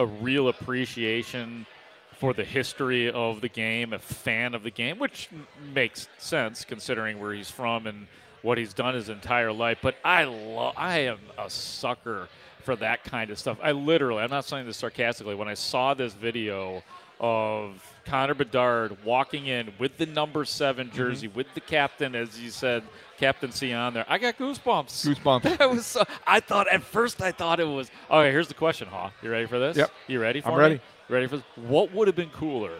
a 0.00 0.06
real 0.06 0.48
appreciation 0.48 1.64
for 2.18 2.32
the 2.34 2.44
history 2.44 3.08
of 3.08 3.40
the 3.40 3.48
game, 3.48 3.92
a 3.92 4.00
fan 4.00 4.52
of 4.52 4.64
the 4.64 4.70
game, 4.72 4.98
which 4.98 5.28
makes 5.72 6.08
sense 6.18 6.64
considering 6.64 7.20
where 7.20 7.32
he's 7.32 7.52
from 7.52 7.86
and 7.86 8.08
what 8.46 8.58
he's 8.58 8.72
done 8.72 8.94
his 8.94 9.08
entire 9.08 9.52
life. 9.52 9.78
But 9.82 9.96
I 10.04 10.22
love, 10.24 10.74
I 10.76 11.00
am 11.00 11.18
a 11.36 11.50
sucker 11.50 12.28
for 12.62 12.76
that 12.76 13.02
kind 13.02 13.30
of 13.30 13.38
stuff. 13.40 13.58
I 13.60 13.72
literally, 13.72 14.22
I'm 14.22 14.30
not 14.30 14.44
saying 14.44 14.66
this 14.66 14.76
sarcastically, 14.76 15.34
when 15.34 15.48
I 15.48 15.54
saw 15.54 15.94
this 15.94 16.14
video 16.14 16.82
of 17.18 17.82
Connor 18.04 18.34
Bedard 18.34 18.96
walking 19.04 19.46
in 19.48 19.72
with 19.80 19.96
the 19.98 20.06
number 20.06 20.44
seven 20.44 20.86
Mm-hmm. 20.86 20.96
jersey, 20.96 21.28
with 21.28 21.46
the 21.54 21.60
captain, 21.60 22.14
as 22.14 22.38
you 22.40 22.50
said, 22.50 22.84
captaincy 23.18 23.72
on 23.72 23.94
there. 23.94 24.04
I 24.08 24.18
got 24.18 24.38
goosebumps. 24.38 24.92
Goosebumps. 25.16 25.42
That 25.58 25.68
was. 25.70 25.84
So, 25.86 26.04
I 26.26 26.38
thought 26.38 26.68
at 26.68 26.82
first 26.84 27.20
I 27.20 27.32
thought 27.32 27.58
it 27.58 27.66
was. 27.66 27.90
Okay, 28.10 28.30
here's 28.30 28.48
the 28.48 28.54
question, 28.54 28.86
Haugh. 28.88 29.10
You 29.22 29.30
ready 29.30 29.46
for 29.46 29.58
this? 29.58 29.76
Yep. 29.76 29.90
You 30.06 30.20
ready 30.20 30.40
for 30.40 30.50
I'm 30.50 30.56
me? 30.56 30.60
ready. 30.62 30.80
Ready 31.08 31.26
for 31.26 31.36
this? 31.38 31.46
What 31.66 31.92
would 31.92 32.06
have 32.06 32.16
been 32.16 32.30
cooler? 32.30 32.74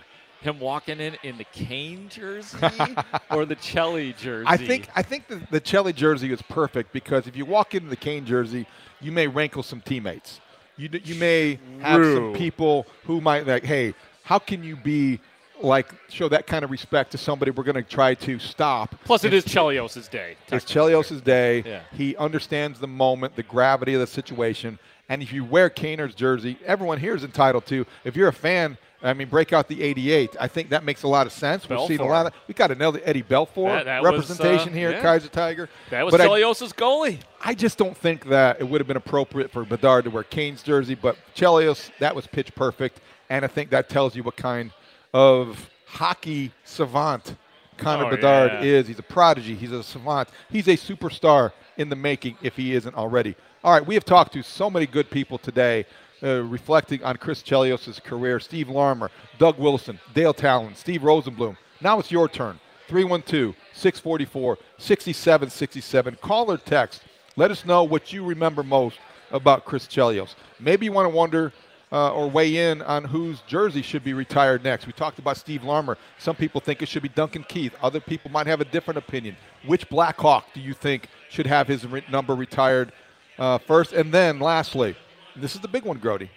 Him 0.46 0.60
walking 0.60 1.00
in 1.00 1.16
in 1.22 1.38
the 1.38 1.44
Kane 1.44 2.08
jersey 2.08 2.58
or 3.30 3.44
the 3.44 3.56
Chelly 3.56 4.12
jersey? 4.14 4.46
I 4.46 4.56
think 4.56 4.88
I 4.94 5.02
think 5.02 5.28
the, 5.28 5.40
the 5.50 5.60
Chelly 5.60 5.92
jersey 5.92 6.32
is 6.32 6.42
perfect 6.42 6.92
because 6.92 7.26
if 7.26 7.36
you 7.36 7.44
walk 7.44 7.74
into 7.74 7.88
the 7.88 7.96
Kane 7.96 8.24
jersey, 8.24 8.66
you 9.00 9.12
may 9.12 9.26
rankle 9.26 9.62
some 9.62 9.80
teammates. 9.80 10.40
You 10.76 10.88
you 11.04 11.14
may 11.16 11.58
have 11.80 12.04
some 12.04 12.34
people 12.34 12.86
who 13.04 13.20
might 13.20 13.46
like, 13.46 13.64
hey, 13.64 13.94
how 14.22 14.38
can 14.38 14.62
you 14.62 14.76
be 14.76 15.20
like 15.60 15.92
show 16.08 16.28
that 16.28 16.46
kind 16.46 16.64
of 16.64 16.70
respect 16.70 17.12
to 17.12 17.18
somebody 17.18 17.50
we're 17.50 17.64
going 17.64 17.76
to 17.76 17.82
try 17.82 18.14
to 18.14 18.38
stop? 18.38 18.94
Plus, 19.04 19.24
it 19.24 19.32
is 19.32 19.44
And 19.44 19.52
Chelios' 19.54 20.10
day. 20.10 20.36
It's 20.48 20.64
Chelios' 20.64 21.22
day. 21.22 21.62
Yeah. 21.64 21.80
He 21.92 22.16
understands 22.16 22.78
the 22.78 22.86
moment, 22.88 23.36
the 23.36 23.42
gravity 23.42 23.94
of 23.94 24.00
the 24.00 24.06
situation. 24.06 24.78
And 25.08 25.22
if 25.22 25.32
you 25.32 25.44
wear 25.44 25.70
Kaner's 25.70 26.14
jersey, 26.14 26.58
everyone 26.66 26.98
here 26.98 27.14
is 27.14 27.24
entitled 27.24 27.66
to. 27.66 27.86
If 28.04 28.16
you're 28.16 28.28
a 28.28 28.32
fan, 28.32 28.76
I 29.06 29.14
mean, 29.14 29.28
break 29.28 29.52
out 29.52 29.68
the 29.68 29.82
88. 29.82 30.36
I 30.40 30.48
think 30.48 30.70
that 30.70 30.84
makes 30.84 31.02
a 31.02 31.08
lot 31.08 31.26
of 31.26 31.32
sense. 31.32 31.68
We've 31.68 31.80
seen 31.86 32.00
a 32.00 32.06
lot 32.06 32.26
of. 32.26 32.32
We 32.48 32.54
got 32.54 32.70
another 32.70 33.00
Eddie 33.04 33.22
Belfour 33.22 33.68
That- 33.68 33.84
that 33.84 34.02
was, 34.02 34.10
representation 34.12 34.70
uh, 34.70 34.76
here 34.76 34.90
yeah. 34.90 34.96
at 34.96 35.02
Kaiser 35.02 35.28
Tiger. 35.28 35.68
That 35.90 36.04
was 36.04 36.14
I- 36.14 36.26
goalie. 36.26 37.18
I 37.42 37.54
just 37.54 37.78
don't 37.78 37.96
think 37.96 38.26
that 38.26 38.60
it 38.60 38.64
would 38.64 38.80
have 38.80 38.88
been 38.88 38.96
appropriate 38.96 39.50
for 39.50 39.64
Bedard 39.64 40.04
to 40.04 40.10
wear 40.10 40.24
Kane's 40.24 40.62
jersey, 40.62 40.94
but 40.94 41.16
Chelios, 41.34 41.90
that 42.00 42.14
was 42.16 42.26
pitch 42.26 42.54
perfect, 42.54 43.00
and 43.30 43.44
I 43.44 43.48
think 43.48 43.70
that 43.70 43.88
tells 43.88 44.16
you 44.16 44.22
what 44.22 44.36
kind 44.36 44.72
of 45.14 45.70
hockey 45.86 46.52
savant 46.64 47.36
Connor 47.76 48.06
Oh, 48.06 48.10
Bedard 48.10 48.52
yeah. 48.52 48.62
is. 48.62 48.88
He's 48.88 48.98
a 48.98 49.02
prodigy. 49.02 49.54
He's 49.54 49.72
a 49.72 49.82
savant. 49.82 50.28
He's 50.50 50.66
a 50.68 50.76
superstar 50.76 51.52
in 51.76 51.88
the 51.88 51.96
making 51.96 52.36
if 52.42 52.56
he 52.56 52.74
isn't 52.74 52.94
already. 52.96 53.36
All 53.62 53.72
right, 53.72 53.84
we 53.86 53.94
have 53.94 54.04
talked 54.04 54.32
to 54.32 54.42
so 54.42 54.70
many 54.70 54.86
good 54.86 55.10
people 55.10 55.38
today. 55.38 55.86
Uh, 56.22 56.42
reflecting 56.42 57.04
on 57.04 57.16
Chris 57.18 57.42
Chelios' 57.42 58.02
career, 58.02 58.40
Steve 58.40 58.70
Larmer, 58.70 59.10
Doug 59.38 59.58
Wilson, 59.58 60.00
Dale 60.14 60.32
Tallon, 60.32 60.74
Steve 60.74 61.02
Rosenblum. 61.02 61.58
Now 61.82 61.98
it's 61.98 62.10
your 62.10 62.26
turn. 62.26 62.58
312 62.88 63.54
644 63.74 64.58
6767. 64.78 66.16
Call 66.22 66.50
or 66.50 66.56
text. 66.56 67.02
Let 67.36 67.50
us 67.50 67.66
know 67.66 67.84
what 67.84 68.12
you 68.12 68.24
remember 68.24 68.62
most 68.62 68.98
about 69.30 69.64
Chris 69.64 69.86
Chelios. 69.86 70.34
Maybe 70.58 70.86
you 70.86 70.92
want 70.92 71.04
to 71.06 71.14
wonder 71.14 71.52
uh, 71.92 72.12
or 72.12 72.28
weigh 72.28 72.70
in 72.70 72.82
on 72.82 73.04
whose 73.04 73.40
jersey 73.46 73.82
should 73.82 74.02
be 74.02 74.12
retired 74.12 74.64
next. 74.64 74.86
We 74.86 74.92
talked 74.92 75.18
about 75.18 75.36
Steve 75.36 75.62
Larmer. 75.62 75.98
Some 76.18 76.36
people 76.36 76.60
think 76.60 76.82
it 76.82 76.88
should 76.88 77.02
be 77.02 77.08
Duncan 77.08 77.44
Keith. 77.44 77.74
Other 77.82 78.00
people 78.00 78.30
might 78.30 78.46
have 78.46 78.60
a 78.60 78.64
different 78.64 78.98
opinion. 78.98 79.36
Which 79.66 79.88
Blackhawk 79.88 80.52
do 80.52 80.60
you 80.60 80.74
think 80.74 81.08
should 81.28 81.46
have 81.46 81.68
his 81.68 81.86
re- 81.86 82.04
number 82.10 82.34
retired 82.34 82.92
uh, 83.38 83.58
first? 83.58 83.92
And 83.92 84.12
then, 84.12 84.40
lastly, 84.40 84.96
this 85.36 85.54
is 85.54 85.60
the 85.60 85.68
big 85.68 85.84
one, 85.84 85.98
Grote. 85.98 86.28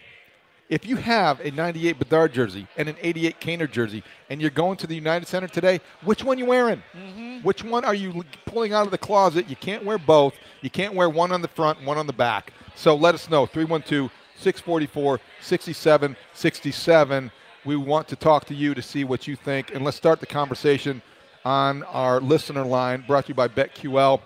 If 0.69 0.85
you 0.85 0.97
have 0.97 1.39
a 1.39 1.49
98 1.49 1.97
Bedard 1.97 2.31
jersey 2.31 2.67
and 2.77 2.87
an 2.87 2.95
88 3.01 3.41
Kaner 3.41 3.71
jersey, 3.71 4.03
and 4.29 4.39
you're 4.39 4.51
going 4.51 4.77
to 4.77 4.87
the 4.87 4.93
United 4.93 5.27
Center 5.27 5.47
today, 5.47 5.81
which 6.03 6.23
one 6.23 6.37
you 6.37 6.45
wearing? 6.45 6.83
Mm-hmm. 6.95 7.39
Which 7.39 7.63
one 7.63 7.83
are 7.83 7.95
you 7.95 8.23
pulling 8.45 8.71
out 8.71 8.85
of 8.85 8.91
the 8.91 8.97
closet? 8.97 9.49
You 9.49 9.55
can't 9.55 9.83
wear 9.83 9.97
both. 9.97 10.35
You 10.61 10.69
can't 10.69 10.93
wear 10.93 11.09
one 11.09 11.31
on 11.31 11.41
the 11.41 11.47
front 11.47 11.83
one 11.83 11.97
on 11.97 12.05
the 12.05 12.13
back. 12.13 12.53
So 12.75 12.95
let 12.95 13.15
us 13.15 13.29
know. 13.29 13.47
312 13.47 14.11
644 14.35 15.19
6767. 15.41 17.31
We 17.65 17.75
want 17.75 18.07
to 18.09 18.15
talk 18.15 18.45
to 18.45 18.53
you 18.53 18.75
to 18.75 18.81
see 18.81 19.03
what 19.03 19.27
you 19.27 19.35
think. 19.35 19.73
And 19.73 19.83
let's 19.83 19.97
start 19.97 20.19
the 20.19 20.27
conversation 20.27 21.01
on 21.43 21.83
our 21.83 22.19
listener 22.21 22.63
line 22.63 23.03
brought 23.07 23.25
to 23.25 23.29
you 23.29 23.35
by 23.35 23.47
BetQL. 23.47 24.21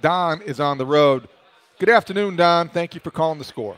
Don 0.00 0.40
is 0.42 0.58
on 0.58 0.78
the 0.78 0.86
road. 0.86 1.28
Good 1.78 1.90
afternoon, 1.90 2.36
Don. 2.36 2.70
Thank 2.70 2.94
you 2.94 3.00
for 3.00 3.10
calling 3.10 3.38
the 3.38 3.44
score. 3.44 3.76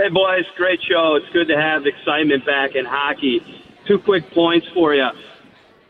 Hey, 0.00 0.08
boys, 0.08 0.46
great 0.56 0.80
show. 0.88 1.16
It's 1.16 1.28
good 1.30 1.46
to 1.48 1.60
have 1.60 1.84
excitement 1.84 2.46
back 2.46 2.74
in 2.74 2.86
hockey. 2.86 3.42
Two 3.86 3.98
quick 3.98 4.30
points 4.30 4.66
for 4.72 4.94
you. 4.94 5.06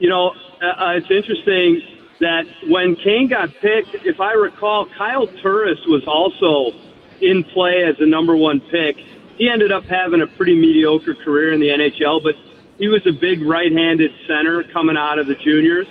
You 0.01 0.09
know, 0.09 0.35
uh, 0.61 0.67
uh, 0.67 0.93
it's 0.97 1.09
interesting 1.09 1.81
that 2.19 2.45
when 2.67 2.97
Kane 2.97 3.29
got 3.29 3.51
picked, 3.61 3.95
if 4.05 4.21
I 4.21 4.33
recall, 4.33 4.89
Kyle 4.99 5.29
Turris 5.29 5.79
was 5.87 6.03
also 6.09 6.77
in 7.21 7.45
play 7.45 7.85
as 7.85 7.99
the 7.99 8.07
number 8.07 8.35
one 8.35 8.59
pick. 8.73 8.97
He 9.37 9.49
ended 9.49 9.71
up 9.71 9.85
having 9.85 10.23
a 10.23 10.27
pretty 10.27 10.57
mediocre 10.57 11.15
career 11.15 11.53
in 11.53 11.61
the 11.61 11.69
NHL, 11.69 12.21
but 12.21 12.35
he 12.79 12.89
was 12.89 13.07
a 13.07 13.13
big 13.13 13.43
right 13.43 13.71
handed 13.71 14.11
center 14.27 14.65
coming 14.73 14.97
out 14.97 15.21
of 15.21 15.29
the 15.29 15.37
juniors. 15.37 15.87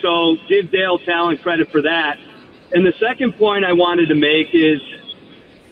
So 0.00 0.36
give 0.48 0.72
Dale 0.72 0.98
Tallon 0.98 1.38
credit 1.38 1.70
for 1.70 1.82
that. 1.82 2.18
And 2.72 2.84
the 2.84 2.94
second 2.98 3.34
point 3.34 3.64
I 3.64 3.72
wanted 3.72 4.08
to 4.08 4.16
make 4.16 4.48
is 4.52 4.80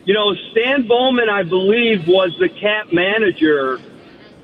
you 0.05 0.13
know, 0.13 0.33
Stan 0.51 0.87
Bowman, 0.87 1.29
I 1.29 1.43
believe, 1.43 2.07
was 2.07 2.35
the 2.39 2.49
cap 2.49 2.91
manager 2.91 3.79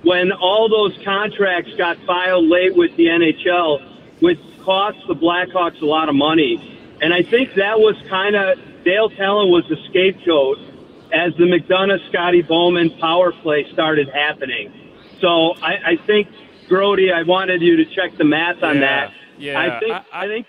when 0.04 0.32
all 0.32 0.70
those 0.70 0.98
contracts 1.04 1.72
got 1.78 1.98
filed 2.06 2.46
late 2.46 2.76
with 2.76 2.96
the 2.96 3.08
NHL, 3.08 3.82
which 4.22 4.40
cost 4.64 4.98
the 5.08 5.16
Blackhawks 5.16 5.82
a 5.82 5.86
lot 5.86 6.10
of 6.10 6.16
money. 6.16 6.74
And 7.02 7.14
I 7.14 7.24
think 7.24 7.56
that 7.56 7.80
was 7.80 7.96
kind 8.08 8.36
of 8.36 8.60
Dale 8.84 9.10
Tallon 9.10 9.50
was 9.52 9.68
the 9.70 9.78
scapegoat 9.90 10.60
as 11.14 11.34
the 11.38 11.46
McDonough 11.46 12.08
Scotty 12.10 12.42
Bowman 12.42 12.92
power 13.00 13.32
play 13.32 13.66
started 13.74 14.10
happening. 14.10 14.72
So 15.22 15.54
I, 15.62 15.92
I 15.94 15.96
think, 16.06 16.28
Grote, 16.68 17.00
I 17.12 17.24
wanted 17.24 17.62
you 17.62 17.78
to 17.78 17.86
check 17.86 18.16
the 18.18 18.24
math 18.26 18.62
on 18.62 18.76
Yeah, 18.76 18.82
that. 18.82 19.14
yeah. 19.38 19.60
I 19.60 19.80
think 19.80 19.92
I- 19.94 20.04
I, 20.12 20.28
think 20.28 20.48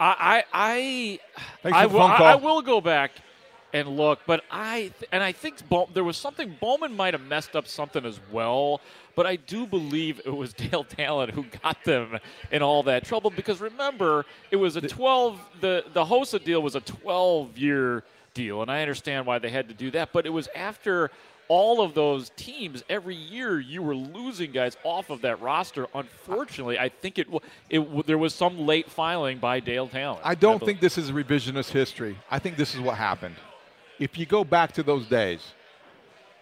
I 0.00 0.44
I 0.52 1.18
Thanks 1.62 1.78
I, 1.78 1.86
will, 1.86 2.00
I. 2.02 2.16
I 2.16 2.34
will 2.34 2.62
go 2.62 2.80
back 2.80 3.12
and 3.72 3.96
look, 3.96 4.20
but 4.26 4.44
I 4.50 4.92
th- 4.98 5.08
and 5.12 5.22
I 5.22 5.32
think 5.32 5.68
Bow- 5.68 5.88
there 5.92 6.04
was 6.04 6.16
something 6.16 6.56
Bowman 6.60 6.94
might 6.94 7.14
have 7.14 7.26
messed 7.26 7.56
up 7.56 7.66
something 7.66 8.04
as 8.04 8.20
well. 8.30 8.80
But 9.14 9.26
I 9.26 9.36
do 9.36 9.66
believe 9.66 10.20
it 10.24 10.34
was 10.34 10.52
Dale 10.54 10.84
Talon 10.84 11.30
who 11.30 11.44
got 11.62 11.82
them 11.84 12.18
in 12.50 12.62
all 12.62 12.82
that 12.84 13.04
trouble 13.04 13.30
because 13.30 13.60
remember 13.60 14.24
it 14.50 14.56
was 14.56 14.76
a 14.76 14.80
twelve 14.80 15.40
the 15.60 15.84
the 15.92 16.04
Hossa 16.04 16.42
deal 16.42 16.62
was 16.62 16.74
a 16.74 16.80
twelve 16.80 17.56
year 17.56 18.04
deal, 18.34 18.62
and 18.62 18.70
I 18.70 18.82
understand 18.82 19.26
why 19.26 19.38
they 19.38 19.50
had 19.50 19.68
to 19.68 19.74
do 19.74 19.90
that. 19.92 20.12
But 20.12 20.26
it 20.26 20.30
was 20.30 20.48
after 20.54 21.10
all 21.48 21.82
of 21.82 21.92
those 21.92 22.30
teams 22.36 22.82
every 22.88 23.14
year 23.14 23.60
you 23.60 23.82
were 23.82 23.94
losing 23.94 24.52
guys 24.52 24.76
off 24.84 25.10
of 25.10 25.20
that 25.22 25.40
roster. 25.42 25.86
Unfortunately, 25.94 26.78
I 26.78 26.88
think 26.88 27.18
it, 27.18 27.28
it 27.68 28.06
there 28.06 28.18
was 28.18 28.34
some 28.34 28.66
late 28.66 28.90
filing 28.90 29.38
by 29.38 29.60
Dale 29.60 29.88
Tallon. 29.88 30.20
I 30.24 30.34
don't 30.34 30.62
I 30.62 30.66
think 30.66 30.80
this 30.80 30.96
is 30.96 31.10
revisionist 31.10 31.70
history. 31.70 32.16
I 32.30 32.38
think 32.38 32.56
this 32.56 32.74
is 32.74 32.80
what 32.80 32.96
happened. 32.96 33.36
If 33.98 34.18
you 34.18 34.26
go 34.26 34.44
back 34.44 34.72
to 34.72 34.82
those 34.82 35.06
days, 35.06 35.52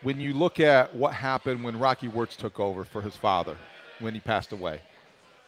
when 0.02 0.20
you 0.20 0.32
look 0.32 0.60
at 0.60 0.94
what 0.94 1.12
happened 1.12 1.62
when 1.62 1.78
Rocky 1.78 2.08
Wirtz 2.08 2.36
took 2.36 2.58
over 2.58 2.84
for 2.84 3.02
his 3.02 3.16
father 3.16 3.56
when 3.98 4.14
he 4.14 4.20
passed 4.20 4.52
away, 4.52 4.80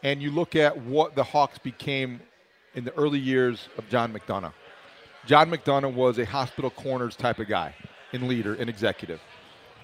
and 0.02 0.20
you 0.20 0.30
look 0.30 0.56
at 0.56 0.76
what 0.76 1.14
the 1.14 1.24
Hawks 1.24 1.58
became 1.58 2.20
in 2.74 2.84
the 2.84 2.92
early 2.94 3.18
years 3.18 3.68
of 3.78 3.88
John 3.88 4.12
McDonough. 4.12 4.52
John 5.26 5.50
McDonough 5.50 5.94
was 5.94 6.18
a 6.18 6.26
hospital 6.26 6.70
corners 6.70 7.14
type 7.16 7.38
of 7.38 7.48
guy 7.48 7.74
and 8.12 8.28
leader 8.28 8.54
and 8.54 8.68
executive. 8.68 9.20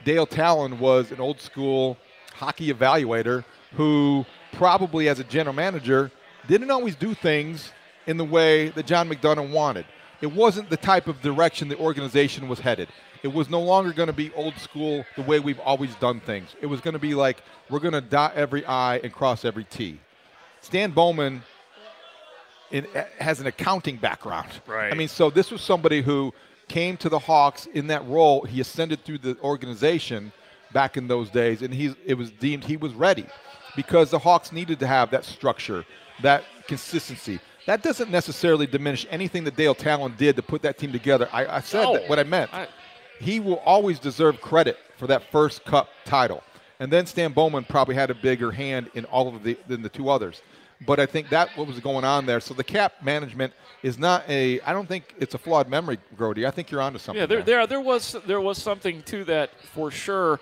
Dale 0.05 0.27
Tallon 0.27 0.79
was 0.79 1.13
an 1.13 1.21
old 1.21 1.41
school 1.41 1.97
hockey 2.35 2.73
evaluator 2.73 3.45
who 3.75 4.27
probably 4.53 5.09
as 5.09 5.19
a 5.19 5.25
general 5.25 5.55
manager 5.55 6.11
didn't 6.47 6.71
always 6.71 6.97
do 6.97 7.15
things 7.15 7.73
in 8.07 8.17
the 8.17 8.25
way 8.25 8.71
that 8.71 8.87
John 8.87 9.09
McDonough 9.09 9.51
wanted. 9.51 9.87
It 10.21 10.33
wasn't 10.33 10.71
the 10.71 10.77
type 10.77 11.07
of 11.07 11.21
direction 11.23 11.69
the 11.69 11.79
organization 11.79 12.49
was 12.49 12.59
headed. 12.59 12.89
It 13.23 13.33
was 13.33 13.49
no 13.49 13.61
longer 13.61 13.93
going 13.93 14.09
to 14.09 14.13
be 14.13 14.33
old 14.35 14.55
school 14.59 15.05
the 15.17 15.23
way 15.23 15.41
we've 15.41 15.61
always 15.61 15.95
done 15.97 16.21
things. 16.21 16.55
It 16.61 16.67
was 16.67 16.81
going 16.81 16.95
to 16.95 17.01
be 17.01 17.15
like 17.15 17.43
we're 17.69 17.81
going 17.81 17.95
to 17.95 18.01
dot 18.01 18.35
every 18.35 18.65
I 18.65 18.99
and 18.99 19.13
cross 19.13 19.45
every 19.45 19.65
T. 19.65 20.01
Stan 20.61 20.91
Bowman 20.91 21.43
in, 22.71 22.87
has 23.19 23.41
an 23.41 23.47
accounting 23.47 23.97
background. 23.97 24.49
Right. 24.67 24.93
I 24.93 24.97
mean, 24.97 25.09
so 25.09 25.31
this 25.31 25.51
was 25.51 25.63
somebody 25.63 26.03
who 26.03 26.33
came 26.69 26.97
to 26.99 27.09
the 27.09 27.19
Hawks 27.19 27.67
in 27.67 27.87
that 27.89 28.07
role. 28.07 28.43
He 28.43 28.61
ascended 28.61 29.05
through 29.05 29.19
the 29.19 29.37
organization 29.43 30.33
back 30.73 30.97
in 30.97 31.09
those 31.09 31.31
days, 31.31 31.63
and 31.63 31.73
he's, 31.73 31.95
it 32.05 32.15
was 32.15 32.31
deemed 32.31 32.65
he 32.65 32.77
was 32.77 32.93
ready 32.93 33.27
because 33.75 34.11
the 34.11 34.19
Hawks 34.19 34.53
needed 34.53 34.79
to 34.81 34.87
have 34.87 35.11
that 35.11 35.25
structure, 35.25 35.85
that 36.23 36.45
consistency. 36.67 37.41
That 37.69 37.83
doesn't 37.83 38.11
necessarily 38.11 38.67
diminish 38.67 39.07
anything 39.11 39.45
that 39.45 39.55
Dale 39.55 39.75
Tallon 39.75 40.15
did 40.17 40.37
to 40.37 40.43
put 40.43 40.63
that 40.63 40.79
team 40.79 40.91
together. 40.91 41.29
I, 41.31 41.57
I 41.57 41.61
said 41.61 41.83
no, 41.83 42.01
what 42.07 42.19
I 42.19 42.23
meant. 42.23 42.49
I, 42.55 42.67
he 43.21 43.41
will 43.41 43.59
always 43.59 43.99
deserve 43.99 44.41
credit 44.41 44.79
for 44.97 45.07
that 45.09 45.31
first 45.31 45.67
Cup 45.67 45.91
title. 46.07 46.43
And 46.81 46.91
then 46.91 47.05
Stan 47.05 47.35
Bowman 47.35 47.65
probably 47.65 47.95
had 47.95 48.09
a 48.09 48.15
bigger 48.15 48.51
hand 48.51 48.91
in 48.95 49.05
all 49.05 49.29
of 49.29 49.43
the 49.43 49.59
than 49.67 49.83
the 49.83 49.91
two 49.91 50.09
others. 50.09 50.41
But 50.87 50.99
I 50.99 51.05
think 51.05 51.29
that 51.29 51.51
what 51.59 51.67
was 51.67 51.79
going 51.79 52.07
on 52.07 52.25
there. 52.25 52.41
So 52.41 52.55
the 52.55 52.65
cap 52.65 53.03
management 53.03 53.53
is 53.83 53.99
not 53.99 54.27
a. 54.31 54.63
I 54.63 54.73
don't 54.73 54.89
think 54.89 55.15
it's 55.19 55.35
a 55.35 55.39
flawed 55.39 55.69
memory, 55.69 55.99
Grote. 56.17 56.39
I 56.39 56.51
think 56.51 56.71
you're 56.71 56.81
onto 56.81 56.99
something. 56.99 57.21
Yeah, 57.21 57.27
there, 57.27 57.43
there, 57.43 57.67
there, 57.67 57.83
was 57.83 58.17
there 58.27 58.41
was 58.41 58.57
something 58.57 59.03
to 59.03 59.25
that 59.25 59.51
for 59.75 59.91
sure, 59.91 60.41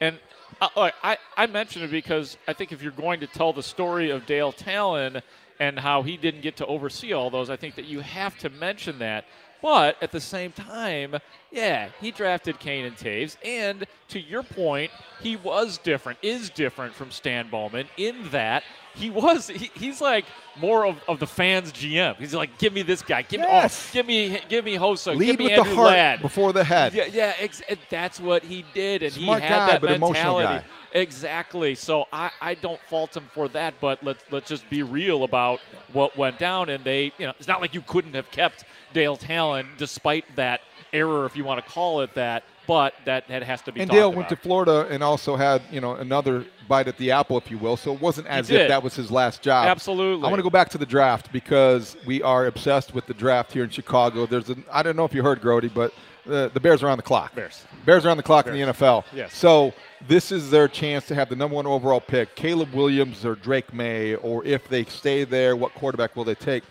and 0.00 0.16
uh, 0.60 0.92
I 1.02 1.18
I 1.36 1.46
mentioned 1.48 1.86
it 1.86 1.90
because 1.90 2.36
I 2.46 2.52
think 2.52 2.70
if 2.70 2.82
you're 2.82 2.92
going 2.92 3.18
to 3.18 3.26
tell 3.26 3.52
the 3.52 3.64
story 3.64 4.10
of 4.10 4.26
Dale 4.26 4.52
Tallon 4.52 5.22
and 5.60 5.78
how 5.78 6.02
he 6.02 6.16
didn't 6.16 6.42
get 6.42 6.56
to 6.56 6.66
oversee 6.66 7.12
all 7.12 7.30
those, 7.30 7.50
I 7.50 7.56
think 7.56 7.74
that 7.76 7.86
you 7.86 8.00
have 8.00 8.38
to 8.38 8.50
mention 8.50 8.98
that. 9.00 9.24
But 9.60 10.00
at 10.00 10.12
the 10.12 10.20
same 10.20 10.52
time, 10.52 11.16
yeah, 11.50 11.88
he 12.00 12.12
drafted 12.12 12.60
Kane 12.60 12.84
and 12.84 12.96
Toews. 12.96 13.36
And 13.44 13.86
to 14.08 14.20
your 14.20 14.44
point, 14.44 14.92
he 15.20 15.34
was 15.34 15.78
different, 15.78 16.20
is 16.22 16.48
different 16.50 16.94
from 16.94 17.10
Stan 17.10 17.50
Bowman 17.50 17.88
in 17.96 18.28
that 18.30 18.62
he 18.94 19.10
was 19.10 19.48
he, 19.48 19.70
he's 19.74 20.00
like 20.00 20.24
more 20.56 20.86
of, 20.86 20.96
of 21.08 21.20
the 21.20 21.26
fans 21.26 21.72
GM. 21.72 22.16
He's 22.16 22.34
like, 22.34 22.58
give 22.58 22.72
me 22.72 22.82
this 22.82 23.02
guy, 23.02 23.22
give 23.22 23.40
yes. 23.40 23.94
me 23.94 24.00
oh, 24.00 24.02
give 24.02 24.06
me 24.06 24.40
give 24.48 24.64
me 24.64 24.76
Hossa, 24.76 25.16
Lead 25.16 25.26
give 25.26 25.38
me 25.38 25.44
with 25.44 25.52
Andrew 25.54 25.70
the 25.70 25.76
heart 25.76 25.90
Ladd. 25.90 26.22
before 26.22 26.52
the 26.52 26.64
head. 26.64 26.94
Yeah, 26.94 27.06
yeah, 27.06 27.34
ex- 27.38 27.62
that's 27.90 28.20
what 28.20 28.42
he 28.42 28.64
did, 28.74 29.02
and 29.02 29.12
Smart 29.12 29.42
he 29.42 29.48
had 29.48 29.58
guy, 29.58 29.66
that 29.72 29.80
but 29.80 30.00
mentality. 30.00 30.64
Exactly. 30.92 31.74
So 31.74 32.06
I, 32.12 32.30
I 32.40 32.54
don't 32.54 32.80
fault 32.88 33.16
him 33.16 33.28
for 33.32 33.48
that, 33.48 33.74
but 33.80 34.02
let's 34.02 34.24
let's 34.30 34.48
just 34.48 34.68
be 34.70 34.82
real 34.82 35.24
about 35.24 35.60
what 35.92 36.16
went 36.16 36.38
down. 36.38 36.68
And 36.68 36.84
they, 36.84 37.12
you 37.18 37.26
know, 37.26 37.32
it's 37.38 37.48
not 37.48 37.60
like 37.60 37.74
you 37.74 37.82
couldn't 37.82 38.14
have 38.14 38.30
kept 38.30 38.64
Dale 38.92 39.16
Tallon 39.16 39.68
despite 39.76 40.24
that 40.36 40.60
error, 40.92 41.26
if 41.26 41.36
you 41.36 41.44
want 41.44 41.64
to 41.64 41.70
call 41.70 42.00
it 42.00 42.14
that. 42.14 42.44
But 42.66 42.94
that, 43.06 43.26
that 43.28 43.42
has 43.42 43.62
to 43.62 43.72
be. 43.72 43.80
And 43.80 43.90
Dale 43.90 44.08
about. 44.08 44.16
went 44.16 44.28
to 44.28 44.36
Florida 44.36 44.86
and 44.90 45.02
also 45.02 45.36
had 45.36 45.62
you 45.70 45.80
know 45.80 45.94
another 45.94 46.44
bite 46.68 46.86
at 46.86 46.98
the 46.98 47.10
apple, 47.10 47.38
if 47.38 47.50
you 47.50 47.56
will. 47.56 47.78
So 47.78 47.94
it 47.94 48.00
wasn't 48.00 48.26
as 48.26 48.50
if 48.50 48.68
that 48.68 48.82
was 48.82 48.94
his 48.94 49.10
last 49.10 49.40
job. 49.40 49.68
Absolutely. 49.68 50.26
I 50.26 50.28
want 50.28 50.38
to 50.38 50.42
go 50.42 50.50
back 50.50 50.68
to 50.70 50.78
the 50.78 50.86
draft 50.86 51.32
because 51.32 51.96
we 52.06 52.22
are 52.22 52.46
obsessed 52.46 52.94
with 52.94 53.06
the 53.06 53.14
draft 53.14 53.52
here 53.52 53.64
in 53.64 53.70
Chicago. 53.70 54.26
There's 54.26 54.50
an 54.50 54.64
I 54.70 54.82
don't 54.82 54.96
know 54.96 55.06
if 55.06 55.14
you 55.14 55.22
heard 55.22 55.40
Grote, 55.40 55.72
but 55.72 55.94
the, 56.28 56.50
the 56.52 56.60
Bears 56.60 56.82
are 56.82 56.88
on 56.88 56.96
the 56.98 57.02
clock. 57.02 57.34
Bears. 57.34 57.64
Bears 57.84 58.06
are 58.06 58.10
on 58.10 58.16
the 58.16 58.22
clock 58.22 58.44
Bears. 58.44 58.58
in 58.58 58.66
the 58.66 58.72
NFL. 58.72 59.04
Yes. 59.12 59.34
So 59.34 59.72
this 60.06 60.30
is 60.30 60.50
their 60.50 60.68
chance 60.68 61.06
to 61.06 61.14
have 61.14 61.28
the 61.28 61.36
number 61.36 61.56
one 61.56 61.66
overall 61.66 62.00
pick, 62.00 62.36
Caleb 62.36 62.72
Williams 62.72 63.24
or 63.24 63.34
Drake 63.34 63.72
Maye, 63.72 64.14
or 64.16 64.44
if 64.44 64.68
they 64.68 64.84
stay 64.84 65.24
there, 65.24 65.56
what 65.56 65.74
quarterback 65.74 66.14
will 66.14 66.24
they 66.24 66.34
take? 66.34 66.62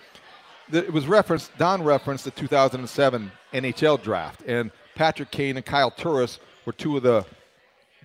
It 0.71 0.91
was 0.91 1.07
referenced. 1.07 1.57
Don 1.57 1.83
referenced 1.83 2.25
the 2.25 2.31
2007 2.31 3.31
NHL 3.53 4.01
draft, 4.01 4.43
and 4.45 4.71
Patrick 4.95 5.31
Kane 5.31 5.57
and 5.57 5.65
Kyle 5.65 5.91
Turris 5.91 6.39
were 6.65 6.73
two 6.73 6.97
of 6.97 7.03
the 7.03 7.25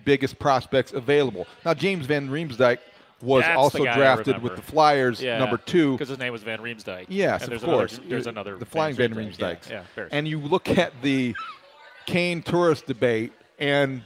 biggest 0.05 0.39
prospects 0.39 0.93
available. 0.93 1.45
Now 1.65 1.73
James 1.73 2.05
Van 2.05 2.29
Riemsdyk 2.29 2.77
was 3.23 3.43
That's 3.43 3.57
also 3.57 3.77
the 3.79 3.85
guy 3.85 3.93
I 3.93 3.95
drafted 3.95 4.41
with 4.41 4.55
the 4.57 4.61
Flyers, 4.61 5.21
Yeah, 5.21 5.39
number 5.39 5.57
two. 5.57 5.93
because 5.93 6.09
his 6.09 6.19
name 6.19 6.33
was 6.33 6.43
Van 6.43 6.59
Riemsdyk. 6.59 7.05
Yes, 7.07 7.43
and 7.43 7.53
of 7.53 7.63
course. 7.63 7.93
Another, 7.97 8.09
there's 8.09 8.27
another 8.27 8.57
the 8.57 8.65
flying 8.65 8.95
Van 8.95 9.13
Riemsdyks. 9.15 9.69
Yeah, 9.69 9.83
yeah 9.97 10.07
and 10.11 10.27
you 10.27 10.39
look 10.39 10.69
at 10.69 10.93
the 11.01 11.33
Kane 12.05 12.43
Turris 12.43 12.81
debate, 12.81 13.31
and 13.59 14.03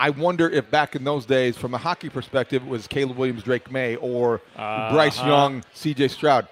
I 0.00 0.10
wonder 0.10 0.48
if 0.48 0.70
back 0.70 0.96
in 0.96 1.04
those 1.04 1.26
days, 1.26 1.56
from 1.56 1.74
a 1.74 1.78
hockey 1.78 2.08
perspective, 2.08 2.62
it 2.62 2.68
was 2.68 2.86
Caleb 2.86 3.18
Williams, 3.18 3.42
Drake 3.42 3.70
Maye, 3.70 3.96
or 3.96 4.40
Bryce 4.56 5.18
Uh-huh. 5.18 5.28
Young, 5.28 5.64
C.J. 5.74 6.08
Stroud. 6.08 6.48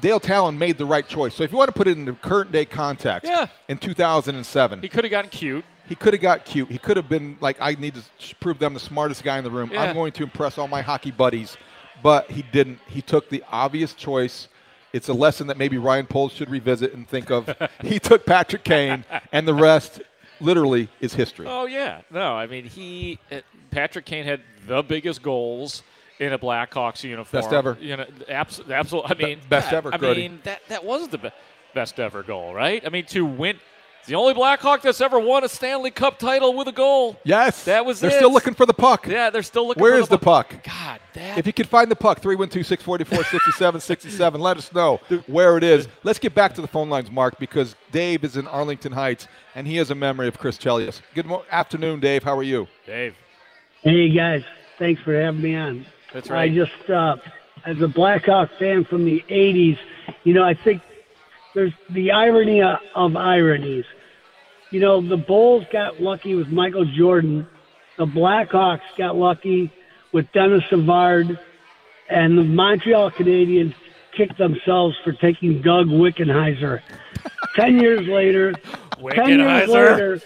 Dale 0.00 0.20
Tallon 0.20 0.56
made 0.56 0.78
the 0.78 0.86
right 0.86 1.06
choice. 1.08 1.34
So 1.34 1.42
if 1.42 1.50
you 1.50 1.58
want 1.58 1.68
to 1.68 1.72
put 1.72 1.88
it 1.88 1.98
in 1.98 2.04
the 2.04 2.12
current 2.12 2.52
day 2.52 2.64
context, 2.64 3.28
Yeah. 3.28 3.46
in 3.68 3.78
2007, 3.78 4.80
he 4.80 4.88
could 4.88 5.02
have 5.02 5.10
gotten 5.10 5.28
cute. 5.28 5.64
He 5.88 5.94
could 5.94 6.12
have 6.14 6.20
got 6.22 6.44
cute. 6.44 6.68
He 6.70 6.78
could 6.78 6.96
have 6.96 7.08
been 7.08 7.36
like, 7.40 7.56
I 7.60 7.72
need 7.72 7.94
to 7.94 8.34
prove 8.36 8.58
them 8.58 8.74
the 8.74 8.80
smartest 8.80 9.24
guy 9.24 9.38
in 9.38 9.44
the 9.44 9.50
room. 9.50 9.70
Yeah. 9.72 9.82
I'm 9.82 9.94
going 9.94 10.12
to 10.12 10.22
impress 10.22 10.58
all 10.58 10.68
my 10.68 10.82
hockey 10.82 11.10
buddies. 11.10 11.56
But 12.02 12.30
he 12.30 12.42
didn't. 12.42 12.78
He 12.86 13.02
took 13.02 13.28
the 13.28 13.42
obvious 13.50 13.94
choice. 13.94 14.48
It's 14.92 15.08
a 15.08 15.12
lesson 15.12 15.48
that 15.48 15.56
maybe 15.58 15.78
Ryan 15.78 16.06
Poles 16.06 16.32
should 16.32 16.48
revisit 16.48 16.94
and 16.94 17.08
think 17.08 17.30
of. 17.30 17.52
he 17.82 17.98
took 17.98 18.24
Patrick 18.24 18.62
Kane, 18.64 19.04
and 19.32 19.48
the 19.48 19.54
rest 19.54 20.00
literally 20.40 20.88
is 21.00 21.12
history. 21.14 21.46
Oh 21.48 21.66
yeah, 21.66 22.02
no, 22.10 22.34
I 22.36 22.46
mean 22.46 22.64
he, 22.64 23.18
uh, 23.32 23.40
Patrick 23.70 24.04
Kane 24.06 24.24
had 24.24 24.40
the 24.66 24.82
biggest 24.82 25.22
goals 25.22 25.82
in 26.20 26.32
a 26.32 26.38
Blackhawks 26.38 27.02
uniform. 27.02 27.42
Best 27.42 27.52
ever. 27.52 27.76
You 27.80 27.96
know, 27.96 28.06
absolutely. 28.28 28.74
Absolutely. 28.74 29.10
I 29.10 29.28
mean, 29.28 29.40
best 29.48 29.70
that- 29.70 29.76
ever, 29.76 29.92
I 29.94 29.98
Grote. 29.98 30.16
mean, 30.16 30.40
that 30.44 30.60
that 30.68 30.84
was 30.84 31.08
the 31.08 31.18
be- 31.18 31.30
best 31.74 31.98
ever 31.98 32.22
goal, 32.22 32.54
right? 32.54 32.84
I 32.86 32.90
mean, 32.90 33.04
to 33.06 33.24
win. 33.26 33.58
It's 34.08 34.12
the 34.14 34.16
only 34.18 34.32
Blackhawk 34.32 34.80
that's 34.80 35.02
ever 35.02 35.18
won 35.20 35.44
a 35.44 35.50
Stanley 35.50 35.90
Cup 35.90 36.18
title 36.18 36.54
with 36.54 36.66
a 36.66 36.72
goal. 36.72 37.18
Yes, 37.24 37.64
That 37.64 37.84
was 37.84 38.00
They're 38.00 38.08
it. 38.08 38.14
still 38.14 38.32
looking 38.32 38.54
for 38.54 38.64
the 38.64 38.72
puck. 38.72 39.06
Yeah, 39.06 39.28
they're 39.28 39.42
still 39.42 39.68
looking. 39.68 39.82
Where 39.82 39.96
for 39.96 40.00
is 40.00 40.08
the 40.08 40.16
puck? 40.16 40.54
God, 40.64 40.98
that. 41.12 41.36
If 41.36 41.46
you 41.46 41.52
could 41.52 41.68
find 41.68 41.90
the 41.90 41.94
puck, 41.94 42.20
312 42.22 42.64
644 42.66 43.18
6767, 43.24 44.40
let 44.40 44.56
us 44.56 44.72
know 44.72 44.98
where 45.26 45.58
it 45.58 45.62
is. 45.62 45.88
Let's 46.04 46.18
get 46.18 46.34
back 46.34 46.54
to 46.54 46.62
the 46.62 46.66
phone 46.66 46.88
lines, 46.88 47.10
Mark, 47.10 47.38
because 47.38 47.76
Dave 47.92 48.24
is 48.24 48.38
in 48.38 48.46
Arlington 48.48 48.92
Heights 48.92 49.28
and 49.54 49.66
he 49.66 49.76
has 49.76 49.90
a 49.90 49.94
memory 49.94 50.26
of 50.26 50.38
Chris 50.38 50.56
Chelios. 50.56 51.02
Good 51.14 51.26
mo- 51.26 51.44
afternoon, 51.50 52.00
Dave. 52.00 52.22
How 52.22 52.34
are 52.38 52.42
you? 52.42 52.66
Dave. 52.86 53.14
Hey 53.82 54.08
guys, 54.08 54.42
thanks 54.78 55.02
for 55.02 55.20
having 55.20 55.42
me 55.42 55.54
on. 55.54 55.84
That's 56.14 56.30
right. 56.30 56.50
I 56.50 56.54
just, 56.54 56.88
uh, 56.88 57.16
as 57.66 57.78
a 57.82 57.88
Blackhawk 57.88 58.48
fan 58.58 58.86
from 58.86 59.04
the 59.04 59.22
'80s, 59.28 59.76
you 60.24 60.32
know, 60.32 60.44
I 60.44 60.54
think 60.54 60.80
there's 61.54 61.74
the 61.90 62.10
irony 62.10 62.62
of, 62.62 62.78
of 62.94 63.14
ironies. 63.14 63.84
You 64.70 64.80
know, 64.80 65.06
the 65.06 65.16
Bulls 65.16 65.64
got 65.72 66.00
lucky 66.00 66.34
with 66.34 66.48
Michael 66.48 66.84
Jordan. 66.84 67.46
The 67.96 68.06
Blackhawks 68.06 68.80
got 68.96 69.16
lucky 69.16 69.72
with 70.12 70.30
Denis 70.32 70.62
Savard, 70.70 71.38
and 72.08 72.38
the 72.38 72.44
Montreal 72.44 73.10
Canadiens 73.10 73.74
kicked 74.16 74.38
themselves 74.38 74.96
for 75.04 75.12
taking 75.12 75.62
Doug 75.62 75.86
Wickenheiser. 75.86 76.80
Ten 77.56 77.80
years 77.80 78.06
later, 78.06 78.52
ten 78.52 79.28
years 79.28 79.68
Wickenheiser. 79.68 79.68
later, 79.68 80.20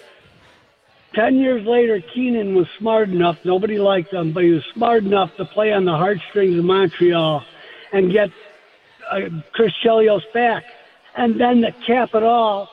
ten 1.14 1.36
years 1.36 1.64
later, 1.66 2.00
Keenan 2.14 2.54
was 2.54 2.66
smart 2.78 3.08
enough. 3.08 3.38
Nobody 3.44 3.78
liked 3.78 4.12
him, 4.12 4.32
but 4.32 4.44
he 4.44 4.50
was 4.50 4.64
smart 4.74 5.04
enough 5.04 5.34
to 5.36 5.44
play 5.46 5.72
on 5.72 5.84
the 5.84 5.96
heartstrings 5.96 6.58
of 6.58 6.64
Montreal 6.64 7.42
and 7.92 8.12
get 8.12 8.30
uh, 9.10 9.20
Chris 9.52 9.72
Chelios 9.84 10.20
back. 10.34 10.64
And 11.16 11.40
then 11.40 11.62
to 11.62 11.72
cap 11.86 12.14
it 12.14 12.22
all, 12.22 12.68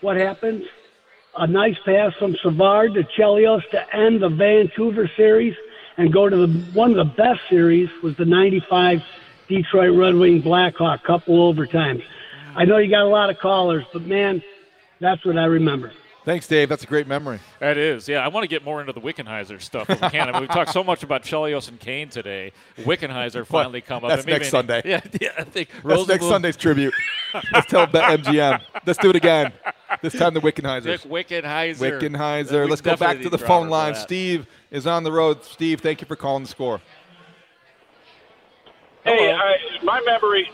what 0.00 0.16
happens? 0.16 0.64
A 1.36 1.46
nice 1.46 1.76
pass 1.84 2.12
from 2.14 2.36
Savard 2.42 2.94
to 2.94 3.04
Chelios 3.04 3.68
to 3.70 3.94
end 3.94 4.22
the 4.22 4.28
Vancouver 4.28 5.10
series 5.16 5.54
and 5.96 6.12
go 6.12 6.28
to 6.28 6.46
the 6.46 6.60
one 6.72 6.90
of 6.90 6.96
the 6.96 7.14
best 7.14 7.40
series 7.48 7.88
was 8.02 8.16
the 8.16 8.24
'95 8.24 9.02
Detroit 9.48 9.96
Red 9.96 10.14
Wing 10.14 10.40
Blackhawk 10.40 11.04
couple 11.04 11.52
overtimes. 11.52 12.02
I 12.56 12.64
know 12.64 12.78
you 12.78 12.90
got 12.90 13.02
a 13.02 13.08
lot 13.08 13.30
of 13.30 13.38
callers, 13.38 13.84
but 13.92 14.02
man, 14.02 14.42
That's 15.00 15.24
what 15.24 15.38
I 15.38 15.46
remember. 15.46 15.92
Thanks, 16.24 16.46
Dave. 16.46 16.68
That's 16.68 16.84
a 16.84 16.86
great 16.86 17.06
memory. 17.06 17.40
That 17.60 17.78
is, 17.78 18.06
yeah. 18.06 18.18
I 18.18 18.28
want 18.28 18.44
to 18.44 18.48
get 18.48 18.62
more 18.62 18.80
into 18.80 18.92
the 18.92 19.00
Wickenheiser 19.00 19.60
stuff 19.60 19.88
if 19.88 20.02
we 20.02 20.10
can. 20.10 20.28
I 20.28 20.32
mean, 20.32 20.42
we 20.42 20.48
talked 20.48 20.72
so 20.72 20.84
much 20.84 21.02
about 21.02 21.22
Chelios 21.22 21.68
and 21.68 21.80
Kane 21.80 22.10
today. 22.10 22.52
Wickenheiser 22.78 23.46
finally 23.46 23.80
come 23.80 24.04
up. 24.04 24.10
That's 24.10 24.22
and 24.22 24.26
maybe 24.26 24.38
next 24.40 24.50
Sunday. 24.50 24.82
Yeah, 24.90 25.00
yeah. 25.20 25.28
I 25.38 25.44
think 25.44 25.70
That's 25.84 26.08
next 26.08 26.24
Sunday's 26.26 26.56
tribute. 26.56 26.92
Let's 27.52 27.70
tell 27.70 27.86
Bet 27.86 28.20
MGM. 28.20 28.60
Let's 28.84 28.98
do 28.98 29.10
it 29.10 29.16
again. 29.16 29.52
This 30.02 30.14
time 30.14 30.34
the 30.34 30.40
Wickenheisers. 30.40 30.84
Dick 30.84 31.00
Wickenheiser. 31.02 32.00
Wickenheiser. 32.00 32.64
We 32.64 32.70
Let's 32.70 32.82
go 32.82 32.96
back 32.96 33.20
to 33.22 33.30
the 33.30 33.38
phone 33.38 33.68
line. 33.68 33.94
Steve 33.94 34.46
is 34.70 34.86
on 34.86 35.04
the 35.04 35.12
road. 35.12 35.44
Steve, 35.44 35.80
thank 35.80 36.00
you 36.00 36.06
for 36.06 36.16
calling 36.16 36.42
the 36.42 36.48
score. 36.48 36.80
Hey, 39.04 39.32
I, 39.32 39.56
my 39.82 40.02
memory. 40.04 40.50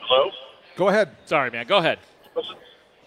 Hello. 0.00 0.30
Go 0.76 0.88
ahead. 0.88 1.16
Sorry, 1.26 1.50
man. 1.50 1.66
Go 1.66 1.78
ahead. 1.78 1.98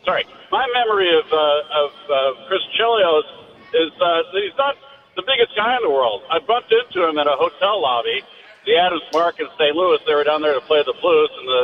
Sorry, 0.06 0.26
my 0.52 0.66
memory 0.74 1.10
of 1.14 1.26
uh, 1.30 1.82
of 1.86 1.92
uh, 2.10 2.48
Chris 2.48 2.62
Chelios 2.74 3.28
is 3.74 3.92
uh, 4.02 4.26
that 4.34 4.42
he's 4.42 4.58
not 4.58 4.76
the 5.16 5.24
biggest 5.24 5.56
guy 5.56 5.78
in 5.78 5.84
the 5.84 5.94
world. 5.94 6.24
I 6.30 6.40
bumped 6.40 6.74
into 6.74 7.06
him 7.06 7.18
at 7.18 7.28
a 7.28 7.38
hotel 7.38 7.82
lobby, 7.82 8.24
the 8.66 8.78
Adams 8.78 9.06
Mark 9.14 9.40
in 9.40 9.48
St. 9.60 9.76
Louis. 9.76 10.00
They 10.08 10.16
were 10.16 10.24
down 10.24 10.42
there 10.42 10.58
to 10.58 10.66
play 10.66 10.82
the 10.82 10.98
Blues, 11.02 11.30
and 11.38 11.48
the 11.48 11.62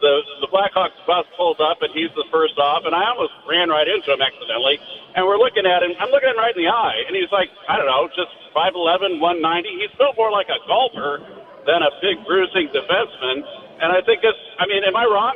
the 0.00 0.12
the 0.44 0.48
Blackhawks 0.52 0.98
bus 1.06 1.26
pulled 1.36 1.60
up, 1.60 1.82
and 1.82 1.90
he's 1.94 2.12
the 2.14 2.28
first 2.30 2.58
off, 2.58 2.84
and 2.86 2.94
I 2.94 3.10
almost 3.10 3.32
ran 3.48 3.68
right 3.68 3.86
into 3.86 4.12
him 4.12 4.22
accidentally. 4.22 4.78
And 5.16 5.26
we're 5.26 5.40
looking 5.40 5.66
at 5.66 5.82
him. 5.82 5.96
I'm 5.98 6.10
looking 6.10 6.30
him 6.30 6.38
right 6.38 6.54
in 6.54 6.62
the 6.62 6.70
eye, 6.70 7.02
and 7.06 7.16
he's 7.16 7.30
like, 7.32 7.50
I 7.66 7.76
don't 7.76 7.88
know, 7.88 8.06
just 8.14 8.30
5'11", 8.54 9.18
190. 9.18 9.42
He's 9.82 9.94
built 9.98 10.14
more 10.16 10.30
like 10.30 10.46
a 10.52 10.60
golfer 10.68 11.24
than 11.66 11.82
a 11.82 11.90
big 12.00 12.22
bruising 12.26 12.70
defenseman. 12.70 13.42
And 13.80 13.90
I 13.94 14.02
think 14.02 14.22
it's. 14.22 14.38
I 14.58 14.66
mean, 14.66 14.82
am 14.82 14.96
I 14.96 15.04
wrong? 15.06 15.34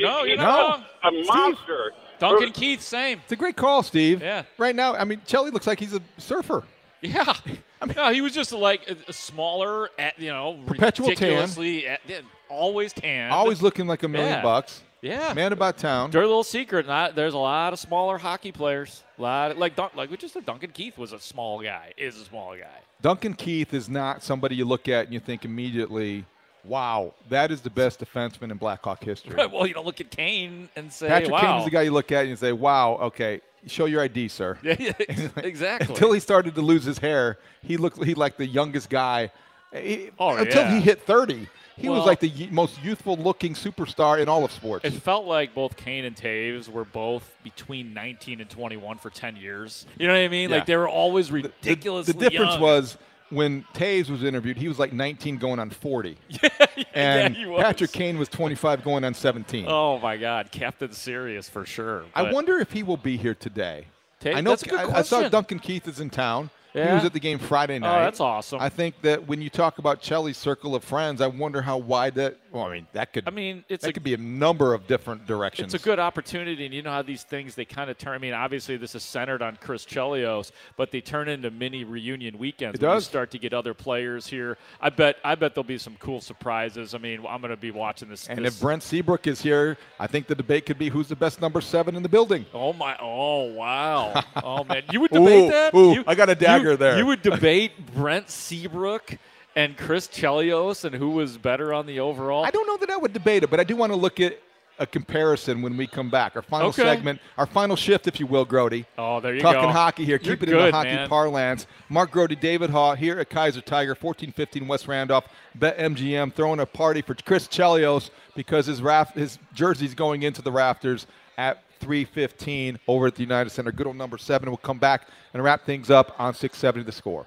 No, 0.00 0.24
you're 0.24 0.34
He's 0.34 0.38
not 0.38 0.58
wrong. 0.58 0.84
A 1.04 1.10
monster. 1.26 1.92
Duncan 2.18 2.52
Keith, 2.52 2.80
same. 2.80 3.20
It's 3.24 3.32
a 3.32 3.36
great 3.36 3.56
call, 3.56 3.82
Steve. 3.82 4.22
Yeah. 4.22 4.44
Right 4.58 4.74
now, 4.74 4.94
I 4.94 5.04
mean, 5.04 5.20
Chelly 5.26 5.50
looks 5.50 5.66
like 5.66 5.78
he's 5.80 5.92
a 5.94 6.00
surfer. 6.18 6.64
Yeah. 7.02 7.34
I 7.82 7.86
mean, 7.86 7.96
no, 7.96 8.12
he 8.12 8.20
was 8.22 8.32
just 8.32 8.52
like 8.52 8.88
a, 8.88 8.96
a 9.08 9.12
smaller, 9.12 9.90
at, 9.98 10.18
you 10.18 10.30
know, 10.30 10.58
Perpetual 10.66 11.10
tan. 11.14 11.42
at- 11.50 12.00
yeah, 12.06 12.20
always 12.48 12.92
tan. 12.94 13.30
Always 13.30 13.60
looking 13.60 13.86
like 13.86 14.02
a 14.04 14.08
million 14.08 14.30
Yeah. 14.34 14.42
bucks. 14.42 14.82
Yeah. 15.02 15.34
Man 15.34 15.52
about 15.52 15.76
town. 15.76 16.10
Dirty 16.10 16.26
little 16.26 16.42
secret. 16.44 16.86
Not, 16.86 17.14
there's 17.14 17.34
a 17.34 17.38
lot 17.38 17.74
of 17.74 17.78
smaller 17.78 18.16
hockey 18.16 18.52
players. 18.52 19.04
A 19.18 19.22
lot 19.22 19.50
of, 19.50 19.58
like 19.58 19.76
like 19.94 20.10
we 20.10 20.16
just 20.16 20.32
said, 20.32 20.46
Duncan 20.46 20.70
Keith 20.70 20.96
was 20.96 21.12
a 21.12 21.20
small 21.20 21.60
guy. 21.62 21.92
Is 21.98 22.16
a 22.18 22.24
small 22.24 22.56
guy. 22.56 22.78
Duncan 23.02 23.34
Keith 23.34 23.74
is 23.74 23.90
not 23.90 24.22
somebody 24.22 24.56
you 24.56 24.64
look 24.64 24.88
at 24.88 25.04
and 25.04 25.12
you 25.12 25.20
think 25.20 25.44
immediately, 25.44 26.24
wow, 26.64 27.14
that 27.28 27.50
is 27.50 27.60
the 27.60 27.70
best 27.70 28.00
defenseman 28.00 28.50
in 28.50 28.56
Blackhawk 28.56 29.02
history. 29.04 29.34
Right. 29.34 29.50
Well, 29.52 29.66
you 29.66 29.74
don't 29.74 29.86
look 29.86 30.00
at 30.00 30.10
Kane 30.10 30.68
and 30.76 30.92
say, 30.92 31.08
Patrick 31.08 31.32
"Wow." 31.32 31.40
Kane 31.40 31.58
is 31.60 31.64
the 31.64 31.70
guy 31.70 31.82
you 31.82 31.90
look 31.92 32.10
at 32.12 32.20
and 32.20 32.30
you 32.30 32.36
say, 32.36 32.52
wow, 32.52 32.94
okay, 33.02 33.40
show 33.66 33.84
your 33.84 34.02
ID, 34.02 34.28
sir. 34.28 34.58
Yeah, 34.62 34.76
yeah, 34.78 34.92
exactly. 35.36 35.88
Until 35.94 36.12
he 36.12 36.20
started 36.20 36.54
to 36.56 36.62
lose 36.62 36.84
his 36.84 36.98
hair, 36.98 37.38
he 37.62 37.76
looked 37.76 38.02
he 38.02 38.14
like 38.14 38.36
the 38.36 38.46
youngest 38.46 38.88
guy. 38.90 39.30
He- 39.72 40.10
Oh, 40.18 40.36
until 40.36 40.62
yeah. 40.62 40.74
he 40.76 40.80
hit 40.80 41.02
30, 41.02 41.48
he 41.76 41.88
was 41.88 42.06
like 42.06 42.20
the 42.20 42.28
y- 42.30 42.48
most 42.52 42.80
youthful 42.84 43.16
looking 43.16 43.54
superstar 43.54 44.20
in 44.20 44.28
all 44.28 44.44
of 44.44 44.52
sports. 44.52 44.84
It 44.84 44.92
felt 44.92 45.24
like 45.26 45.52
both 45.54 45.76
Kane 45.76 46.04
and 46.04 46.14
Toews 46.14 46.68
were 46.68 46.84
both 46.84 47.28
between 47.42 47.92
19 47.92 48.40
and 48.40 48.48
21 48.48 48.98
for 48.98 49.10
10 49.10 49.34
years. 49.36 49.84
You 49.98 50.06
know 50.06 50.14
what 50.14 50.20
I 50.20 50.28
mean? 50.28 50.50
Yeah. 50.50 50.56
Like 50.56 50.66
they 50.66 50.76
were 50.76 50.88
always 50.88 51.28
The- 51.28 51.34
ridiculously 51.42 52.12
The, 52.12 52.30
difference 52.30 52.52
young. 52.52 52.60
was 52.60 52.96
when 53.34 53.64
Toews 53.74 54.10
was 54.10 54.22
interviewed, 54.22 54.56
he 54.56 54.68
was 54.68 54.78
like 54.78 54.92
19 54.92 55.36
going 55.38 55.58
on 55.58 55.70
40. 55.70 56.16
and 56.94 57.36
he 57.36 57.46
was. 57.46 57.62
Patrick 57.62 57.92
Kane 57.92 58.18
was 58.18 58.28
25 58.28 58.84
going 58.84 59.04
on 59.04 59.14
17. 59.14 59.66
Oh 59.68 59.98
my 59.98 60.16
God, 60.16 60.50
Captain 60.50 60.92
Serious 60.92 61.48
for 61.48 61.66
sure. 61.66 62.04
I 62.14 62.32
wonder 62.32 62.58
if 62.58 62.72
he 62.72 62.82
will 62.82 62.96
be 62.96 63.16
here 63.16 63.34
today. 63.34 63.86
Ta- 64.20 64.30
I 64.30 64.40
know 64.40 64.50
that's 64.50 64.62
a 64.62 64.68
good 64.68 64.80
I, 64.80 64.98
I 64.98 65.02
saw. 65.02 65.28
Duncan 65.28 65.58
Keith 65.58 65.86
is 65.88 66.00
in 66.00 66.10
town. 66.10 66.50
He 66.74 66.80
was 66.80 67.04
at 67.04 67.12
the 67.12 67.20
game 67.20 67.38
Friday 67.38 67.76
oh, 67.76 67.78
night. 67.78 68.00
Oh, 68.00 68.04
that's 68.04 68.20
awesome. 68.20 68.60
I 68.60 68.68
think 68.68 69.00
that 69.02 69.28
when 69.28 69.40
you 69.40 69.48
talk 69.48 69.78
about 69.78 70.00
Chelly's 70.00 70.36
circle 70.36 70.74
of 70.74 70.82
friends, 70.82 71.20
I 71.20 71.28
wonder 71.28 71.62
how 71.62 71.78
wide 71.78 72.16
that. 72.16 72.36
Well, 72.50 72.64
I 72.64 72.72
mean, 72.72 72.86
that 72.92 73.12
could. 73.12 73.28
I 73.28 73.30
mean, 73.30 73.64
it's 73.68 73.82
that 73.82 73.90
a- 73.90 73.92
could 73.92 74.02
be 74.02 74.14
a 74.14 74.18
number 74.18 74.74
of 74.74 74.86
different 74.88 75.24
directions. 75.24 75.72
It's 75.72 75.82
a 75.82 75.84
good 75.84 76.00
opportunity, 76.00 76.64
and 76.64 76.74
you 76.74 76.82
know 76.82 76.90
how 76.90 77.02
these 77.02 77.22
things 77.22 77.54
they 77.54 77.64
kind 77.64 77.90
of 77.90 77.98
turn. 77.98 78.14
I 78.14 78.18
mean, 78.18 78.32
obviously 78.34 78.76
this 78.76 78.94
is 78.96 79.04
centered 79.04 79.40
on 79.40 79.56
Chris 79.60 79.84
Chelios, 79.84 80.50
but 80.76 80.90
they 80.90 81.00
turn 81.00 81.28
into 81.28 81.50
mini 81.50 81.84
reunion 81.84 82.38
weekends. 82.38 82.74
It 82.78 82.82
when 82.82 82.90
you 82.90 82.96
does. 82.96 83.04
start 83.06 83.30
to 83.32 83.38
get 83.38 83.52
other 83.54 83.72
players 83.74 84.26
here. 84.26 84.58
I 84.80 84.90
bet. 84.90 85.16
I 85.24 85.36
bet 85.36 85.54
there'll 85.54 85.64
be 85.64 85.78
some 85.78 85.96
cool 86.00 86.20
surprises. 86.20 86.94
I 86.94 86.98
mean, 86.98 87.24
I'm 87.28 87.40
going 87.40 87.50
to 87.50 87.56
be 87.56 87.70
watching 87.70 88.08
this. 88.08 88.26
And 88.28 88.44
this- 88.44 88.54
if 88.56 88.60
Brent 88.60 88.82
Seabrook 88.82 89.26
is 89.28 89.40
here, 89.40 89.76
I 90.00 90.08
think 90.08 90.26
the 90.26 90.34
debate 90.34 90.66
could 90.66 90.78
be 90.78 90.88
who's 90.88 91.08
the 91.08 91.16
best 91.16 91.40
number 91.40 91.60
seven 91.60 91.94
in 91.94 92.02
the 92.02 92.08
building. 92.08 92.46
Oh 92.52 92.72
my! 92.72 92.96
Oh 93.00 93.44
wow! 93.52 94.22
Oh 94.42 94.64
man, 94.64 94.82
you 94.90 95.00
would 95.00 95.14
Ooh, 95.14 95.20
debate 95.20 95.50
that? 95.50 95.74
ooh, 95.74 95.94
You- 95.94 96.04
I 96.06 96.14
got 96.14 96.28
a 96.28 96.34
dagger 96.34 96.63
you- 96.72 96.76
there. 96.76 96.98
You 96.98 97.06
would 97.06 97.22
debate 97.22 97.72
Brent 97.94 98.28
Seabrook 98.30 99.16
and 99.56 99.76
Chris 99.76 100.08
Chelios 100.08 100.84
and 100.84 100.94
who 100.94 101.10
was 101.10 101.38
better 101.38 101.72
on 101.72 101.86
the 101.86 102.00
overall. 102.00 102.44
I 102.44 102.50
don't 102.50 102.66
know 102.66 102.76
that 102.78 102.90
I 102.90 102.96
would 102.96 103.12
debate 103.12 103.42
it, 103.44 103.50
but 103.50 103.60
I 103.60 103.64
do 103.64 103.76
want 103.76 103.92
to 103.92 103.96
look 103.96 104.18
at 104.20 104.38
a 104.80 104.86
comparison 104.86 105.62
when 105.62 105.76
we 105.76 105.86
come 105.86 106.10
back. 106.10 106.34
Our 106.34 106.42
final 106.42 106.70
Okay. 106.70 106.82
segment, 106.82 107.20
our 107.38 107.46
final 107.46 107.76
shift, 107.76 108.08
if 108.08 108.18
you 108.18 108.26
will, 108.26 108.44
Grote. 108.44 108.84
Oh, 108.98 109.20
there 109.20 109.32
you 109.32 109.40
Talking 109.40 109.60
go. 109.60 109.66
Talking 109.66 109.70
hockey 109.72 110.04
here. 110.04 110.18
You're 110.20 110.34
Keep 110.34 110.42
it 110.42 110.48
in 110.48 110.58
the 110.58 110.72
hockey 110.72 110.88
man. 110.88 111.08
parlance. 111.08 111.68
Mark 111.88 112.10
Grote, 112.10 112.40
David 112.40 112.70
Haugh 112.70 112.96
here 112.96 113.20
at 113.20 113.30
Kaiser 113.30 113.60
Tiger, 113.60 113.94
1415 113.94 114.66
West 114.66 114.88
Randolph. 114.88 115.28
Bet 115.54 115.78
MGM 115.78 116.32
throwing 116.34 116.58
a 116.58 116.66
party 116.66 117.02
for 117.02 117.14
Chris 117.14 117.46
Chelios 117.46 118.10
because 118.34 118.66
his 118.66 118.82
raft, 118.82 119.14
his 119.16 119.38
jersey's 119.52 119.94
going 119.94 120.24
into 120.24 120.42
the 120.42 120.50
rafters 120.50 121.06
at 121.38 121.62
315 121.80 122.78
over 122.88 123.06
at 123.06 123.14
the 123.14 123.22
United 123.22 123.50
Center. 123.50 123.72
Good 123.72 123.86
old 123.86 123.96
number 123.96 124.18
seven. 124.18 124.48
We'll 124.48 124.56
come 124.58 124.78
back 124.78 125.08
and 125.32 125.42
wrap 125.42 125.64
things 125.64 125.90
up 125.90 126.14
on 126.18 126.34
670 126.34 126.84
the 126.84 126.92
score. 126.92 127.26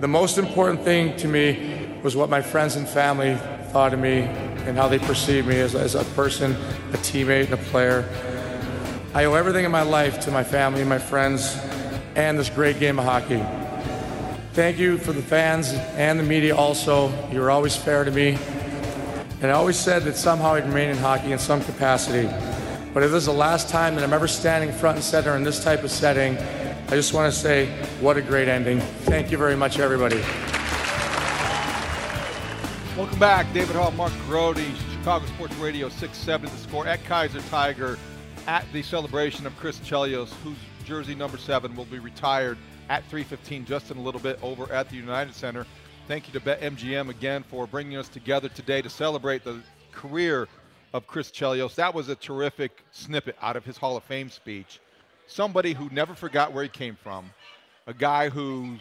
The 0.00 0.08
most 0.08 0.38
important 0.38 0.82
thing 0.82 1.16
to 1.18 1.28
me 1.28 1.98
was 2.02 2.16
what 2.16 2.28
my 2.28 2.42
friends 2.42 2.76
and 2.76 2.86
family 2.86 3.36
thought 3.72 3.94
of 3.94 4.00
me 4.00 4.22
and 4.66 4.76
how 4.76 4.88
they 4.88 4.98
perceived 4.98 5.48
me 5.48 5.58
as, 5.60 5.74
as 5.74 5.94
a 5.94 6.04
person, 6.14 6.52
a 6.92 6.98
teammate, 6.98 7.46
and 7.46 7.54
a 7.54 7.56
player. 7.56 8.08
I 9.14 9.24
owe 9.24 9.34
everything 9.34 9.64
in 9.64 9.70
my 9.70 9.82
life 9.82 10.20
to 10.20 10.30
my 10.30 10.44
family, 10.44 10.84
my 10.84 10.98
friends, 10.98 11.56
and 12.16 12.38
this 12.38 12.50
great 12.50 12.78
game 12.78 12.98
of 12.98 13.04
hockey. 13.04 13.42
Thank 14.52 14.78
you 14.78 14.98
for 14.98 15.12
the 15.12 15.22
fans 15.22 15.72
and 15.96 16.18
the 16.18 16.22
media 16.22 16.54
also. 16.54 17.12
You 17.32 17.40
were 17.40 17.50
always 17.50 17.74
fair 17.74 18.04
to 18.04 18.10
me. 18.10 18.38
And 19.44 19.52
I 19.52 19.56
always 19.56 19.78
said 19.78 20.04
that 20.04 20.16
somehow 20.16 20.54
I'd 20.54 20.66
remain 20.66 20.88
in 20.88 20.96
hockey 20.96 21.32
in 21.32 21.38
some 21.38 21.62
capacity. 21.62 22.26
But 22.94 23.02
if 23.02 23.10
this 23.10 23.18
is 23.18 23.26
the 23.26 23.32
last 23.32 23.68
time 23.68 23.94
that 23.94 24.02
I'm 24.02 24.14
ever 24.14 24.26
standing 24.26 24.72
front 24.72 24.96
and 24.96 25.04
center 25.04 25.36
in 25.36 25.42
this 25.42 25.62
type 25.62 25.84
of 25.84 25.90
setting, 25.90 26.38
I 26.38 26.92
just 26.92 27.12
want 27.12 27.30
to 27.30 27.38
say 27.38 27.66
what 28.00 28.16
a 28.16 28.22
great 28.22 28.48
ending. 28.48 28.80
Thank 28.80 29.30
you 29.30 29.36
very 29.36 29.54
much, 29.54 29.78
everybody. 29.78 30.16
Welcome 32.96 33.18
back. 33.18 33.52
David 33.52 33.76
Haugh, 33.76 33.94
Mark 33.94 34.14
Grote, 34.26 34.56
Chicago 34.90 35.26
Sports 35.26 35.54
Radio 35.56 35.90
670 35.90 36.48
the 36.48 36.56
score 36.66 36.86
at 36.86 37.04
Kaiser 37.04 37.42
Tiger 37.50 37.98
at 38.46 38.64
the 38.72 38.82
celebration 38.82 39.46
of 39.46 39.54
Chris 39.58 39.78
Chelios, 39.80 40.32
whose 40.42 40.56
jersey 40.86 41.14
number 41.14 41.36
seven 41.36 41.76
will 41.76 41.84
be 41.84 41.98
retired 41.98 42.56
at 42.88 43.02
315 43.10 43.66
just 43.66 43.90
in 43.90 43.98
a 43.98 44.00
little 44.00 44.22
bit 44.22 44.38
over 44.42 44.72
at 44.72 44.88
the 44.88 44.96
United 44.96 45.34
Center. 45.34 45.66
Thank 46.06 46.26
you 46.26 46.38
to 46.38 46.40
BetMGM 46.40 47.08
again 47.08 47.42
for 47.44 47.66
bringing 47.66 47.96
us 47.96 48.10
together 48.10 48.50
today 48.50 48.82
to 48.82 48.90
celebrate 48.90 49.42
the 49.42 49.62
career 49.90 50.48
of 50.92 51.06
Chris 51.06 51.30
Chelios. 51.30 51.74
That 51.76 51.94
was 51.94 52.10
a 52.10 52.14
terrific 52.14 52.84
snippet 52.92 53.36
out 53.40 53.56
of 53.56 53.64
his 53.64 53.78
Hall 53.78 53.96
of 53.96 54.04
Fame 54.04 54.28
speech. 54.28 54.80
Somebody 55.26 55.72
who 55.72 55.88
never 55.88 56.14
forgot 56.14 56.52
where 56.52 56.62
he 56.62 56.68
came 56.68 56.94
from, 56.94 57.30
a 57.86 57.94
guy 57.94 58.28
who 58.28 58.76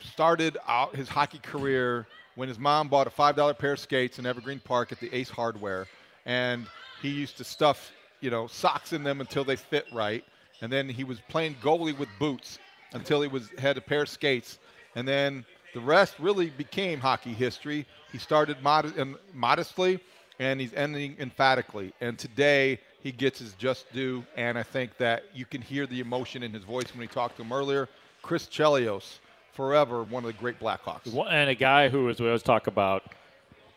started 0.00 0.56
out 0.66 0.96
his 0.96 1.06
hockey 1.06 1.36
career 1.36 2.06
when 2.34 2.48
his 2.48 2.58
mom 2.58 2.88
bought 2.88 3.06
a 3.06 3.10
$5 3.10 3.58
pair 3.58 3.74
of 3.74 3.78
skates 3.78 4.18
in 4.18 4.24
Evergreen 4.24 4.60
Park 4.60 4.90
at 4.90 5.00
the 5.00 5.14
Ace 5.14 5.28
Hardware. 5.28 5.86
And 6.24 6.66
he 7.02 7.10
used 7.10 7.36
to 7.36 7.44
stuff, 7.44 7.92
you 8.22 8.30
know, 8.30 8.46
socks 8.46 8.94
in 8.94 9.02
them 9.02 9.20
until 9.20 9.44
they 9.44 9.56
fit 9.56 9.84
right. 9.92 10.24
And 10.62 10.72
then 10.72 10.88
he 10.88 11.04
was 11.04 11.20
playing 11.28 11.56
goalie 11.62 11.98
with 11.98 12.08
boots 12.18 12.58
until 12.94 13.20
he 13.20 13.28
was 13.28 13.50
had 13.58 13.76
a 13.76 13.82
pair 13.82 14.00
of 14.00 14.08
skates. 14.08 14.58
And 14.94 15.06
then 15.06 15.44
the 15.74 15.80
rest 15.80 16.14
really 16.18 16.50
became 16.50 17.00
hockey 17.00 17.32
history. 17.32 17.86
He 18.12 18.18
started 18.18 18.62
mod- 18.62 18.96
and 18.96 19.16
modestly 19.34 20.00
and 20.38 20.60
he's 20.60 20.72
ending 20.74 21.16
emphatically. 21.18 21.92
And 22.00 22.18
today 22.18 22.78
he 23.02 23.12
gets 23.12 23.40
his 23.40 23.54
just 23.54 23.92
due. 23.92 24.24
And 24.36 24.58
I 24.58 24.62
think 24.62 24.96
that 24.98 25.24
you 25.34 25.44
can 25.44 25.60
hear 25.60 25.86
the 25.86 26.00
emotion 26.00 26.42
in 26.42 26.52
his 26.52 26.64
voice 26.64 26.90
when 26.92 27.00
we 27.00 27.06
talked 27.06 27.36
to 27.36 27.42
him 27.42 27.52
earlier. 27.52 27.88
Chris 28.22 28.46
Chelios, 28.46 29.18
forever 29.52 30.02
one 30.04 30.24
of 30.24 30.28
the 30.28 30.38
great 30.38 30.60
Blackhawks. 30.60 31.12
And 31.30 31.50
a 31.50 31.54
guy 31.54 31.88
who, 31.88 32.08
as 32.08 32.20
we 32.20 32.26
always 32.26 32.42
talk 32.42 32.66
about, 32.66 33.12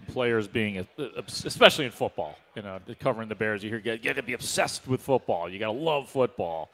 players 0.07 0.47
being, 0.47 0.79
uh, 0.79 1.05
especially 1.45 1.85
in 1.85 1.91
football, 1.91 2.37
you 2.55 2.61
know, 2.61 2.79
covering 2.99 3.29
the 3.29 3.35
Bears, 3.35 3.63
you 3.63 3.69
hear 3.69 3.79
you 3.79 3.97
got 3.97 4.15
to 4.15 4.23
be 4.23 4.33
obsessed 4.33 4.87
with 4.87 5.01
football. 5.01 5.47
You 5.49 5.59
got 5.59 5.67
to 5.67 5.79
love 5.79 6.09
football. 6.09 6.69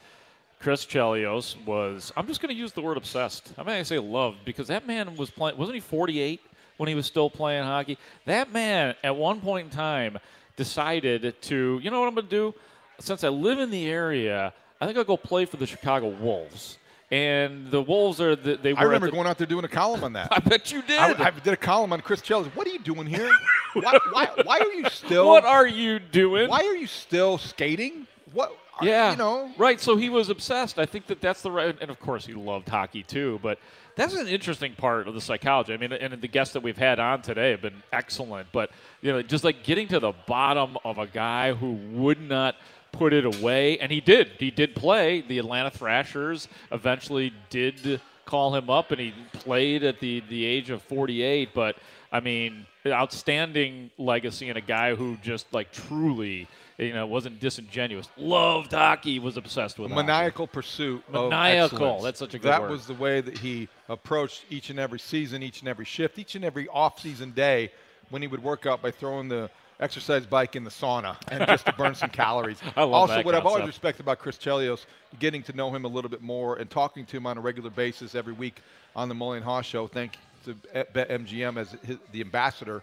Chris 0.59 0.85
Chelios 0.85 1.55
was. 1.65 2.11
I'm 2.17 2.27
just 2.27 2.41
going 2.41 2.53
to 2.53 2.59
use 2.59 2.71
the 2.71 2.81
word 2.81 2.97
obsessed. 2.97 3.53
I'm 3.57 3.65
going 3.65 3.79
to 3.79 3.85
say 3.85 3.99
loved 3.99 4.43
because 4.45 4.67
that 4.67 4.87
man 4.87 5.15
was 5.15 5.29
playing. 5.29 5.57
Wasn't 5.57 5.75
he 5.75 5.81
48 5.81 6.41
when 6.77 6.89
he 6.89 6.95
was 6.95 7.05
still 7.05 7.29
playing 7.29 7.63
hockey? 7.63 7.97
That 8.25 8.51
man, 8.51 8.95
at 9.03 9.15
one 9.15 9.39
point 9.41 9.65
in 9.65 9.71
time, 9.71 10.17
decided 10.55 11.39
to, 11.43 11.79
you 11.81 11.91
know 11.91 11.99
what 11.99 12.07
I'm 12.07 12.15
going 12.15 12.27
to 12.27 12.31
do? 12.31 12.53
Since 12.99 13.23
I 13.23 13.29
live 13.29 13.59
in 13.59 13.69
the 13.69 13.87
area, 13.87 14.53
I 14.81 14.85
think 14.85 14.97
I'll 14.97 15.03
go 15.03 15.17
play 15.17 15.45
for 15.45 15.57
the 15.57 15.67
Chicago 15.67 16.09
Wolves. 16.09 16.77
And 17.09 17.71
the 17.71 17.81
Wolves 17.81 18.19
are 18.19 18.35
the, 18.35 18.57
they 18.57 18.73
were. 18.73 18.79
I 18.79 18.83
remember 18.83 19.07
the, 19.07 19.13
going 19.13 19.27
out 19.27 19.37
there 19.37 19.47
doing 19.47 19.63
a 19.63 19.69
column 19.69 20.03
on 20.03 20.13
that. 20.13 20.27
I 20.31 20.39
bet 20.39 20.71
you 20.73 20.81
did. 20.81 20.99
I, 20.99 21.27
I 21.27 21.29
did 21.31 21.53
a 21.53 21.57
column 21.57 21.93
on 21.93 22.01
Chris 22.01 22.21
Chelios. 22.21 22.47
What 22.47 22.67
are 22.67 22.71
you 22.71 22.79
doing 22.79 23.07
here? 23.07 23.31
why, 23.73 23.97
why, 24.11 24.29
why 24.43 24.59
are 24.59 24.73
you 24.73 24.89
still? 24.89 25.27
What 25.27 25.45
are 25.45 25.65
you 25.65 25.99
doing? 25.99 26.49
Why 26.49 26.63
are 26.63 26.75
you 26.75 26.87
still 26.87 27.37
skating? 27.37 28.07
What? 28.33 28.57
Yeah, 28.81 29.11
you 29.11 29.17
know. 29.17 29.51
right. 29.57 29.79
So 29.79 29.95
he 29.95 30.09
was 30.09 30.29
obsessed. 30.29 30.79
I 30.79 30.85
think 30.85 31.07
that 31.07 31.21
that's 31.21 31.41
the 31.41 31.51
right, 31.51 31.75
and 31.81 31.89
of 31.89 31.99
course 31.99 32.25
he 32.25 32.33
loved 32.33 32.69
hockey 32.69 33.03
too. 33.03 33.39
But 33.41 33.59
that's 33.95 34.13
an 34.13 34.27
interesting 34.27 34.73
part 34.73 35.07
of 35.07 35.13
the 35.13 35.21
psychology. 35.21 35.73
I 35.73 35.77
mean, 35.77 35.91
and 35.91 36.21
the 36.21 36.27
guests 36.27 36.53
that 36.53 36.61
we've 36.61 36.77
had 36.77 36.99
on 36.99 37.21
today 37.21 37.51
have 37.51 37.61
been 37.61 37.81
excellent. 37.91 38.47
But 38.51 38.71
you 39.01 39.11
know, 39.11 39.21
just 39.21 39.43
like 39.43 39.63
getting 39.63 39.87
to 39.89 39.99
the 39.99 40.13
bottom 40.27 40.77
of 40.85 40.97
a 40.97 41.07
guy 41.07 41.53
who 41.53 41.73
would 41.73 42.21
not 42.21 42.55
put 42.91 43.13
it 43.13 43.25
away, 43.25 43.79
and 43.79 43.91
he 43.91 44.01
did. 44.01 44.31
He 44.39 44.51
did 44.51 44.75
play. 44.75 45.21
The 45.21 45.39
Atlanta 45.39 45.71
Thrashers 45.71 46.47
eventually 46.71 47.33
did 47.49 48.01
call 48.25 48.55
him 48.55 48.69
up, 48.69 48.91
and 48.91 48.99
he 48.99 49.13
played 49.33 49.83
at 49.83 49.99
the 49.99 50.21
the 50.29 50.45
age 50.45 50.69
of 50.69 50.81
48. 50.83 51.49
But 51.53 51.77
I 52.11 52.19
mean, 52.19 52.65
outstanding 52.85 53.89
legacy 53.97 54.49
and 54.49 54.57
a 54.57 54.61
guy 54.61 54.95
who 54.95 55.17
just 55.17 55.51
like 55.53 55.71
truly 55.71 56.47
you 56.77 56.93
know, 56.93 57.07
wasn't 57.07 57.39
disingenuous. 57.39 58.07
Loved 58.17 58.71
hockey, 58.71 59.19
was 59.19 59.37
obsessed 59.37 59.79
with 59.79 59.91
maniacal 59.91 60.47
pursuit. 60.47 61.03
Maniacal. 61.11 61.97
Of. 61.97 62.03
That's 62.03 62.19
such 62.19 62.33
a 62.33 62.39
good 62.39 62.51
That 62.51 62.61
word. 62.61 62.71
was 62.71 62.85
the 62.85 62.93
way 62.93 63.21
that 63.21 63.37
he 63.37 63.67
approached 63.89 64.45
each 64.49 64.69
and 64.69 64.79
every 64.79 64.99
season, 64.99 65.41
each 65.41 65.61
and 65.61 65.69
every 65.69 65.85
shift, 65.85 66.19
each 66.19 66.35
and 66.35 66.45
every 66.45 66.67
off-season 66.67 67.31
day 67.31 67.71
when 68.09 68.21
he 68.21 68.27
would 68.27 68.43
work 68.43 68.65
out 68.65 68.81
by 68.81 68.91
throwing 68.91 69.27
the 69.27 69.49
exercise 69.79 70.25
bike 70.25 70.55
in 70.55 70.63
the 70.63 70.69
sauna 70.69 71.15
and 71.29 71.45
just 71.47 71.65
to 71.65 71.73
burn 71.73 71.93
some 71.93 72.09
calories. 72.23 72.57
I 72.75 72.83
love 72.83 72.93
also, 72.93 73.23
what 73.23 73.35
I've 73.35 73.45
always 73.45 73.65
respected 73.65 74.01
about 74.03 74.19
Chris 74.19 74.37
Chelios, 74.37 74.85
getting 75.19 75.43
to 75.43 75.53
know 75.53 75.73
him 75.73 75.85
a 75.85 75.87
little 75.87 76.09
bit 76.09 76.21
more 76.21 76.57
and 76.57 76.69
talking 76.69 77.05
to 77.07 77.17
him 77.17 77.27
on 77.27 77.37
a 77.37 77.41
regular 77.41 77.69
basis 77.69 78.15
every 78.15 78.33
week 78.33 78.61
on 78.95 79.09
the 79.09 79.15
Mully 79.15 79.37
and 79.37 79.45
Haugh 79.45 79.63
Show. 79.63 79.87
Thank 79.87 80.17
to 80.45 80.55
BetMGM 80.93 81.57
as 81.57 81.75
his, 81.83 81.97
the 82.11 82.21
ambassador. 82.21 82.81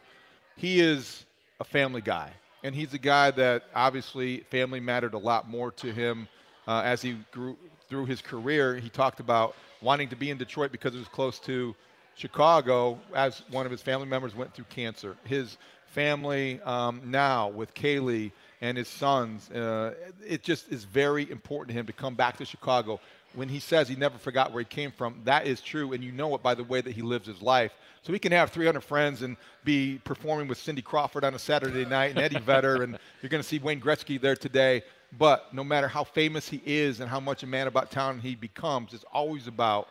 He 0.56 0.80
is 0.80 1.24
a 1.60 1.64
family 1.64 2.00
guy, 2.00 2.30
and 2.64 2.74
he's 2.74 2.94
a 2.94 2.98
guy 2.98 3.30
that 3.30 3.64
obviously 3.74 4.38
family 4.50 4.80
mattered 4.80 5.14
a 5.14 5.18
lot 5.18 5.48
more 5.48 5.70
to 5.70 5.92
him 5.92 6.26
uh, 6.66 6.80
as 6.84 7.02
he 7.02 7.18
grew 7.30 7.56
through 7.88 8.06
his 8.06 8.22
career. 8.22 8.76
He 8.76 8.88
talked 8.88 9.20
about 9.20 9.54
wanting 9.82 10.08
to 10.08 10.16
be 10.16 10.30
in 10.30 10.38
Detroit 10.38 10.72
because 10.72 10.94
it 10.94 10.98
was 10.98 11.08
close 11.08 11.38
to 11.40 11.76
Chicago, 12.16 12.98
as 13.14 13.42
one 13.50 13.66
of 13.66 13.72
his 13.72 13.82
family 13.82 14.06
members 14.06 14.34
went 14.34 14.54
through 14.54 14.64
cancer. 14.70 15.16
His 15.24 15.58
family 15.88 16.60
um, 16.62 17.02
now 17.04 17.48
with 17.48 17.74
Kaylee 17.74 18.32
and 18.62 18.78
his 18.78 18.88
sons, 18.88 19.50
uh, 19.50 19.94
it 20.26 20.42
just 20.42 20.72
is 20.72 20.84
very 20.84 21.30
important 21.30 21.68
to 21.68 21.74
him 21.74 21.86
to 21.86 21.92
come 21.92 22.14
back 22.14 22.38
to 22.38 22.46
Chicago. 22.46 22.98
When 23.34 23.48
he 23.48 23.58
says 23.58 23.88
he 23.88 23.96
never 23.96 24.18
forgot 24.18 24.52
where 24.52 24.60
he 24.60 24.66
came 24.66 24.92
from, 24.92 25.20
that 25.24 25.46
is 25.46 25.60
true, 25.60 25.92
and 25.92 26.02
you 26.04 26.12
know 26.12 26.34
it 26.34 26.42
by 26.42 26.54
the 26.54 26.64
way 26.64 26.80
that 26.80 26.92
he 26.92 27.02
lives 27.02 27.26
his 27.26 27.42
life. 27.42 27.72
So 28.02 28.12
he 28.12 28.18
can 28.18 28.32
have 28.32 28.50
300 28.50 28.82
friends 28.82 29.22
and 29.22 29.36
be 29.64 29.98
performing 30.04 30.46
with 30.46 30.58
Cindy 30.58 30.82
Crawford 30.82 31.24
on 31.24 31.34
a 31.34 31.38
Saturday 31.38 31.84
night 31.84 32.10
and 32.10 32.18
Eddie 32.18 32.38
Vedder, 32.38 32.82
and 32.82 32.98
you're 33.22 33.30
going 33.30 33.42
to 33.42 33.48
see 33.48 33.58
Wayne 33.58 33.80
Gretzky 33.80 34.20
there 34.20 34.36
today. 34.36 34.82
But 35.16 35.54
no 35.54 35.64
matter 35.64 35.88
how 35.88 36.04
famous 36.04 36.48
he 36.48 36.60
is 36.66 37.00
and 37.00 37.08
how 37.08 37.20
much 37.20 37.42
a 37.42 37.46
man 37.46 37.66
about 37.66 37.90
town 37.90 38.20
he 38.20 38.34
becomes, 38.34 38.92
it's 38.92 39.04
always 39.12 39.46
about 39.46 39.88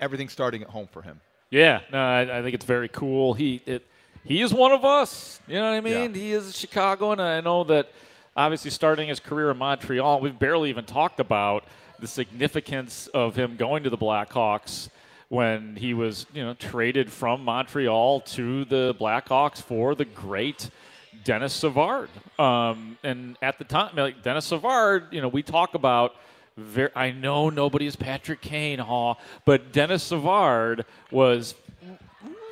everything 0.00 0.28
starting 0.28 0.62
at 0.62 0.68
home 0.68 0.88
for 0.90 1.02
him. 1.02 1.20
Yeah, 1.50 1.80
no, 1.90 1.98
I, 1.98 2.38
I 2.38 2.42
think 2.42 2.54
it's 2.54 2.64
very 2.64 2.88
cool. 2.88 3.34
He 3.34 3.62
it, 3.64 3.86
he 4.24 4.42
is 4.42 4.52
one 4.52 4.72
of 4.72 4.84
us. 4.84 5.40
You 5.48 5.54
know 5.54 5.70
what 5.70 5.76
I 5.76 5.80
mean? 5.80 6.14
Yeah. 6.14 6.20
He 6.20 6.32
is 6.32 6.50
a 6.50 6.52
Chicagoan. 6.52 7.20
I 7.20 7.40
know 7.40 7.64
that 7.64 7.90
obviously 8.36 8.70
starting 8.70 9.08
his 9.08 9.18
career 9.18 9.50
in 9.50 9.56
Montreal, 9.56 10.20
we've 10.20 10.38
barely 10.38 10.68
even 10.70 10.84
talked 10.84 11.20
about 11.20 11.64
the 12.00 12.06
significance 12.06 13.08
of 13.08 13.36
him 13.36 13.56
going 13.56 13.82
to 13.84 13.90
the 13.90 13.98
Blackhawks 13.98 14.88
when 15.28 15.76
he 15.76 15.92
was, 15.94 16.26
you 16.32 16.44
know, 16.44 16.54
traded 16.54 17.10
from 17.12 17.44
Montreal 17.44 18.20
to 18.22 18.64
the 18.64 18.94
Blackhawks 18.98 19.60
for 19.62 19.94
the 19.94 20.04
great 20.06 20.70
Denis 21.24 21.52
Savard. 21.52 22.08
Um, 22.38 22.96
and 23.02 23.36
at 23.42 23.58
the 23.58 23.64
time, 23.64 23.94
like 23.96 24.22
Denis 24.22 24.46
Savard, 24.46 25.06
you 25.10 25.20
know, 25.20 25.28
we 25.28 25.42
talk 25.42 25.74
about. 25.74 26.14
Ver 26.56 26.90
I 26.96 27.12
know 27.12 27.50
nobody 27.50 27.86
is 27.86 27.94
Patrick 27.94 28.40
Kane, 28.40 28.80
Haugh, 28.80 29.16
but 29.44 29.70
Denis 29.70 30.02
Savard 30.02 30.84
was 31.12 31.54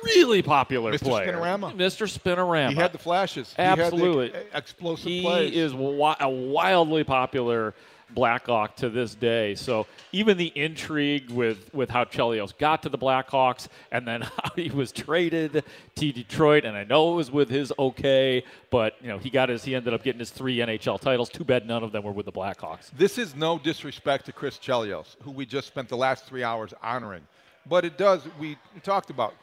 really 0.03 0.41
popular 0.41 0.93
Mr. 0.93 1.01
player. 1.01 1.33
Spinorama. 1.33 1.75
Mr. 1.75 2.07
Spinorama. 2.07 2.69
He 2.69 2.75
had 2.75 2.93
the 2.93 2.97
flashes. 2.97 3.53
Absolutely. 3.57 4.27
He 4.27 4.33
had 4.33 4.45
the 4.53 4.57
explosive 4.57 5.05
He 5.07 5.21
plays. 5.23 5.53
is 5.53 5.71
wi- 5.73 6.15
a 6.21 6.29
wildly 6.29 7.03
popular 7.03 7.73
Blackhawk 8.11 8.75
to 8.77 8.89
this 8.89 9.15
day. 9.15 9.55
So 9.55 9.85
even 10.11 10.37
the 10.37 10.51
intrigue 10.55 11.29
with, 11.29 11.73
with 11.73 11.89
how 11.89 12.05
Chelios 12.05 12.57
got 12.57 12.83
to 12.83 12.89
the 12.89 12.97
Blackhawks 12.97 13.67
and 13.91 14.07
then 14.07 14.21
how 14.43 14.51
he 14.55 14.69
was 14.69 14.91
traded 14.91 15.63
to 15.95 16.11
Detroit, 16.11 16.65
and 16.65 16.77
I 16.77 16.83
know 16.83 17.13
it 17.13 17.15
was 17.15 17.31
with 17.31 17.49
his 17.49 17.73
okay, 17.77 18.43
but 18.69 18.95
you 19.01 19.07
know 19.09 19.17
he 19.17 19.29
got 19.29 19.49
his 19.49 19.63
he 19.63 19.75
ended 19.75 19.93
up 19.93 20.03
getting 20.03 20.19
his 20.19 20.29
three 20.29 20.57
NHL 20.57 20.99
titles. 20.99 21.29
Too 21.29 21.43
bad 21.43 21.67
none 21.67 21.83
of 21.83 21.91
them 21.91 22.03
were 22.03 22.11
with 22.11 22.25
the 22.25 22.31
Blackhawks. 22.31 22.91
This 22.97 23.17
is 23.17 23.35
no 23.35 23.59
disrespect 23.59 24.25
to 24.27 24.31
Chris 24.31 24.57
Chelios, 24.57 25.15
who 25.23 25.31
we 25.31 25.45
just 25.45 25.67
spent 25.67 25.89
the 25.89 25.97
last 25.97 26.25
three 26.25 26.43
hours 26.43 26.73
honoring. 26.81 27.23
But 27.69 27.85
it 27.85 27.97
does, 27.97 28.21
we 28.39 28.57
talked 28.83 29.09
about, 29.09 29.33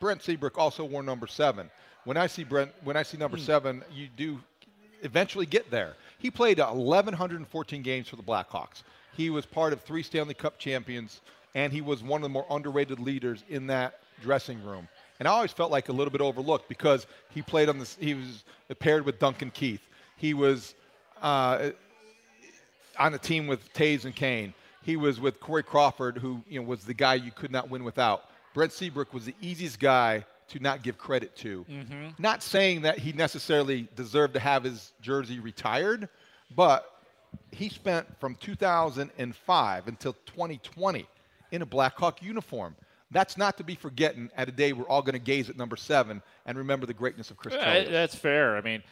Brent 0.00 0.22
Seabrook 0.22 0.58
also 0.58 0.84
wore 0.84 1.02
number 1.02 1.26
seven. 1.26 1.70
When 2.04 2.16
I 2.16 2.26
see 2.26 2.44
Brent, 2.44 2.72
when 2.82 2.96
I 2.96 3.02
see 3.02 3.16
number 3.16 3.36
hmm. 3.36 3.42
seven, 3.42 3.84
you 3.92 4.08
do 4.16 4.40
eventually 5.02 5.46
get 5.46 5.70
there. 5.70 5.94
He 6.24 6.30
played 6.30 6.58
1,114 6.58 7.82
games 7.82 8.08
for 8.08 8.16
the 8.16 8.22
Blackhawks. 8.22 8.82
He 9.14 9.28
was 9.28 9.44
part 9.44 9.74
of 9.74 9.82
three 9.82 10.02
Stanley 10.02 10.32
Cup 10.32 10.58
champions, 10.58 11.20
and 11.54 11.70
he 11.70 11.82
was 11.82 12.02
one 12.02 12.18
of 12.18 12.22
the 12.22 12.30
more 12.30 12.46
underrated 12.48 12.98
leaders 12.98 13.44
in 13.50 13.66
that 13.66 14.00
dressing 14.22 14.64
room. 14.64 14.88
And 15.18 15.28
I 15.28 15.32
always 15.32 15.52
felt 15.52 15.70
like 15.70 15.90
a 15.90 15.92
little 15.92 16.10
bit 16.10 16.22
overlooked 16.22 16.66
because 16.66 17.06
he 17.28 17.42
played 17.42 17.68
on 17.68 17.78
this. 17.78 17.98
He 18.00 18.14
was 18.14 18.42
paired 18.78 19.04
with 19.04 19.18
Duncan 19.18 19.50
Keith. 19.50 19.82
He 20.16 20.32
was 20.32 20.74
uh, 21.20 21.72
on 22.98 23.12
a 23.12 23.18
team 23.18 23.46
with 23.46 23.70
Toews 23.74 24.06
and 24.06 24.16
Kane. 24.16 24.54
He 24.80 24.96
was 24.96 25.20
with 25.20 25.38
Corey 25.40 25.62
Crawford, 25.62 26.16
who 26.16 26.40
you 26.48 26.58
know 26.58 26.66
was 26.66 26.86
the 26.86 26.94
guy 26.94 27.16
you 27.16 27.32
could 27.32 27.52
not 27.52 27.68
win 27.68 27.84
without. 27.84 28.30
Brent 28.54 28.72
Seabrook 28.72 29.12
was 29.12 29.26
the 29.26 29.34
easiest 29.42 29.78
guy 29.78 30.24
to 30.48 30.58
not 30.60 30.82
give 30.82 30.98
credit 30.98 31.34
to. 31.36 31.64
Mhm. 31.68 32.18
Not 32.18 32.42
saying 32.42 32.82
that 32.82 32.98
he 32.98 33.12
necessarily 33.12 33.88
deserved 33.96 34.34
to 34.34 34.40
have 34.40 34.64
his 34.64 34.92
jersey 35.00 35.40
retired, 35.40 36.08
but 36.54 36.90
he 37.50 37.68
spent 37.68 38.06
from 38.20 38.34
2005 38.36 39.88
until 39.88 40.12
2020 40.26 41.06
in 41.50 41.62
a 41.62 41.66
Blackhawk 41.66 42.22
uniform. 42.22 42.76
That's 43.10 43.36
not 43.36 43.56
to 43.58 43.64
be 43.64 43.74
forgotten 43.74 44.30
at 44.36 44.48
a 44.48 44.52
day 44.52 44.72
we're 44.72 44.88
all 44.88 45.02
going 45.02 45.12
to 45.14 45.18
gaze 45.18 45.48
at 45.48 45.56
number 45.56 45.76
seven 45.76 46.22
and 46.46 46.58
remember 46.58 46.86
the 46.86 46.94
greatness 46.94 47.30
of 47.30 47.36
Chris 47.36 47.54
Yeah, 47.54 47.84
that's 47.84 48.14
fair. 48.14 48.56
I 48.56 48.60
mean, 48.60 48.82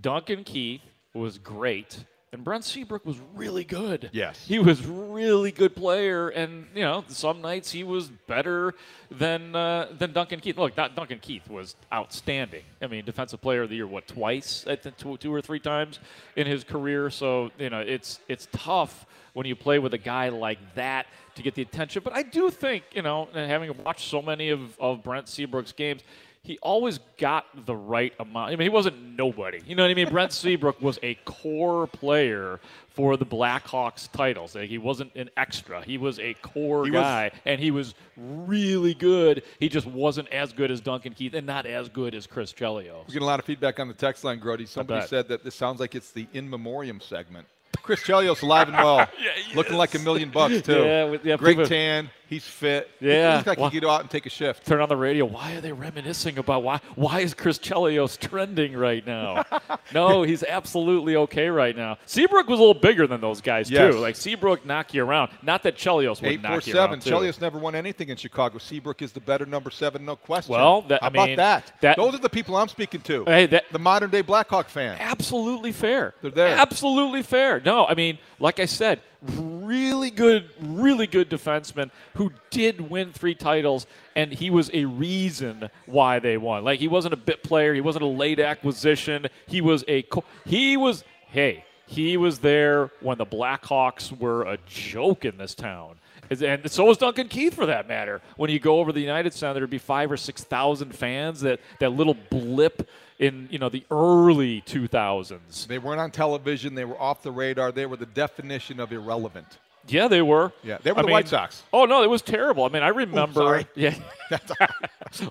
Duncan 0.00 0.44
Keith 0.44 0.80
was 1.14 1.38
great, 1.38 2.04
and 2.36 2.44
Brent 2.44 2.64
Seabrook 2.64 3.06
was 3.06 3.16
really 3.34 3.64
good. 3.64 4.10
Yes. 4.12 4.44
he 4.46 4.58
was 4.58 4.84
really 4.84 5.50
good 5.50 5.74
player, 5.74 6.28
and 6.28 6.66
you 6.74 6.82
know, 6.82 7.02
some 7.08 7.40
nights 7.40 7.70
he 7.70 7.82
was 7.82 8.08
better 8.08 8.74
than 9.10 9.56
uh, 9.56 9.88
than 9.98 10.12
Duncan 10.12 10.40
Keith. 10.40 10.58
Look, 10.58 10.76
not 10.76 10.94
Duncan 10.94 11.18
Keith 11.18 11.48
was 11.48 11.76
outstanding. 11.90 12.62
I 12.82 12.88
mean, 12.88 13.06
defensive 13.06 13.40
player 13.40 13.62
of 13.62 13.70
the 13.70 13.76
year, 13.76 13.86
what 13.86 14.06
twice? 14.06 14.66
I 14.68 14.76
think 14.76 14.98
two, 14.98 15.16
two 15.16 15.32
or 15.32 15.40
three 15.40 15.60
times 15.60 15.98
in 16.36 16.46
his 16.46 16.62
career. 16.62 17.08
So 17.08 17.50
you 17.58 17.70
know, 17.70 17.80
it's 17.80 18.20
it's 18.28 18.48
tough 18.52 19.06
when 19.32 19.46
you 19.46 19.56
play 19.56 19.78
with 19.78 19.94
a 19.94 19.98
guy 19.98 20.28
like 20.28 20.58
that 20.74 21.06
to 21.36 21.42
get 21.42 21.54
the 21.54 21.62
attention. 21.62 22.02
But 22.04 22.14
I 22.14 22.22
do 22.22 22.50
think, 22.50 22.84
you 22.92 23.02
know, 23.02 23.28
and 23.34 23.50
having 23.50 23.74
watched 23.84 24.08
so 24.08 24.20
many 24.22 24.48
of, 24.48 24.78
of 24.78 25.02
Brent 25.02 25.28
Seabrook's 25.28 25.72
games, 25.72 26.02
he 26.46 26.58
always 26.62 27.00
got 27.18 27.44
the 27.66 27.74
right 27.74 28.12
amount. 28.20 28.48
I 28.48 28.56
mean, 28.56 28.60
he 28.66 28.68
wasn't 28.68 29.16
nobody. 29.16 29.60
You 29.66 29.74
know 29.74 29.82
what 29.82 29.90
I 29.90 29.94
mean? 29.94 30.08
Brent 30.08 30.32
Seabrook 30.32 30.80
was 30.80 30.98
a 31.02 31.14
core 31.24 31.86
player 31.88 32.60
for 32.88 33.16
the 33.16 33.26
Blackhawks 33.26 34.10
titles. 34.10 34.54
Like, 34.54 34.68
he 34.70 34.78
wasn't 34.78 35.14
an 35.16 35.28
extra. 35.36 35.82
He 35.84 35.98
was 35.98 36.18
a 36.20 36.34
core 36.34 36.84
He 36.84 36.90
was- 36.92 37.00
guy, 37.02 37.30
and 37.44 37.60
he 37.60 37.70
was 37.70 37.94
really 38.16 38.94
good. 38.94 39.42
He 39.60 39.68
just 39.68 39.86
wasn't 39.86 40.28
as 40.28 40.52
good 40.52 40.70
as 40.70 40.80
Duncan 40.80 41.12
Keith 41.14 41.34
and 41.34 41.46
not 41.46 41.66
as 41.66 41.88
good 41.88 42.14
as 42.14 42.26
Chris 42.26 42.52
Chelios. 42.52 42.92
We're 43.00 43.04
getting 43.06 43.22
a 43.22 43.26
lot 43.26 43.40
of 43.40 43.44
feedback 43.44 43.78
on 43.80 43.88
the 43.88 43.94
text 43.94 44.24
line, 44.24 44.38
Grote. 44.38 44.66
Somebody 44.68 45.06
said 45.06 45.28
that 45.28 45.44
this 45.44 45.54
sounds 45.54 45.80
like 45.80 45.94
it's 45.94 46.12
the 46.12 46.26
in 46.32 46.48
memoriam 46.48 47.00
segment. 47.00 47.46
Chris 47.82 48.00
Chelios 48.02 48.42
alive 48.42 48.68
and 48.68 48.76
well, 48.76 48.98
yeah, 49.22 49.30
looking 49.54 49.76
like 49.76 49.94
a 49.94 49.98
million 49.98 50.30
bucks 50.30 50.62
too. 50.62 50.82
Yeah, 50.84 51.04
with- 51.04 51.24
yeah, 51.24 51.36
great 51.36 51.66
tan. 51.68 52.10
He's 52.28 52.44
fit. 52.44 52.90
Yeah. 53.00 53.38
he's 53.38 53.46
like 53.46 53.58
Wha- 53.58 53.68
he 53.68 53.76
could 53.76 53.82
go 53.84 53.90
out 53.90 54.00
and 54.00 54.10
take 54.10 54.26
a 54.26 54.30
shift. 54.30 54.66
Turn 54.66 54.80
on 54.80 54.88
the 54.88 54.96
radio. 54.96 55.24
Why 55.26 55.52
are 55.54 55.60
they 55.60 55.72
reminiscing 55.72 56.38
about 56.38 56.64
why? 56.64 56.80
Why 56.96 57.20
is 57.20 57.34
Chris 57.34 57.58
Chelios 57.58 58.18
trending 58.18 58.76
right 58.76 59.06
now? 59.06 59.44
no, 59.94 60.22
he's 60.24 60.42
absolutely 60.42 61.14
okay 61.16 61.48
right 61.48 61.76
now. 61.76 61.98
Seabrook 62.06 62.48
was 62.48 62.58
a 62.58 62.62
little 62.62 62.74
bigger 62.80 63.06
than 63.06 63.20
those 63.20 63.40
guys 63.40 63.70
Yes. 63.70 63.94
too. 63.94 64.00
Like 64.00 64.16
Seabrook 64.16 64.66
knock 64.66 64.92
you 64.92 65.04
around. 65.04 65.30
Not 65.42 65.62
that 65.62 65.76
Chelios 65.76 66.20
would 66.20 66.42
knock 66.42 66.50
four 66.50 66.56
you 66.56 66.72
seven. 66.72 66.90
around. 66.94 67.02
too. 67.02 67.10
Chelios 67.10 67.40
never 67.40 67.58
won 67.58 67.74
anything 67.76 68.08
in 68.08 68.16
Chicago. 68.16 68.58
Seabrook 68.58 69.02
is 69.02 69.12
the 69.12 69.20
better 69.20 69.46
number 69.46 69.70
seven, 69.70 70.04
no 70.04 70.16
question. 70.16 70.52
Well, 70.52 70.82
that- 70.82 71.00
how 71.02 71.06
I 71.06 71.08
about 71.08 71.28
mean, 71.28 71.36
that? 71.36 71.72
that- 71.80 71.96
Those 71.96 72.14
are 72.14 72.18
the 72.18 72.28
people 72.28 72.56
I'm 72.56 72.68
speaking 72.68 73.02
to. 73.02 73.24
Hey, 73.24 73.46
that 73.46 73.64
the 73.70 73.78
modern 73.78 74.10
day 74.10 74.22
Blackhawk 74.22 74.68
fan. 74.68 74.96
absolutely 74.98 75.70
fair. 75.70 76.14
They're 76.22 76.30
there. 76.32 76.56
Absolutely 76.56 77.22
fair. 77.22 77.60
No, 77.64 77.86
I 77.86 77.94
mean, 77.94 78.18
like 78.40 78.58
I 78.58 78.64
said, 78.66 79.00
really 79.38 80.10
good, 80.10 80.50
really 80.60 81.06
good 81.06 81.28
defenseman 81.30 81.90
who 82.14 82.32
did 82.50 82.80
win 82.90 83.12
three 83.12 83.34
titles, 83.34 83.86
and 84.14 84.32
he 84.32 84.50
was 84.50 84.70
a 84.72 84.84
reason 84.84 85.68
why 85.86 86.18
they 86.18 86.36
won. 86.36 86.64
Like 86.64 86.80
he 86.80 86.88
wasn't 86.88 87.14
a 87.14 87.18
bit 87.18 87.42
player, 87.42 87.74
he 87.74 87.80
wasn't 87.80 88.04
a 88.04 88.08
late 88.08 88.40
acquisition. 88.40 89.26
He 89.46 89.60
was 89.60 89.84
a 89.88 90.02
co- 90.02 90.24
he 90.44 90.76
was 90.76 91.04
hey 91.28 91.64
he 91.86 92.16
was 92.16 92.40
there 92.40 92.90
when 93.00 93.16
the 93.16 93.26
Blackhawks 93.26 94.16
were 94.16 94.42
a 94.42 94.58
joke 94.66 95.24
in 95.24 95.38
this 95.38 95.54
town. 95.54 95.96
And 96.28 96.68
so 96.68 96.86
was 96.86 96.98
Duncan 96.98 97.28
Keith, 97.28 97.54
for 97.54 97.66
that 97.66 97.86
matter. 97.86 98.20
When 98.36 98.50
you 98.50 98.58
go 98.58 98.80
over 98.80 98.90
the 98.90 99.00
United 99.00 99.32
Center, 99.32 99.54
there'd 99.54 99.70
be 99.70 99.78
five 99.78 100.10
or 100.10 100.16
six 100.16 100.42
thousand 100.42 100.92
fans. 100.92 101.40
That 101.42 101.60
that 101.78 101.90
little 101.90 102.16
blip 102.30 102.88
in 103.18 103.48
you 103.50 103.58
know 103.58 103.68
the 103.68 103.84
early 103.90 104.62
2000s. 104.62 105.66
They 105.66 105.78
weren't 105.78 106.00
on 106.00 106.10
television. 106.10 106.74
They 106.74 106.84
were 106.84 107.00
off 107.00 107.22
the 107.22 107.32
radar. 107.32 107.72
They 107.72 107.86
were 107.86 107.96
the 107.96 108.06
definition 108.06 108.80
of 108.80 108.92
irrelevant. 108.92 109.58
Yeah, 109.88 110.08
they 110.08 110.20
were. 110.20 110.52
Yeah, 110.64 110.78
they 110.82 110.90
were 110.90 110.98
I 110.98 111.02
the 111.02 111.06
mean- 111.06 111.12
White 111.12 111.28
Sox. 111.28 111.62
Oh 111.72 111.84
no, 111.84 112.02
it 112.02 112.10
was 112.10 112.20
terrible. 112.20 112.64
I 112.64 112.68
mean, 112.70 112.82
I 112.82 112.88
remember. 112.88 113.40
sorry. 113.40 113.66
Yeah, 113.76 113.94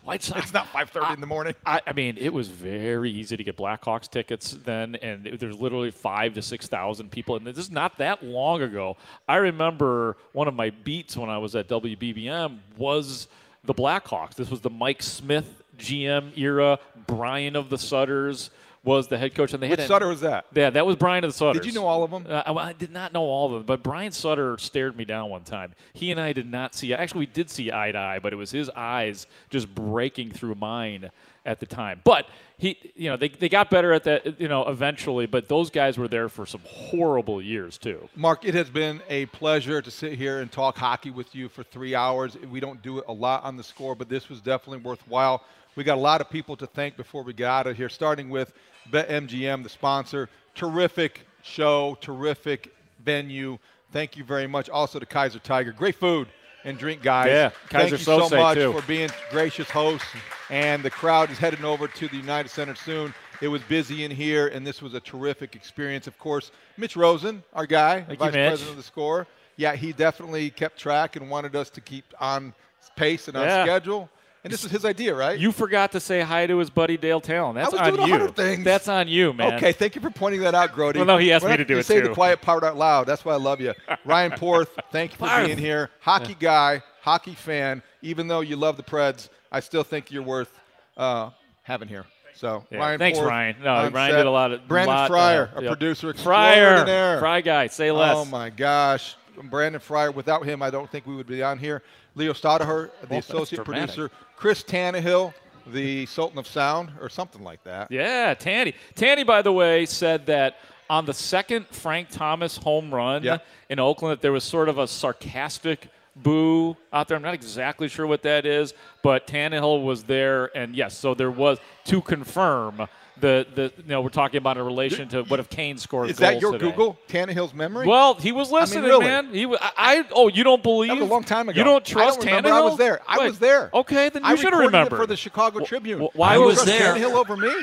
White 0.03 0.23
Sox. 0.23 0.43
It's 0.43 0.53
not 0.53 0.67
5:30 0.71 1.15
in 1.15 1.19
the 1.21 1.27
morning. 1.27 1.55
I, 1.65 1.81
I 1.85 1.91
mean, 1.93 2.17
it 2.17 2.29
was 2.33 2.47
very 2.47 3.11
easy 3.11 3.35
to 3.35 3.43
get 3.43 3.57
Blackhawks 3.57 4.09
tickets 4.09 4.51
then, 4.63 4.95
and 4.95 5.25
there's 5.25 5.57
literally 5.59 5.91
five 5.91 6.33
to 6.35 6.41
six 6.41 6.67
thousand 6.67 7.11
people, 7.11 7.35
and 7.35 7.45
this 7.45 7.57
is 7.57 7.69
not 7.69 7.97
that 7.97 8.23
long 8.23 8.61
ago. 8.61 8.95
I 9.27 9.35
remember 9.37 10.15
one 10.31 10.47
of 10.47 10.53
my 10.53 10.69
beats 10.69 11.17
when 11.17 11.29
I 11.29 11.37
was 11.37 11.53
at 11.55 11.67
WBBM 11.67 12.59
was 12.77 13.27
the 13.65 13.73
Blackhawks. 13.73 14.35
This 14.35 14.49
was 14.49 14.61
the 14.61 14.69
Mike 14.69 15.03
Smith 15.03 15.63
GM 15.77 16.37
era. 16.37 16.79
Brian 17.07 17.55
of 17.55 17.69
the 17.69 17.77
Sutters 17.77 18.49
was 18.85 19.07
the 19.07 19.17
head 19.17 19.33
coach, 19.33 19.51
and 19.53 19.61
they 19.61 19.67
Which 19.67 19.79
had 19.79 19.87
Sutter 19.87 20.07
was 20.07 20.21
that? 20.21 20.45
Yeah, 20.53 20.69
that 20.69 20.85
was 20.85 20.95
Brian 20.95 21.23
of 21.23 21.31
the 21.31 21.37
Sutters. 21.37 21.61
Did 21.61 21.73
you 21.73 21.79
know 21.79 21.87
all 21.87 22.03
of 22.03 22.11
them? 22.11 22.27
Uh, 22.29 22.43
I, 22.45 22.53
I 22.53 22.73
did 22.73 22.91
not 22.91 23.13
know 23.13 23.23
all 23.23 23.47
of 23.47 23.53
them, 23.53 23.63
but 23.63 23.81
Brian 23.81 24.11
Sutter 24.11 24.57
stared 24.59 24.95
me 24.95 25.05
down 25.05 25.29
one 25.31 25.43
time. 25.43 25.73
He 25.93 26.11
and 26.11 26.21
I 26.21 26.33
did 26.33 26.49
not 26.49 26.75
see. 26.75 26.93
Actually, 26.93 27.21
we 27.21 27.25
did 27.25 27.49
see 27.49 27.71
eye 27.71 27.91
to 27.91 27.97
eye, 27.97 28.19
but 28.19 28.31
it 28.31 28.35
was 28.35 28.51
his 28.51 28.69
eyes 28.69 29.25
just 29.49 29.73
breaking 29.73 30.31
through 30.31 30.55
mine 30.55 31.09
at 31.45 31.59
the 31.59 31.65
time. 31.65 32.01
But 32.03 32.27
he, 32.57 32.77
you 32.95 33.09
know, 33.09 33.17
they, 33.17 33.29
they 33.29 33.49
got 33.49 33.69
better 33.69 33.91
at 33.91 34.03
that, 34.03 34.39
you 34.39 34.47
know, 34.47 34.67
eventually. 34.67 35.25
But 35.25 35.47
those 35.47 35.69
guys 35.71 35.97
were 35.97 36.07
there 36.07 36.29
for 36.29 36.45
some 36.45 36.61
horrible 36.65 37.41
years 37.41 37.77
too. 37.77 38.07
Mark, 38.15 38.45
it 38.45 38.53
has 38.53 38.69
been 38.69 39.01
a 39.09 39.25
pleasure 39.27 39.81
to 39.81 39.91
sit 39.91 40.13
here 40.13 40.41
and 40.41 40.51
talk 40.51 40.77
hockey 40.77 41.09
with 41.11 41.33
you 41.33 41.49
for 41.49 41.63
three 41.63 41.95
hours. 41.95 42.37
We 42.37 42.59
don't 42.59 42.81
do 42.83 42.99
it 42.99 43.05
a 43.07 43.13
lot 43.13 43.43
on 43.43 43.57
the 43.57 43.63
score, 43.63 43.95
but 43.95 44.09
this 44.09 44.29
was 44.29 44.41
definitely 44.41 44.83
worthwhile. 44.83 45.43
We 45.75 45.83
got 45.83 45.97
a 45.97 46.01
lot 46.01 46.21
of 46.21 46.29
people 46.29 46.55
to 46.57 46.67
thank 46.67 46.95
before 46.95 47.23
we 47.23 47.33
get 47.33 47.47
out 47.47 47.67
of 47.67 47.75
here, 47.75 47.89
starting 47.89 48.29
with 48.29 48.53
BetMGM, 48.91 49.61
the 49.63 49.69
sponsor. 49.69 50.29
Terrific 50.53 51.27
show, 51.43 51.97
terrific 51.99 52.73
venue. 53.03 53.57
Thank 53.91 54.15
you 54.15 54.23
very 54.23 54.47
much. 54.47 54.69
Also 54.69 54.99
to 54.99 55.05
Kaiser 55.05 55.39
Tiger. 55.39 55.73
Great 55.73 55.95
food 55.95 56.29
and 56.63 56.77
drink, 56.77 57.01
guys. 57.01 57.27
Yeah, 57.27 57.49
Thank 57.49 57.69
Kaiser 57.91 57.95
you 57.97 58.03
so 58.03 58.29
much 58.29 58.57
too. 58.57 58.71
for 58.71 58.81
being 58.87 59.09
gracious 59.29 59.69
hosts. 59.69 60.07
And 60.49 60.81
the 60.81 60.89
crowd 60.89 61.29
is 61.29 61.37
heading 61.37 61.65
over 61.65 61.87
to 61.87 62.07
the 62.07 62.17
United 62.17 62.49
Center 62.49 62.75
soon. 62.75 63.13
It 63.41 63.49
was 63.49 63.61
busy 63.63 64.05
in 64.05 64.11
here, 64.11 64.47
and 64.47 64.65
this 64.65 64.81
was 64.81 64.93
a 64.93 64.99
terrific 65.01 65.55
experience. 65.57 66.07
Of 66.07 66.17
course, 66.17 66.51
Mitch 66.77 66.95
Rosen, 66.95 67.43
our 67.53 67.65
guy, 67.65 68.01
Thank 68.01 68.19
vice 68.19 68.27
you, 68.33 68.47
president 68.47 68.69
of 68.71 68.77
the 68.77 68.83
score. 68.83 69.27
Yeah, 69.57 69.75
he 69.75 69.91
definitely 69.91 70.49
kept 70.51 70.79
track 70.79 71.17
and 71.17 71.29
wanted 71.29 71.53
us 71.55 71.69
to 71.71 71.81
keep 71.81 72.05
on 72.19 72.53
pace 72.95 73.27
and 73.27 73.35
on 73.35 73.45
Yeah. 73.45 73.63
schedule. 73.65 74.09
And 74.45 74.53
this 74.53 74.61
was 74.61 74.71
his 74.71 74.85
idea, 74.85 75.15
right? 75.15 75.39
You 75.39 75.51
forgot 75.51 75.93
to 75.93 75.99
say 75.99 76.21
hi 76.21 76.45
to 76.45 76.59
his 76.59 76.69
buddy 76.69 76.97
Dale 76.97 77.19
Tallon. 77.19 77.55
That's 77.55 77.73
I 77.73 77.89
was 77.89 77.99
on 77.99 78.07
doing 78.07 78.21
you. 78.21 78.27
things. 78.27 78.63
That's 78.63 78.87
on 78.87 79.07
you, 79.07 79.33
man. 79.33 79.55
Okay, 79.55 79.71
thank 79.71 79.95
you 79.95 80.01
for 80.01 80.11
pointing 80.11 80.41
that 80.41 80.53
out, 80.53 80.71
Grote. 80.71 80.95
Well, 80.95 81.03
no, 81.03 81.17
he 81.17 81.31
asked 81.31 81.43
We're 81.43 81.49
me 81.49 81.57
to 81.57 81.65
do 81.65 81.79
it 81.79 81.83
say 81.83 81.95
too. 81.95 82.01
Say 82.01 82.07
the 82.09 82.13
quiet 82.13 82.41
part 82.43 82.63
out 82.63 82.77
loud. 82.77 83.07
That's 83.07 83.25
why 83.25 83.33
I 83.33 83.37
love 83.37 83.59
you. 83.59 83.73
Ryan 84.05 84.33
Porth, 84.33 84.69
thank 84.91 85.13
you 85.13 85.17
for 85.17 85.45
being 85.45 85.57
here. 85.57 85.89
Hockey 85.99 86.35
guy, 86.39 86.83
hockey 87.01 87.33
fan. 87.33 87.81
Even 88.03 88.27
though 88.27 88.41
you 88.41 88.55
love 88.55 88.77
the 88.77 88.83
Preds, 88.83 89.29
I 89.51 89.61
still 89.61 89.83
think 89.83 90.11
you're 90.11 90.21
worth 90.21 90.59
uh, 90.95 91.31
having 91.63 91.87
here. 91.87 92.05
So, 92.35 92.65
Yeah, 92.69 92.77
Ryan 92.77 92.99
thanks, 92.99 93.17
Porth 93.17 93.29
Ryan. 93.31 93.55
No, 93.63 93.89
Ryan 93.89 94.11
set. 94.11 94.17
did 94.17 94.25
a 94.27 94.31
lot 94.31 94.51
of 94.51 94.67
Brandon 94.67 94.95
lot, 94.95 95.07
Fryer, 95.07 95.49
uh, 95.55 95.59
a 95.59 95.63
yeah. 95.63 95.69
producer 95.69 96.13
Fryer, 96.13 96.51
extraordinaire. 96.51 97.17
Fry 97.17 97.41
guy, 97.41 97.65
say 97.65 97.91
less. 97.91 98.15
Oh 98.15 98.25
my 98.25 98.51
gosh, 98.51 99.15
Brandon 99.45 99.81
Fryer. 99.81 100.11
Without 100.11 100.45
him, 100.45 100.61
I 100.61 100.69
don't 100.69 100.91
think 100.91 101.07
we 101.07 101.15
would 101.15 101.25
be 101.25 101.41
on 101.41 101.57
here. 101.57 101.81
Leo 102.15 102.33
Stadaher, 102.33 102.89
the 103.01 103.03
oh, 103.03 103.07
that's 103.09 103.29
associate 103.29 103.63
producer. 103.65 104.09
Chris 104.35 104.63
Tannehill, 104.63 105.33
the 105.67 106.05
Sultan 106.05 106.37
of 106.39 106.47
Sound, 106.47 106.91
or 107.01 107.09
something 107.09 107.43
like 107.43 107.63
that. 107.63 107.91
Yeah, 107.91 108.33
Tanny. 108.33 108.73
Tanny, 108.95 109.23
by 109.23 109.41
the 109.41 109.51
way, 109.51 109.85
said 109.85 110.25
that 110.27 110.57
on 110.89 111.05
the 111.05 111.13
second 111.13 111.67
Frank 111.67 112.09
Thomas 112.11 112.57
home 112.57 112.93
run 112.93 113.23
Yeah. 113.23 113.39
in 113.69 113.79
Oakland, 113.79 114.13
that 114.13 114.21
there 114.21 114.31
was 114.31 114.43
sort 114.43 114.69
of 114.69 114.77
a 114.77 114.87
sarcastic 114.87 115.89
boo 116.15 116.77
out 116.93 117.07
there. 117.07 117.17
I'm 117.17 117.23
not 117.23 117.33
exactly 117.33 117.87
sure 117.89 118.07
what 118.07 118.21
that 118.23 118.45
is, 118.45 118.73
but 119.03 119.27
Tannehill 119.27 119.83
was 119.83 120.03
there, 120.03 120.55
and 120.55 120.75
yes, 120.75 120.97
so 120.97 121.13
there 121.13 121.31
was 121.31 121.57
to 121.85 122.01
confirm 122.01 122.87
the 123.19 123.47
the 123.55 123.71
you 123.77 123.83
know 123.89 124.01
we're 124.01 124.09
talking 124.09 124.37
about 124.37 124.57
in 124.57 124.65
relation 124.65 125.07
to 125.09 125.23
what 125.23 125.39
if 125.39 125.49
Kane 125.49 125.77
scored. 125.77 126.09
Is 126.09 126.17
that 126.17 126.41
your 126.41 126.53
today. 126.53 126.65
Google 126.69 126.97
Tannehill's 127.07 127.53
memory? 127.53 127.87
Well, 127.87 128.15
he 128.15 128.31
was 128.31 128.49
I 128.49 128.51
mean, 128.51 128.59
listening, 128.61 128.83
really. 128.83 129.05
man. 129.05 129.33
He, 129.33 129.45
wa- 129.45 129.57
I, 129.61 129.99
I 129.99 130.05
oh, 130.11 130.27
you 130.27 130.43
don't 130.43 130.61
believe? 130.63 130.89
That 130.89 130.99
was 130.99 131.09
a 131.09 131.13
long 131.13 131.23
time 131.23 131.49
ago. 131.49 131.57
You 131.57 131.63
don't 131.63 131.85
trust 131.85 132.21
I 132.21 132.25
don't. 132.25 132.43
Tannehill? 132.45 132.51
I 132.51 132.61
was 132.61 132.77
there. 132.77 133.01
I 133.07 133.19
Wait, 133.19 133.27
was 133.27 133.39
there. 133.39 133.69
Okay, 133.73 134.09
then 134.09 134.23
you 134.23 134.29
I 134.29 134.35
should 134.35 134.53
remember 134.53 134.97
for 134.97 135.07
the 135.07 135.15
Chicago 135.17 135.63
Tribune. 135.63 136.01
wh- 136.01 136.15
why 136.15 136.35
You 136.35 136.41
was 136.43 136.63
there? 136.65 136.93
Tannehill 136.93 137.13
over 137.13 137.37
me? 137.37 137.53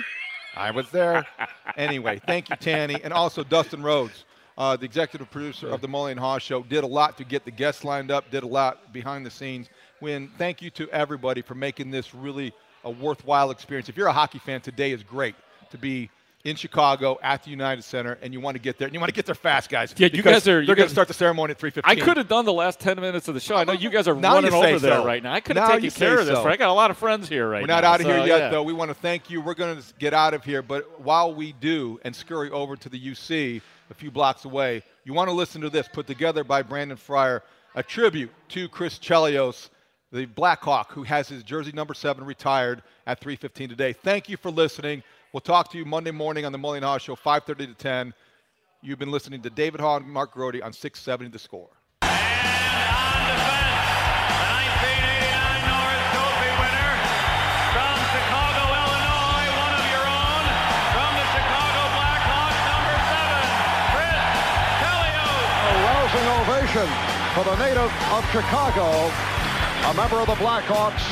I 0.57 0.71
was 0.71 0.91
there. 0.91 1.27
anyway, 1.77 2.21
thank 2.27 2.51
you, 2.51 2.57
Tanny, 2.57 3.03
and 3.03 3.13
also 3.13 3.43
Dustin 3.43 3.83
Rhodes, 3.83 4.25
uh, 4.59 4.77
the 4.77 4.85
executive 4.85 5.31
producer 5.31 5.69
of 5.69 5.81
the 5.81 5.89
Mully 5.89 6.13
and 6.13 6.21
Haugh 6.21 6.41
Show, 6.41 6.63
did 6.63 6.85
a 6.85 6.87
lot 6.87 7.17
to 7.19 7.25
get 7.25 7.45
the 7.45 7.51
guests 7.51 7.85
lined 7.85 8.11
up. 8.11 8.31
Did 8.31 8.43
a 8.43 8.47
lot 8.47 8.93
behind 8.93 9.25
the 9.25 9.31
scenes. 9.31 9.69
When 10.01 10.29
thank 10.37 10.61
you 10.61 10.71
to 10.71 10.89
everybody 10.91 11.43
for 11.43 11.55
making 11.55 11.91
this 11.91 12.15
really 12.15 12.53
a 12.85 12.91
worthwhile 12.91 13.51
experience. 13.51 13.89
If 13.89 13.97
you're 13.97 14.09
a 14.09 14.13
hockey 14.13 14.39
fan, 14.39 14.61
today 14.61 14.93
is 14.93 15.03
great 15.03 15.35
to 15.71 15.79
be. 15.79 16.11
In 16.45 16.57
Chicago 16.57 17.21
at 17.23 17.45
the 17.45 17.51
United 17.51 17.83
Center, 17.85 18.19
and 18.21 18.33
you 18.33 18.41
want 18.41 18.57
to 18.57 18.61
get 18.61 18.77
there, 18.77 18.89
and 18.89 18.93
you 18.93 18.99
want 18.99 19.11
to 19.11 19.15
get 19.15 19.27
there 19.27 19.35
fast, 19.37 19.71
guys. 19.71 19.95
Yeah, 19.97 20.09
you 20.13 20.25
guys 20.25 20.49
are- 20.49 20.67
They're 20.67 20.75
going 20.75 20.89
to 20.89 20.93
start 20.93 21.07
the 21.07 21.15
ceremony 21.15 21.53
at 21.53 21.59
3:15. 21.61 21.83
I 21.85 21.95
could 21.95 22.17
have 22.17 22.27
done 22.27 22.45
the 22.45 22.53
last 22.53 22.81
10 22.81 23.01
minutes 23.01 23.29
of 23.29 23.35
the 23.35 23.41
show. 23.41 23.55
I 23.55 23.63
know 23.63 23.75
you 23.75 23.91
guys 23.91 24.09
are 24.09 24.15
Now 24.17 24.35
running 24.35 24.53
over 24.53 24.81
there 24.81 25.03
right 25.03 25.23
now. 25.23 25.35
I 25.35 25.39
could 25.39 25.55
Now 25.55 25.69
have 25.69 25.81
taken 25.81 25.91
care 25.93 26.19
of 26.19 26.27
this. 26.27 26.35
so. 26.35 26.45
I 26.49 26.57
got 26.57 26.69
a 26.69 26.73
lot 26.73 26.91
of 26.91 26.99
friends 26.99 27.29
here 27.29 27.49
right 27.49 27.63
We're 27.63 27.69
now. 27.69 27.77
not 27.77 27.85
out 27.85 28.01
of 28.01 28.07
so, 28.07 28.13
here 28.13 28.27
yet, 28.27 28.39
yeah. 28.41 28.49
though. 28.49 28.65
We 28.65 28.73
want 28.73 28.89
to 28.91 28.95
thank 28.97 29.31
you. 29.31 29.41
We're 29.41 29.55
going 29.55 29.81
to 29.81 29.85
get 30.01 30.15
out 30.15 30.35
of 30.35 30.43
here, 30.45 30.63
but 30.63 31.01
while 31.01 31.33
we 31.33 31.53
do 31.53 32.01
and 32.05 32.13
scurry 32.17 32.51
over 32.51 32.75
to 32.75 32.89
the 32.89 32.99
UC 32.99 33.63
a 33.93 33.95
few 33.95 34.11
blocks 34.11 34.45
away, 34.45 34.83
you 35.05 35.13
want 35.13 35.29
to 35.29 35.33
listen 35.35 35.61
to 35.61 35.71
this 35.71 35.87
put 35.87 36.09
together 36.09 36.43
by 36.43 36.63
Brandon 36.63 36.97
Fryer, 36.97 37.45
a 37.77 37.85
tribute 37.85 38.33
to 38.49 38.69
Chris 38.69 38.99
Chelios, 38.99 39.69
the 40.13 40.27
Blackhawk, 40.27 40.93
who 40.93 41.03
has 41.05 41.29
his 41.29 41.43
jersey 41.43 41.73
number 41.73 41.95
seven 41.95 42.25
retired 42.25 42.83
at 43.07 43.21
3:15 43.21 43.71
today. 43.71 43.95
Thank 43.95 44.29
you 44.29 44.37
for 44.37 44.51
listening. 44.51 45.03
We'll 45.33 45.41
talk 45.41 45.71
to 45.73 45.79
you 45.79 45.87
Monday 45.87 46.11
morning 46.11 46.45
on 46.45 46.53
the 46.53 46.59
Mully 46.59 46.77
and 46.77 46.85
Haugh 46.85 47.01
Show, 47.01 47.17
5:30 47.17 47.67
to 47.67 47.75
10. 47.75 48.13
You've 48.83 48.99
been 48.99 49.11
listening 49.11 49.41
to 49.43 49.51
David 49.51 49.81
Haugh 49.81 49.97
and 49.97 50.07
Mark 50.07 50.33
Grote 50.33 50.61
on 50.61 50.73
670 50.73 51.31
The 51.31 51.39
Score. 51.39 51.71
From 57.73 57.97
Chicago, 58.13 58.65
Illinois, 58.69 59.49
one 59.65 59.75
of 59.81 59.87
your 59.89 60.05
own. 60.05 60.45
From 60.93 61.13
the 61.17 61.27
Chicago 61.33 61.81
Blackhawks, 61.97 62.61
number 62.69 62.97
seven, 63.09 63.45
Chris 63.97 64.29
Chelios. 64.83 65.41
A 65.65 65.75
rousing 65.89 66.29
ovation 66.37 66.89
for 67.33 67.45
the 67.49 67.57
native 67.65 67.93
of 68.13 68.23
Chicago, 68.29 69.09
a 69.83 69.95
member 69.95 70.17
of 70.23 70.27
the 70.27 70.39
Blackhawks, 70.39 71.03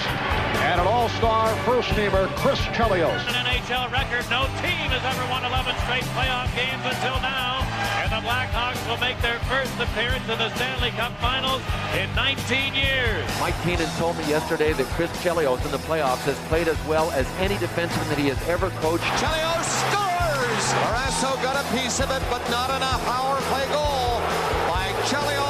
and 0.62 0.80
an 0.80 0.86
all-star 0.86 1.50
first-teamer, 1.66 2.30
Chris 2.36 2.60
Chelios. 2.70 3.18
An 3.26 3.34
NHL 3.42 3.90
record. 3.90 4.22
No 4.30 4.46
team 4.62 4.94
has 4.94 5.02
ever 5.02 5.26
won 5.26 5.42
11 5.42 5.74
straight 5.82 6.06
playoff 6.14 6.46
games 6.54 6.78
until 6.86 7.18
now. 7.18 7.66
And 7.98 8.14
the 8.14 8.22
Blackhawks 8.22 8.78
will 8.86 9.00
make 9.02 9.18
their 9.26 9.42
first 9.50 9.74
appearance 9.74 10.22
in 10.30 10.38
the 10.38 10.54
Stanley 10.54 10.94
Cup 10.94 11.10
Finals 11.18 11.62
in 11.98 12.06
19 12.14 12.78
years. 12.78 13.26
Mike 13.42 13.58
Keenan 13.66 13.90
told 13.98 14.16
me 14.16 14.24
yesterday 14.30 14.72
that 14.72 14.86
Chris 14.94 15.10
Chelios 15.18 15.58
in 15.66 15.72
the 15.74 15.82
playoffs 15.90 16.22
has 16.30 16.38
played 16.46 16.68
as 16.68 16.78
well 16.86 17.10
as 17.10 17.26
any 17.42 17.58
defenseman 17.58 18.06
that 18.06 18.18
he 18.18 18.30
has 18.30 18.38
ever 18.46 18.70
coached. 18.78 19.02
Chelios 19.18 19.66
scores! 19.90 20.64
Barrasso 20.86 21.34
got 21.42 21.58
a 21.58 21.66
piece 21.74 21.98
of 21.98 22.06
it, 22.14 22.22
but 22.30 22.42
not 22.54 22.70
enough. 22.70 23.02
Power 23.02 23.34
play 23.50 23.66
goal 23.74 24.22
by 24.70 24.94
Chelios 25.10 25.49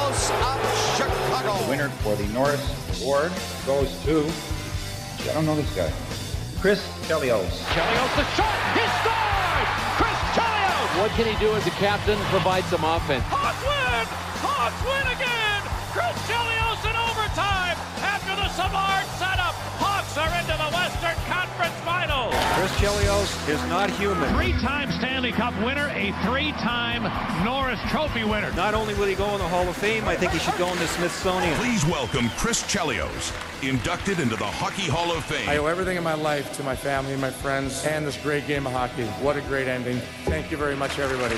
winner 1.71 1.87
for 2.03 2.15
the 2.15 2.27
Norris 2.35 2.59
Award 2.99 3.31
goes 3.65 3.87
to, 4.03 4.27
I 5.23 5.33
don't 5.33 5.45
know 5.45 5.55
this 5.55 5.71
guy, 5.73 5.89
Chris 6.59 6.83
Chelios. 7.07 7.47
Chelios 7.71 8.11
the 8.19 8.27
shot. 8.35 8.59
He 8.75 8.83
scored! 8.99 9.67
Chris 9.95 10.19
Chelios! 10.35 10.99
What 10.99 11.11
can 11.15 11.31
he 11.31 11.35
do 11.39 11.55
as 11.55 11.65
a 11.65 11.71
captain? 11.79 12.19
Provide 12.27 12.65
some 12.65 12.83
offense. 12.83 13.23
Hawks 13.31 13.63
win! 13.63 14.03
Hawks 14.43 14.83
win 14.83 15.15
again! 15.15 15.63
Chris 15.95 16.11
Chelios 16.27 16.83
in 16.83 16.95
overtime 17.07 17.79
after 18.03 18.35
the 18.35 18.51
Savard 18.51 19.07
setup. 19.15 19.20
Hawks 19.20 19.20
are 20.21 20.39
into 20.39 20.53
the 20.53 20.69
Western 20.77 21.17
Conference 21.25 21.73
Finals. 21.83 22.35
Chris 22.53 22.71
Chelios 22.77 23.49
is 23.49 23.59
not 23.69 23.89
human. 23.89 24.31
Three-time 24.35 24.91
Stanley 24.91 25.31
Cup 25.31 25.55
winner, 25.63 25.89
a 25.95 26.11
three-time 26.23 27.03
Norris 27.43 27.79
Trophy 27.89 28.23
winner. 28.23 28.51
Not 28.53 28.75
only 28.75 28.93
will 28.93 29.07
he 29.07 29.15
go 29.15 29.27
in 29.33 29.39
the 29.39 29.47
Hall 29.47 29.67
of 29.67 29.75
Fame, 29.75 30.07
I 30.07 30.15
think 30.15 30.31
he 30.31 30.37
should 30.37 30.57
go 30.59 30.71
in 30.71 30.77
the 30.77 30.87
Smithsonian. 30.87 31.55
Please 31.55 31.83
welcome 31.87 32.29
Chris 32.37 32.61
Chelios, 32.63 33.33
inducted 33.67 34.19
into 34.19 34.35
the 34.35 34.45
Hockey 34.45 34.87
Hall 34.87 35.11
of 35.11 35.25
Fame. 35.25 35.49
I 35.49 35.57
owe 35.57 35.65
everything 35.65 35.97
in 35.97 36.03
my 36.03 36.13
life 36.13 36.55
to 36.57 36.63
my 36.63 36.75
family, 36.75 37.15
my 37.15 37.31
friends, 37.31 37.83
and 37.85 38.05
this 38.05 38.17
great 38.17 38.45
game 38.45 38.67
of 38.67 38.73
hockey. 38.73 39.05
What 39.23 39.37
a 39.37 39.41
great 39.41 39.67
ending. 39.67 39.97
Thank 40.25 40.51
you 40.51 40.57
very 40.57 40.75
much, 40.75 40.99
everybody. 40.99 41.37